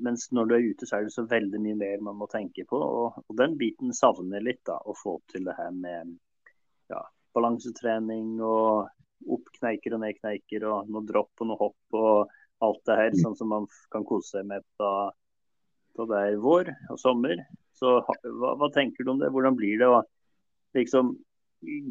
mens 0.00 0.28
når 0.32 0.46
du 0.48 0.54
er 0.56 0.66
ute, 0.72 0.86
så 0.86 0.98
er 0.98 1.06
det 1.06 1.14
så 1.14 1.26
veldig 1.28 1.60
mye 1.62 1.78
mer 1.78 2.04
man 2.04 2.18
må 2.20 2.28
tenke 2.30 2.64
på. 2.68 2.78
Og, 2.80 3.22
og 3.26 3.38
den 3.38 3.56
biten 3.60 3.94
savner 3.96 4.42
litt, 4.44 4.62
da. 4.68 4.78
Å 4.80 4.96
få 4.96 5.18
til 5.32 5.46
det 5.48 5.56
her 5.58 5.72
med 5.74 6.16
ja, 6.90 7.02
balansetrening 7.36 8.38
og 8.42 8.88
opp 9.28 9.48
kneiker 9.58 9.96
og 9.96 10.02
ned 10.04 10.18
kneiker 10.18 10.66
og 10.68 10.90
noe 10.90 11.06
dropp 11.08 11.42
og 11.42 11.50
noe 11.50 11.60
hopp 11.60 11.98
og 11.98 12.36
alt 12.64 12.82
det 12.88 12.98
her, 12.98 13.16
sånn 13.16 13.36
som 13.38 13.50
man 13.52 13.66
kan 13.92 14.04
kose 14.04 14.36
seg 14.36 14.46
med 14.48 14.64
på, 14.76 14.88
på 15.96 16.06
er 16.16 16.36
vår 16.40 16.70
og 16.92 17.00
sommer. 17.00 17.40
Så 17.76 17.98
hva, 18.04 18.54
hva, 18.60 18.68
tenker 18.74 19.04
du 19.04 19.14
om 19.14 19.20
det? 19.22 19.30
Hvordan 19.32 19.56
blir 19.56 19.80
det 19.80 19.88
å 19.88 20.02
liksom 20.76 21.14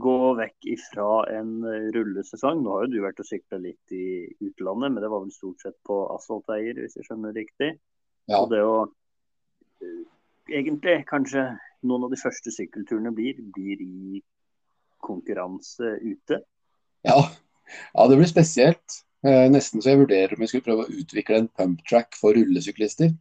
gå 0.01 0.17
vekk 0.37 0.69
ifra 0.75 1.07
en 1.33 1.55
rullesesong? 1.95 2.61
Nå 2.61 2.75
har 2.75 2.85
jo 2.85 2.93
du 2.93 2.99
vært 3.05 3.21
og 3.23 3.29
sykla 3.29 3.61
litt 3.63 3.95
i 3.97 4.29
utlandet, 4.45 4.93
men 4.93 5.01
det 5.01 5.09
var 5.09 5.25
vel 5.25 5.33
stort 5.33 5.65
sett 5.65 5.77
på 5.89 6.03
asfaltveier, 6.13 6.77
hvis 6.77 6.99
jeg 6.99 7.09
skjønner 7.09 7.33
riktig. 7.33 7.73
Ja. 8.29 8.43
Og 8.43 8.53
det 8.53 8.61
å 8.61 8.77
egentlig 10.49 11.01
kanskje 11.09 11.45
noen 11.87 12.07
av 12.07 12.13
de 12.13 12.19
første 12.19 12.53
sykkelturene 12.53 13.11
blir, 13.15 13.39
blir 13.55 13.81
i 13.83 14.21
konkurranse 15.03 15.95
ute. 16.03 16.41
Ja. 17.07 17.19
ja, 17.93 18.07
det 18.07 18.17
blir 18.19 18.29
spesielt. 18.29 18.99
Eh, 19.27 19.47
nesten 19.51 19.83
så 19.83 19.93
jeg 19.93 20.01
vurderer 20.01 20.35
om 20.35 20.43
jeg 20.43 20.53
skulle 20.53 20.67
prøve 20.67 20.85
å 20.85 20.99
utvikle 21.01 21.41
en 21.41 21.49
pump 21.51 21.83
track 21.87 22.15
for 22.19 22.37
rullesyklister. 22.37 23.13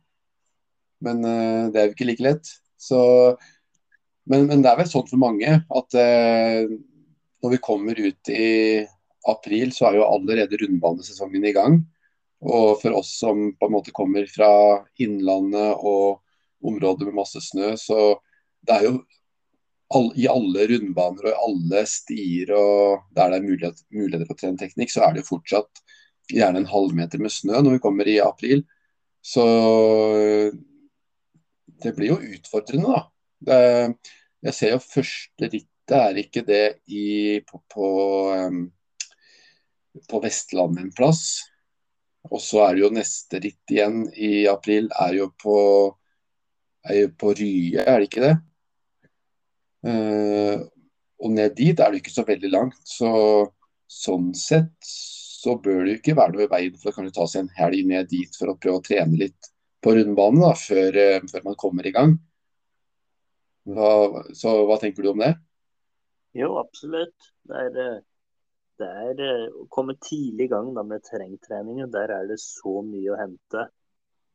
Men 1.05 1.24
eh, 1.26 1.64
det 1.72 1.81
er 1.81 1.89
jo 1.89 1.97
ikke 1.97 2.09
like 2.11 2.26
lett. 2.26 2.53
Så, 2.79 3.01
men, 4.31 4.47
men, 4.51 4.62
det 4.62 4.70
er 4.70 4.81
vel 4.83 4.91
sånn 4.91 5.09
for 5.11 5.20
mange 5.20 5.59
at 5.62 5.99
eh, 5.99 6.70
når 7.43 7.55
vi 7.55 7.62
kommer 7.62 7.99
ut 7.99 8.33
i 8.35 8.49
april, 9.29 9.70
så 9.74 9.89
er 9.89 9.99
jo 9.99 10.09
allerede 10.09 10.59
rundbanesesongen 10.62 11.45
i 11.47 11.55
gang. 11.55 11.83
Og 12.39 12.79
for 12.83 12.95
oss 12.99 13.12
som 13.18 13.51
på 13.59 13.66
en 13.66 13.74
måte 13.74 13.95
kommer 13.95 14.26
fra 14.31 14.51
innlandet 15.03 15.83
og 15.83 16.22
områder 16.66 17.09
med 17.09 17.18
masse 17.18 17.43
snø, 17.43 17.74
så 17.79 18.18
det 18.66 18.76
er 18.76 18.87
jo 18.87 18.95
all, 19.95 20.11
i 20.16 20.26
alle 20.28 20.66
rundbaner 20.70 21.28
og 21.28 21.30
i 21.30 21.39
alle 21.47 21.84
stier 21.89 22.53
og 22.57 23.07
der 23.16 23.32
det 23.32 23.39
er 23.39 23.47
mulighet, 23.47 23.84
muligheter 23.95 24.28
for 24.28 24.36
å 24.36 24.41
trene 24.43 24.61
teknikk, 24.61 24.93
så 24.93 25.07
er 25.07 25.16
det 25.16 25.28
fortsatt 25.28 25.82
gjerne 26.32 26.62
en 26.62 26.68
halvmeter 26.68 27.22
med 27.22 27.32
snø 27.32 27.62
når 27.62 27.78
vi 27.78 27.84
kommer 27.84 28.09
i 28.11 28.18
april. 28.20 28.64
Så 29.24 29.45
det 31.82 31.95
blir 31.97 32.12
jo 32.12 32.22
utfordrende, 32.36 32.95
da. 32.95 33.03
Det, 33.39 33.59
jeg 34.49 34.57
ser 34.57 34.74
jo 34.74 34.82
første 34.82 35.51
rittet 35.53 35.95
er 35.99 36.18
ikke 36.20 36.43
det 36.47 36.64
i, 36.93 37.39
på, 37.49 37.61
på, 37.72 37.86
um, 38.34 38.66
på 40.11 40.20
Vestlandet 40.24 40.84
en 40.84 40.93
plass. 40.95 41.22
Og 42.28 42.43
så 42.45 42.66
er 42.66 42.76
det 42.76 42.82
jo 42.82 42.91
neste 42.93 43.41
ritt 43.41 43.72
igjen 43.72 44.03
i 44.12 44.45
april, 44.51 44.91
er 45.01 45.16
jo 45.16 45.30
på, 45.41 45.57
er 46.84 47.05
jo 47.05 47.12
på 47.16 47.32
Rye, 47.39 47.84
er 47.84 48.03
det 48.03 48.11
ikke 48.11 48.26
det? 48.26 48.34
Eh, 49.87 50.59
og 51.18 51.35
ned 51.35 51.55
dit 51.59 51.79
er 51.79 51.93
det 51.93 52.03
ikke 52.03 52.14
så 52.14 52.24
veldig 52.26 52.51
langt. 52.53 52.81
Så 52.87 53.11
sånn 53.89 54.33
sett 54.37 54.74
så 55.39 55.55
bør 55.62 55.85
det 55.87 55.99
ikke 55.99 56.16
være 56.18 56.35
noe 56.35 56.47
i 56.47 56.51
veien 56.51 56.79
for 56.79 56.91
å 56.91 56.97
kanskje 56.97 57.14
ta 57.18 57.26
seg 57.31 57.45
en 57.45 57.55
helg 57.59 57.87
ned 57.89 58.11
dit 58.11 58.39
for 58.39 58.53
å 58.53 58.59
prøve 58.59 58.81
å 58.81 58.85
trene 58.85 59.20
litt 59.20 59.51
på 59.85 59.95
rundbanen 59.95 60.43
da, 60.43 60.53
før, 60.59 60.99
eh, 60.99 61.20
før 61.31 61.47
man 61.47 61.59
kommer 61.59 61.87
i 61.87 61.95
gang. 61.95 62.16
Hva, 63.68 64.24
så 64.35 64.55
hva 64.66 64.79
tenker 64.81 65.05
du 65.05 65.12
om 65.12 65.22
det? 65.22 65.35
Jo, 66.39 66.57
absolutt. 66.59 67.33
Det 67.47 67.64
er, 67.66 67.79
eh, 67.85 67.99
det 68.83 68.89
er 68.89 69.51
å 69.53 69.66
komme 69.70 69.95
tidlig 70.03 70.49
i 70.49 70.53
gang 70.53 70.72
da, 70.74 70.83
med 70.87 71.07
terrengtreningen. 71.07 71.91
Der 71.95 72.14
er 72.14 72.26
det 72.31 72.41
så 72.43 72.81
mye 72.87 73.14
å 73.14 73.18
hente. 73.20 73.68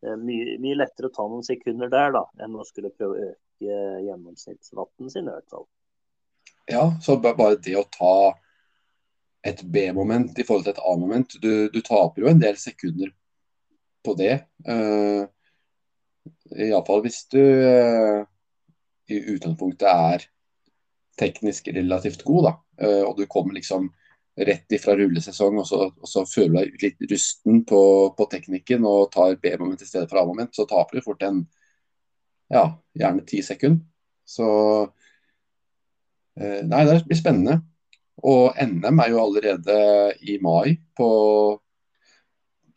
Mye, 0.04 0.58
mye, 0.60 0.76
lettere 0.76 1.08
å 1.08 1.14
ta 1.16 1.24
noen 1.32 1.46
sekunder 1.48 1.88
der 1.92 2.12
da, 2.12 2.26
enn 2.44 2.58
å 2.60 2.66
skulle 2.68 2.92
prøve 2.92 3.16
å 3.16 3.28
øke 3.30 3.43
gjennomsnittsvatten 3.64 5.10
sin. 5.12 5.28
i 5.28 5.36
hvert 5.36 5.50
fall. 5.50 5.68
Ja, 6.70 6.86
så 7.02 7.18
bare 7.20 7.56
det 7.60 7.76
å 7.76 7.88
ta 7.92 8.16
et 9.44 9.64
B-moment 9.68 10.38
i 10.40 10.46
forhold 10.48 10.68
til 10.68 10.76
et 10.76 10.84
A-moment. 10.84 11.38
Du, 11.44 11.68
du, 11.72 11.80
taper 11.84 12.24
jo 12.24 12.30
en 12.32 12.42
del 12.42 12.60
sekunder 12.60 13.12
på 14.04 14.16
det. 14.20 14.38
Uh, 14.68 15.28
Iallfall 16.56 17.04
hvis 17.04 17.26
du 17.34 17.42
uh, 17.42 18.24
i 19.12 19.20
utgangspunktet 19.36 19.90
er 19.90 20.24
teknisk 21.20 21.68
relativt 21.76 22.24
god, 22.24 22.48
da. 22.48 22.54
Uh, 22.80 23.04
og 23.10 23.20
du 23.20 23.28
kommer 23.28 23.60
liksom 23.60 23.92
rett 24.34 24.72
ifra 24.74 24.96
rullesesong, 24.98 25.60
og 25.62 25.68
så, 25.70 25.90
og 25.92 26.10
så 26.10 26.24
føler 26.26 26.72
du 26.72 26.78
deg 26.80 26.88
litt 26.88 27.12
rusten 27.12 27.60
på, 27.70 27.82
på 28.18 28.30
teknikken 28.32 28.88
og 28.90 29.12
tar 29.14 29.36
B-moment 29.44 29.84
i 29.84 29.90
stedet 29.90 30.08
for 30.10 30.24
A-moment, 30.24 30.56
så 30.56 30.66
taper 30.70 30.98
du 30.98 31.06
fort 31.06 31.28
en 31.28 31.44
ja, 32.54 32.64
gjerne 32.98 33.26
ti 33.28 33.42
sekunder. 33.46 33.84
Så 34.24 34.48
uh, 34.88 36.62
Nei, 36.70 36.84
det 36.88 37.04
blir 37.08 37.20
spennende. 37.20 37.60
Og 38.24 38.56
NM 38.62 39.02
er 39.04 39.12
jo 39.12 39.22
allerede 39.24 39.78
i 40.22 40.38
mai 40.44 40.78
på, 40.98 41.10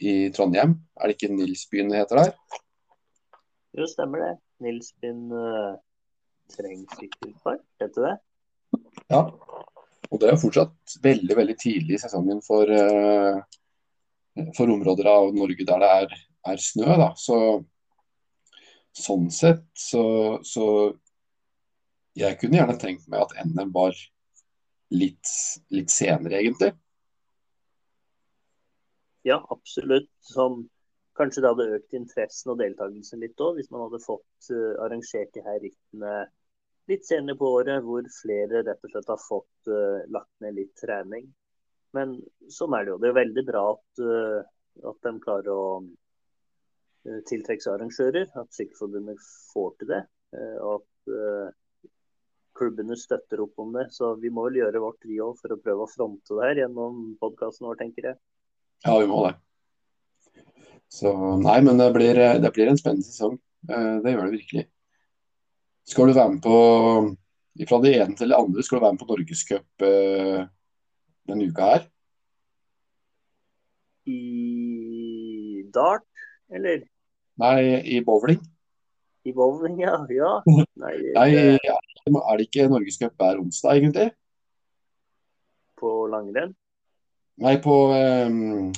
i 0.00 0.28
Trondheim. 0.34 0.74
Er 0.96 1.10
det 1.10 1.18
ikke 1.18 1.34
Nilsbyen 1.34 1.92
det 1.92 2.00
heter 2.00 2.22
der? 2.22 2.32
Jo, 3.76 3.86
stemmer 3.90 4.24
det. 4.24 4.32
Nilsbyen 4.64 5.26
uh, 5.30 5.76
terrengsykkelpark, 6.54 7.62
heter 7.82 8.08
det? 8.08 8.14
Ja. 9.12 9.22
Og 10.06 10.20
det 10.20 10.28
er 10.28 10.36
jo 10.36 10.42
fortsatt 10.46 10.98
veldig 11.02 11.36
veldig 11.36 11.56
tidlig 11.60 11.96
i 11.96 12.00
sesongen 12.00 12.40
for, 12.44 12.70
uh, 12.70 13.38
for 14.56 14.72
områder 14.72 15.10
av 15.10 15.34
Norge 15.36 15.66
der 15.68 15.82
det 15.82 15.92
er, 16.00 16.20
er 16.52 16.62
snø. 16.62 16.88
da. 17.02 17.10
Så, 17.20 17.38
sånn 18.96 19.28
sett 19.34 19.66
så, 19.76 20.04
så 20.46 20.66
jeg 22.16 22.38
kunne 22.40 22.60
gjerne 22.60 22.78
tenkt 22.80 23.08
meg 23.12 23.26
at 23.26 23.34
NM 23.44 23.72
var 23.74 23.96
litt, 24.94 25.32
litt 25.74 25.92
senere, 25.92 26.40
egentlig? 26.40 26.72
Ja, 29.26 29.40
absolutt. 29.50 30.08
Sånn, 30.24 30.64
kanskje 31.18 31.42
det 31.42 31.52
hadde 31.52 31.78
økt 31.80 31.96
interessen 31.98 32.54
og 32.54 32.60
deltakelsen 32.62 33.22
litt 33.24 33.40
òg, 33.42 33.58
hvis 33.58 33.72
man 33.74 33.86
hadde 33.86 34.02
fått 34.04 34.50
uh, 34.54 34.76
arrangert 34.86 35.32
de 35.34 35.44
her 35.44 35.60
rittene 35.64 36.16
litt 36.86 37.06
senere 37.08 37.34
på 37.38 37.50
året, 37.58 37.82
hvor 37.82 38.06
flere 38.20 38.62
rett 38.62 38.86
og 38.86 38.92
slett 38.92 39.10
har 39.10 39.20
fått 39.20 39.72
uh, 39.72 40.06
lagt 40.14 40.32
ned 40.44 40.56
litt 40.60 40.72
trening. 40.78 41.26
Men 41.96 42.16
sånn 42.52 42.76
er 42.78 42.86
det 42.86 42.94
jo. 42.94 43.00
Det 43.02 43.10
er 43.10 43.20
veldig 43.20 43.46
bra 43.48 43.64
at, 43.74 44.02
uh, 44.06 44.88
at 44.92 45.08
de 45.08 45.14
klarer 45.24 45.52
å 45.52 45.66
tiltrekke 47.28 47.62
seg 47.62 47.76
arrangører. 47.76 48.28
At 48.38 48.50
Sykkelforbundet 48.56 49.22
får 49.52 49.72
til 49.80 49.94
det. 49.94 50.02
og 50.60 50.82
at 50.82 51.54
klubbene 52.56 52.96
støtter 52.98 53.42
opp 53.44 53.58
om 53.62 53.74
det. 53.76 53.88
Så 53.94 54.14
vi 54.20 54.30
må 54.32 54.46
vel 54.48 54.60
gjøre 54.62 54.82
vårt 54.82 55.08
vi 55.08 55.20
òg 55.22 55.36
for 55.40 55.54
å 55.54 55.60
prøve 55.60 55.86
å 55.86 55.90
fronte 55.90 56.38
det 56.38 56.48
her 56.48 56.62
gjennom 56.64 57.16
podkasten 57.20 57.68
vår, 57.68 57.78
tenker 57.82 58.10
jeg. 58.10 58.18
Ja, 58.86 58.96
vi 59.00 59.10
må 59.10 59.22
det. 59.26 59.34
Så 60.92 61.12
nei, 61.42 61.58
men 61.66 61.80
det 61.80 61.90
blir, 61.94 62.18
det 62.40 62.52
blir 62.54 62.70
en 62.70 62.80
spennende 62.80 63.06
sesong. 63.06 63.38
Eh, 63.68 63.94
det 64.04 64.14
gjør 64.14 64.28
det 64.28 64.38
virkelig. 64.38 64.66
Skal 65.86 66.10
du 66.10 66.16
være 66.16 66.34
med 66.34 66.42
på 66.44 66.56
fra 67.66 67.78
det 67.80 67.92
ene 67.96 68.16
til 68.18 68.32
det 68.32 68.36
andre, 68.36 68.62
skal 68.62 68.78
du 68.78 68.84
være 68.84 68.94
med 68.94 69.00
på 69.00 69.06
Norgescup 69.08 69.84
uh, 69.86 70.42
denne 71.30 71.46
uka 71.48 71.68
her? 71.70 71.86
I 74.12 75.62
dart, 75.72 76.04
eller? 76.52 76.82
Nei, 77.42 77.82
i 77.84 78.00
bowling. 78.04 78.40
I 79.26 79.32
bowling, 79.32 79.80
ja. 79.82 79.98
ja. 80.08 80.30
Nei, 80.82 80.94
Nei 81.16 81.28
ja. 81.34 81.76
Er 82.06 82.38
det 82.38 82.46
ikke 82.46 82.68
Norgescup 82.70 83.16
hver 83.18 83.40
onsdag, 83.42 83.80
egentlig? 83.80 84.10
På 85.76 86.06
langrenn? 86.08 86.54
Nei, 87.42 87.56
på, 87.60 87.74
um, 87.92 88.70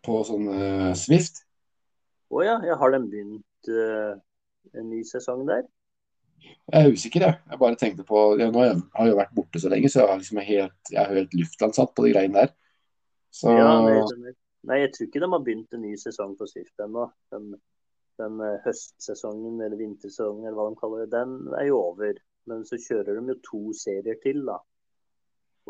på 0.00 0.20
sånn 0.24 0.46
uh, 0.48 0.92
Swift. 0.96 1.42
Å 2.32 2.38
oh, 2.38 2.44
ja. 2.46 2.56
ja. 2.64 2.78
har 2.80 2.94
de 2.94 3.02
begynt 3.02 3.68
uh, 3.68 4.14
en 4.78 4.86
ny 4.88 5.02
sesong 5.04 5.42
der? 5.50 5.66
Jeg 6.42 6.78
er 6.86 6.94
usikker, 6.94 7.26
jeg. 7.26 7.40
Jeg 7.50 7.60
bare 7.60 7.78
tenkte 7.78 8.06
på, 8.06 8.22
ja, 8.40 8.48
Nå 8.54 8.62
har 8.62 8.70
jeg 8.72 9.12
jo 9.12 9.18
vært 9.18 9.34
borte 9.36 9.60
så 9.60 9.68
lenge, 9.72 9.90
så 9.92 10.00
jeg, 10.00 10.08
har 10.08 10.22
liksom 10.22 10.40
helt, 10.46 10.78
jeg 10.88 11.02
er 11.02 11.18
helt 11.18 11.36
luftlandsatt 11.36 11.92
på 11.92 12.06
de 12.06 12.14
greiene 12.14 12.38
der. 12.38 12.54
Så... 13.34 13.52
Ja, 13.52 13.76
nei, 13.84 14.32
nei, 14.70 14.80
jeg 14.86 14.94
tror 14.94 15.10
ikke 15.10 15.22
de 15.22 15.30
har 15.34 15.44
begynt 15.44 15.76
en 15.76 15.84
ny 15.84 15.92
sesong 16.00 16.32
på 16.38 16.48
Swift 16.48 16.86
ennå. 16.86 17.10
Den, 17.34 17.52
den 18.20 18.40
uh, 18.42 18.58
høstsesongen 18.66 19.60
eller 19.60 19.78
vintersesongen 19.80 20.48
eller 20.48 20.58
hva 20.58 20.68
de 20.70 20.80
kaller 20.80 21.04
det, 21.04 21.12
den 21.14 21.54
er 21.58 21.68
jo 21.70 21.80
over. 21.80 22.20
Men 22.50 22.66
så 22.66 22.78
kjører 22.80 23.18
de 23.18 23.32
jo 23.32 23.38
to 23.46 23.62
serier 23.78 24.18
til, 24.22 24.42
da. 24.48 24.58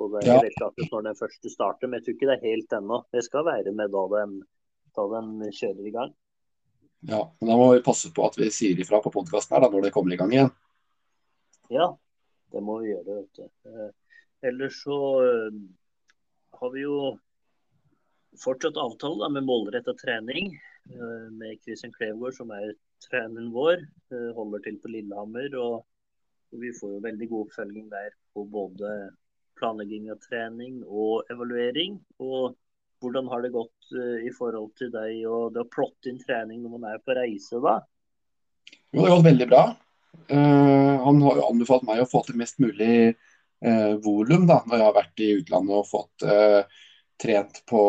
Og 0.01 0.14
det, 0.14 0.24
ja. 0.24 0.38
helt 0.40 0.57
klart 0.57 0.80
når 0.88 1.07
den 1.11 1.18
første 1.18 1.53
starter, 1.53 1.88
men 1.88 2.01
jeg 2.01 2.07
tror 2.07 2.16
ikke 2.16 2.30
det 2.30 2.36
er 2.38 2.51
helt 2.55 2.76
ennå. 2.78 3.03
Det 3.12 3.24
skal 3.26 3.45
være 3.45 3.74
med 3.76 3.93
da 3.93 4.05
de, 4.14 4.26
da 4.97 5.07
de 5.12 5.53
kjører 5.53 5.88
i 5.88 5.95
gang. 5.95 6.14
Ja, 7.11 7.20
men 7.40 7.51
da 7.51 7.59
må 7.59 7.72
vi 7.74 7.82
passe 7.84 8.12
på 8.14 8.24
at 8.24 8.38
vi 8.38 8.49
sier 8.55 8.78
ifra 8.80 9.03
på 9.03 9.12
podkasten 9.12 9.57
her 9.57 9.64
da, 9.64 9.72
når 9.72 9.88
det 9.88 9.93
kommer 9.95 10.14
i 10.14 10.18
gang 10.20 10.32
igjen. 10.32 10.53
Ja, 11.72 11.90
det 12.55 12.62
må 12.64 12.78
vi 12.82 12.93
gjøre. 12.93 13.18
vet 13.20 13.40
du. 13.40 13.45
Eh, 13.68 13.90
ellers 14.49 14.78
så 14.84 14.99
eh, 15.26 15.61
har 16.61 16.72
vi 16.72 16.84
jo 16.84 16.99
fortsatt 18.40 18.78
avtale 18.80 19.24
da, 19.24 19.32
med 19.34 19.49
målretta 19.49 19.97
trening 19.99 20.55
eh, 20.55 20.72
med 20.87 21.61
Christian 21.62 21.93
Klevgaard, 21.95 22.35
som 22.37 22.51
er 22.55 22.72
treneren 23.07 23.51
vår. 23.55 23.83
Eh, 24.12 24.30
holder 24.37 24.62
til 24.64 24.78
på 24.83 24.93
Lillehammer. 24.93 25.57
og 25.59 25.87
vi 26.53 26.68
får 26.76 26.91
jo 26.91 27.05
veldig 27.07 27.28
god 27.30 27.47
oppfølging 27.47 27.87
der 27.89 28.11
på 28.35 28.45
både 28.45 28.89
planlegging 29.57 30.11
av 30.12 30.18
trening 30.20 30.83
og 30.85 31.30
evaluering. 31.33 31.97
Og 32.20 32.59
hvordan 33.01 33.30
har 33.33 33.43
det 33.43 33.55
gått 33.55 33.95
uh, 33.97 34.18
i 34.20 34.28
forhold 34.37 34.74
til 34.76 34.91
deg 34.93 35.24
og 35.24 35.55
det 35.55 35.64
å 35.64 35.70
plotte 35.72 36.11
inn 36.11 36.20
trening 36.20 36.61
når 36.61 36.74
man 36.76 36.91
er 36.93 37.01
på 37.01 37.16
reise, 37.16 37.57
da? 37.57 37.78
Jo, 38.93 39.01
det 39.01 39.09
har 39.09 39.16
gått 39.16 39.30
veldig 39.30 39.49
bra. 39.49 39.62
Uh, 40.28 41.01
han 41.07 41.22
har 41.24 41.41
jo 41.41 41.49
anbefalt 41.49 41.89
meg 41.89 42.03
å 42.05 42.11
få 42.11 42.20
til 42.26 42.37
mest 42.37 42.61
mulig 42.61 43.16
uh, 43.64 43.95
volum 44.05 44.45
da, 44.45 44.61
når 44.66 44.76
jeg 44.76 44.89
har 44.91 44.99
vært 45.01 45.24
i 45.24 45.33
utlandet 45.41 45.78
og 45.78 45.89
fått 45.89 46.26
uh, 46.28 46.61
trent 47.22 47.62
på 47.70 47.83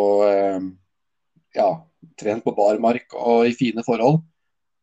ja, 1.54 1.68
trent 2.20 2.44
på 2.46 2.56
barmark 2.58 3.16
og 3.18 3.48
i 3.48 3.56
fine 3.58 3.84
forhold. 3.86 4.22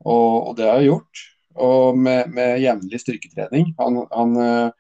Og, 0.01 0.49
og 0.49 0.57
det 0.59 0.69
har 0.69 0.81
jeg 0.81 0.93
gjort 0.93 1.27
og 1.61 1.99
med, 1.99 2.31
med 2.31 2.61
jevnlig 2.63 3.01
styrketrening. 3.03 3.75
Han, 3.79 4.05
han 4.11 4.37
uh, 4.39 4.71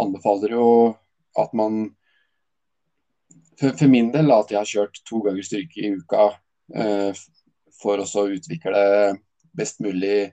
anbefaler 0.00 0.54
jo 0.54 0.66
at 1.38 1.54
man 1.56 1.88
for, 3.58 3.72
for, 3.72 3.88
min 3.90 4.12
del 4.14 4.30
at 4.34 4.52
jeg 4.52 4.60
har 4.60 4.70
kjørt 4.70 5.00
to 5.08 5.22
ganger 5.24 5.46
styrke 5.46 5.82
i 5.82 5.94
uka 5.98 6.28
uh, 6.76 7.24
for 7.78 8.02
å 8.02 8.26
utvikle 8.28 8.84
best 9.56 9.82
mulig 9.82 10.30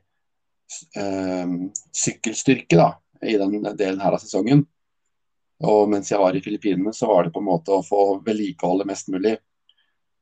uh, 1.00 1.58
sykkelstyrke 1.96 2.78
da, 2.78 2.92
i 3.26 3.38
den 3.42 3.62
delen 3.74 4.04
her 4.04 4.18
av 4.18 4.22
sesongen. 4.22 4.66
Og 5.66 5.88
mens 5.90 6.12
jeg 6.12 6.20
var 6.20 6.36
i 6.36 6.44
Filippinene, 6.44 6.92
så 6.94 7.08
var 7.08 7.26
det 7.26 7.34
på 7.34 7.40
en 7.40 7.48
måte 7.48 7.72
å 7.72 7.86
få 7.86 8.20
vedlikeholde 8.26 8.88
mest 8.90 9.08
mulig. 9.14 9.38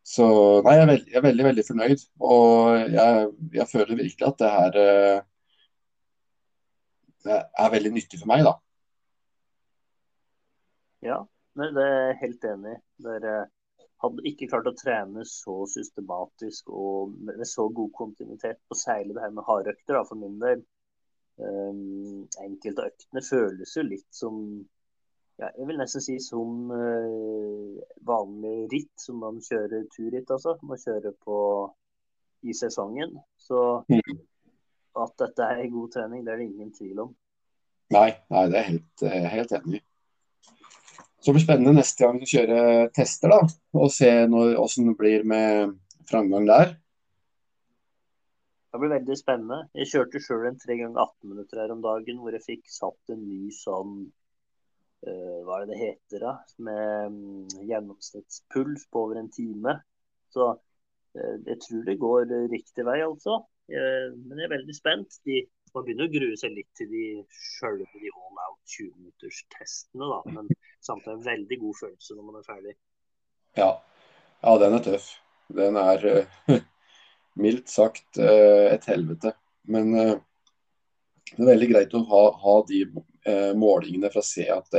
Så 0.04 0.26
nei, 0.66 0.76
jeg 0.76 0.84
er, 0.84 0.89
veldig, 0.89 1.12
jeg 1.12 1.20
er 1.20 1.26
veldig, 1.28 1.45
veldig 1.47 1.66
fornøyd. 1.68 2.06
Og 2.28 2.80
jeg, 2.91 3.28
jeg, 3.56 3.68
føler 3.72 4.01
virkelig 4.01 4.28
at 4.28 4.41
det 4.41 4.51
her 4.51 4.80
er 7.32 7.72
veldig 7.72 7.91
nyttig 7.95 8.20
for 8.20 8.32
meg, 8.32 8.43
da. 8.43 8.58
Ja, 11.04 11.20
det 11.60 11.72
er 11.84 11.93
jeg 12.10 12.20
helt 12.22 12.47
enig 12.51 12.76
i. 12.76 12.82
Dere 13.08 13.36
hadde 14.04 14.28
ikke 14.28 14.49
klart 14.51 14.68
å 14.68 14.76
trene 14.76 15.24
så 15.28 15.64
systematisk 15.72 16.72
og 16.76 17.16
med 17.24 17.43
så 17.47 17.70
god 17.72 17.91
kontinuitet, 17.95 18.60
og 18.72 18.80
særlig 18.80 19.16
det 19.16 19.24
her 19.24 19.36
med 19.36 19.47
hardøkter, 19.47 20.01
for 20.08 20.20
min 20.20 20.39
del. 20.43 20.64
Um, 21.34 22.28
enkelte 22.43 22.89
øktene 22.91 23.24
føles 23.26 23.72
jo 23.74 23.84
litt 23.88 24.10
som 24.14 24.36
ja, 25.42 25.50
jeg 25.58 25.66
vil 25.70 25.80
nesten 25.80 26.04
si 26.04 26.20
som 26.22 26.70
uh, 26.70 27.80
vanlig 28.06 28.58
ritt, 28.74 28.94
som 29.02 29.24
man 29.24 29.40
kjører 29.44 29.88
turritt, 29.96 30.30
altså. 30.30 30.58
Man 30.62 30.82
kjører 30.82 31.16
på 31.26 31.40
i 32.44 32.54
sesongen. 32.58 33.18
Så 33.40 33.64
mm 33.90 34.22
at 35.00 35.16
dette 35.22 35.48
er 35.56 35.72
god 35.72 35.90
trening, 35.94 36.22
det 36.26 36.34
er 36.34 36.42
det 36.42 36.50
ingen 36.52 36.72
tvil 36.74 37.02
om. 37.08 37.10
Nei, 37.94 38.10
nei, 38.34 38.46
det 38.52 38.60
er 38.60 38.70
helt, 38.70 39.04
helt 39.34 39.58
enig 39.58 39.80
i. 39.80 39.84
Så 41.24 41.32
det 41.32 41.38
blir 41.38 41.46
spennende 41.46 41.76
neste 41.78 42.04
gang 42.04 42.20
vi 42.20 42.30
kjører 42.30 42.90
tester, 42.96 43.32
da, 43.32 43.42
og 43.80 43.92
se 43.96 44.12
hvordan 44.28 44.90
det 44.90 44.96
blir 45.00 45.28
med 45.28 45.78
framgang 46.10 46.48
der. 46.50 46.74
Det 48.74 48.82
blir 48.82 48.96
veldig 48.96 49.16
spennende. 49.18 49.60
Jeg 49.78 49.92
kjørte 49.92 50.22
sjøl 50.24 50.48
en 50.50 50.60
tre 50.60 50.76
ganger 50.80 51.00
18 51.00 51.32
minutter 51.32 51.62
her 51.62 51.74
om 51.76 51.84
dagen 51.84 52.20
hvor 52.20 52.36
jeg 52.36 52.46
fikk 52.46 52.64
satt 52.74 53.14
en 53.14 53.22
ny 53.22 53.54
sånn 53.56 54.08
Hva 55.04 55.58
er 55.58 55.66
det 55.66 55.74
det 55.74 55.80
heter, 55.82 56.22
da? 56.24 56.34
Med 56.64 57.10
um, 57.12 57.66
gjennomsnittspuls 57.68 58.86
på 58.91 59.01
over 59.08 59.20
en 59.20 59.32
time. 59.34 59.76
Så 60.32 60.54
uh, 60.56 61.36
jeg 61.47 61.58
tror 61.66 61.82
det 61.89 61.97
går 61.99 62.32
riktig 62.54 62.86
vei, 62.88 63.01
altså. 63.04 63.41
Men 63.68 64.39
jeg 64.39 64.47
er 64.47 64.56
veldig 64.58 64.76
spent. 64.76 65.20
De 65.28 65.41
man 65.74 65.86
begynner 65.86 66.06
å 66.06 66.14
grue 66.14 66.38
seg 66.38 66.54
litt 66.54 66.70
til 66.78 66.89
de 66.91 67.06
sjølve 67.34 67.88
de 67.97 68.12
all 68.14 68.41
out 68.45 68.60
20-minutters-testene, 68.76 70.06
da. 70.06 70.20
Men 70.36 70.51
samtidig 70.86 71.16
en 71.16 71.26
veldig 71.26 71.58
god 71.64 71.80
følelse 71.80 72.18
når 72.18 72.28
man 72.28 72.38
er 72.39 72.45
ferdig. 72.45 72.76
Ja, 73.58 73.72
ja 74.43 74.54
den 74.62 74.78
er 74.78 74.86
tøff. 74.86 75.08
Den 75.54 75.80
er 75.82 76.06
uh, 76.06 76.54
mildt 77.43 77.74
sagt 77.74 78.22
uh, 78.22 78.70
et 78.70 78.86
helvete. 78.89 79.34
Men 79.74 79.89
uh, 79.97 80.14
det 81.34 81.41
er 81.41 81.51
veldig 81.56 81.72
greit 81.72 81.97
å 81.97 82.04
ha, 82.12 82.24
ha 82.43 82.56
de 82.70 82.84
målingene 83.56 84.10
for 84.12 84.20
å 84.20 84.26
se 84.28 84.44
at 84.52 84.76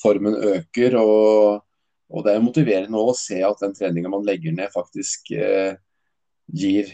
formen 0.00 0.36
øker. 0.54 0.96
Og, 1.00 1.60
og, 2.08 2.24
det 2.24 2.32
er 2.32 2.44
motiverende 2.44 3.02
å 3.02 3.12
se 3.18 3.42
at 3.44 3.60
den 3.64 3.74
treninga 3.76 4.12
man 4.12 4.24
legger 4.24 4.54
ned, 4.56 4.72
faktisk 4.72 5.32
gir 5.32 6.92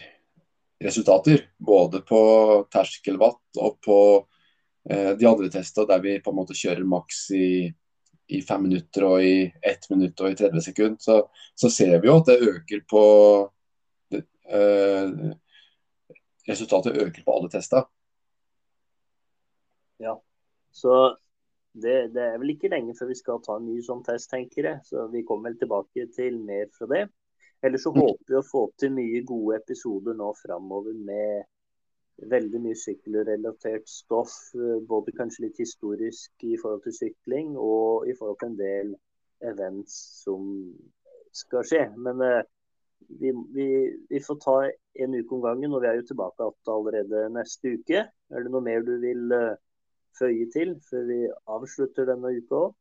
resultater. 0.83 1.49
Både 1.57 2.01
på 2.01 2.21
terskelwatt 2.73 3.61
og 3.61 3.79
på 3.83 3.99
eh, 4.89 5.11
de 5.17 5.27
andre 5.29 5.49
testene 5.53 5.89
der 5.89 6.03
vi 6.03 6.19
på 6.23 6.33
en 6.33 6.39
måte 6.39 6.57
kjører 6.57 6.87
maks 6.87 7.23
i, 7.35 7.49
i 8.27 8.41
fem 8.45 8.67
minutter 8.67 9.07
og 9.07 9.25
i 9.25 9.47
ett 9.61 9.89
minutt 9.93 10.21
og 10.21 10.31
i 10.31 10.39
30 10.39 10.65
sekunder. 10.69 11.01
Så, 11.01 11.19
så 11.55 11.71
ser 11.73 11.97
vi 12.01 12.11
jo 12.11 12.19
at 12.21 12.31
det 12.31 12.39
øker 12.53 12.85
på 12.89 13.03
det, 14.13 14.23
eh, 14.53 15.35
Resultatet 16.47 16.95
øker 16.95 17.25
på 17.25 17.33
alle 17.35 17.49
tester. 17.51 17.81
Ja, 20.03 20.13
så 20.71 20.93
det, 21.73 22.13
det, 22.13 22.23
er 22.23 22.37
vel 22.41 22.53
ikke 22.55 22.71
lenge 22.73 22.95
før 22.97 23.11
vi 23.11 23.17
skal 23.19 23.41
ta 23.45 23.57
en 23.57 23.67
ny 23.69 23.77
sånn 23.85 24.03
test, 24.05 24.29
tenker 24.31 24.69
jeg. 24.69 24.81
Så 24.85 25.07
vi 25.13 25.23
kommer 25.27 25.51
vel 25.51 25.59
tilbake 25.61 26.07
til 26.15 26.39
mer 26.45 26.69
fra 26.77 26.89
det. 26.93 27.03
Ellers 27.65 27.85
så 27.87 27.93
håper 27.93 28.33
vi 28.33 28.37
å 28.37 28.45
få 28.45 28.67
til 28.77 28.93
mye 28.93 29.23
gode 29.25 29.57
episoder 29.61 30.17
nå 30.17 30.31
framover 30.37 30.93
med 30.93 31.47
veldig 32.33 32.61
mye 32.61 32.77
sykkelrelatert 32.77 33.89
stoff. 33.89 34.33
Eh, 34.57 34.77
både 34.89 35.13
kanskje 35.17 35.47
litt 35.47 35.61
historisk 35.61 36.45
i 36.45 36.57
forhold 36.61 36.85
til 36.85 36.97
sykling 36.97 37.55
og 37.57 38.09
i 38.09 38.15
forhold 38.17 38.39
til 38.41 38.53
en 38.53 38.61
del 38.61 38.93
events 39.45 39.97
som 40.23 40.45
skal 41.35 41.65
skje. 41.67 41.83
Men 42.01 42.21
uh, 42.25 42.41
vi, 43.21 43.33
vi, 43.53 43.67
vi, 44.09 44.21
får 44.23 44.39
ta 44.41 44.55
en 45.03 45.13
uke 45.13 45.35
om 45.37 45.43
gangen, 45.43 45.73
og 45.73 45.83
vi 45.83 45.89
er 45.91 45.99
jo 45.99 46.07
tilbake 46.09 46.49
allerede 46.73 47.27
neste 47.35 47.75
uke. 47.77 48.01
Er 48.33 48.45
det 48.45 48.53
noe 48.53 48.65
mer 48.65 48.81
du 48.85 48.95
vil 49.03 49.35
uh, 49.35 49.53
føye 50.17 50.49
til 50.53 50.75
før 50.89 51.07
vi 51.07 51.21
avslutter 51.57 52.09
denne 52.09 52.33
uka 52.37 52.65
òg? 52.65 52.75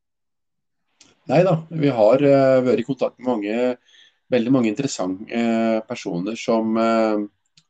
Nei 1.26 1.42
da, 1.42 1.56
vi 1.70 1.90
har 1.90 2.22
uh, 2.22 2.62
vært 2.62 2.84
i 2.84 2.86
kontakt 2.86 3.18
med 3.18 3.30
mange 3.32 3.54
veldig 4.30 4.52
mange 4.54 4.70
interessante 4.70 5.26
uh, 5.30 5.80
personer 5.86 6.38
som, 6.38 6.76
uh, 6.78 7.24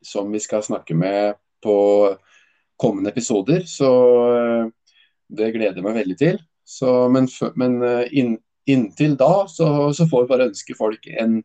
som, 0.04 0.28
vi 0.32 0.40
skal 0.44 0.64
snakke 0.64 0.96
med 0.96 1.38
på 1.64 1.76
kommende 2.76 3.10
episoder. 3.12 3.64
Så 3.64 3.88
det 5.32 5.54
gleder 5.54 5.80
jeg 5.80 5.84
meg 5.86 5.96
veldig 5.96 6.16
til. 6.20 6.38
Så, 6.68 7.08
men, 7.08 7.28
men 7.56 7.78
inn, 8.12 8.34
inntil 8.68 9.14
da 9.16 9.46
så, 9.48 9.68
så, 9.96 10.04
får 10.10 10.26
vi 10.26 10.30
bare 10.34 10.48
ønske 10.50 10.76
folk 10.76 11.08
en, 11.08 11.38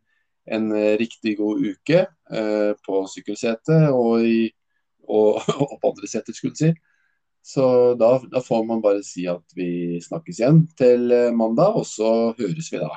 en 0.44 0.66
riktig 1.00 1.38
god 1.40 1.64
uke 1.64 2.02
på 2.84 3.02
sykkelsetet 3.14 3.88
og, 3.88 4.28
og, 5.08 5.40
og, 5.62 5.74
på 5.80 5.94
andre 5.94 6.10
seter, 6.12 6.36
skulle 6.36 6.52
jeg 6.52 6.74
si. 6.76 6.91
Så 7.42 7.94
da, 7.98 8.20
da, 8.30 8.40
får 8.40 8.64
man 8.68 8.82
bare 8.84 9.02
si 9.06 9.26
at 9.30 9.56
vi 9.58 9.98
snakkes 10.04 10.38
igjen 10.38 10.60
til 10.78 11.08
mandag, 11.34 11.74
og 11.80 11.86
så 11.88 12.10
høres 12.38 12.70
vi 12.70 12.78
da. 12.78 12.92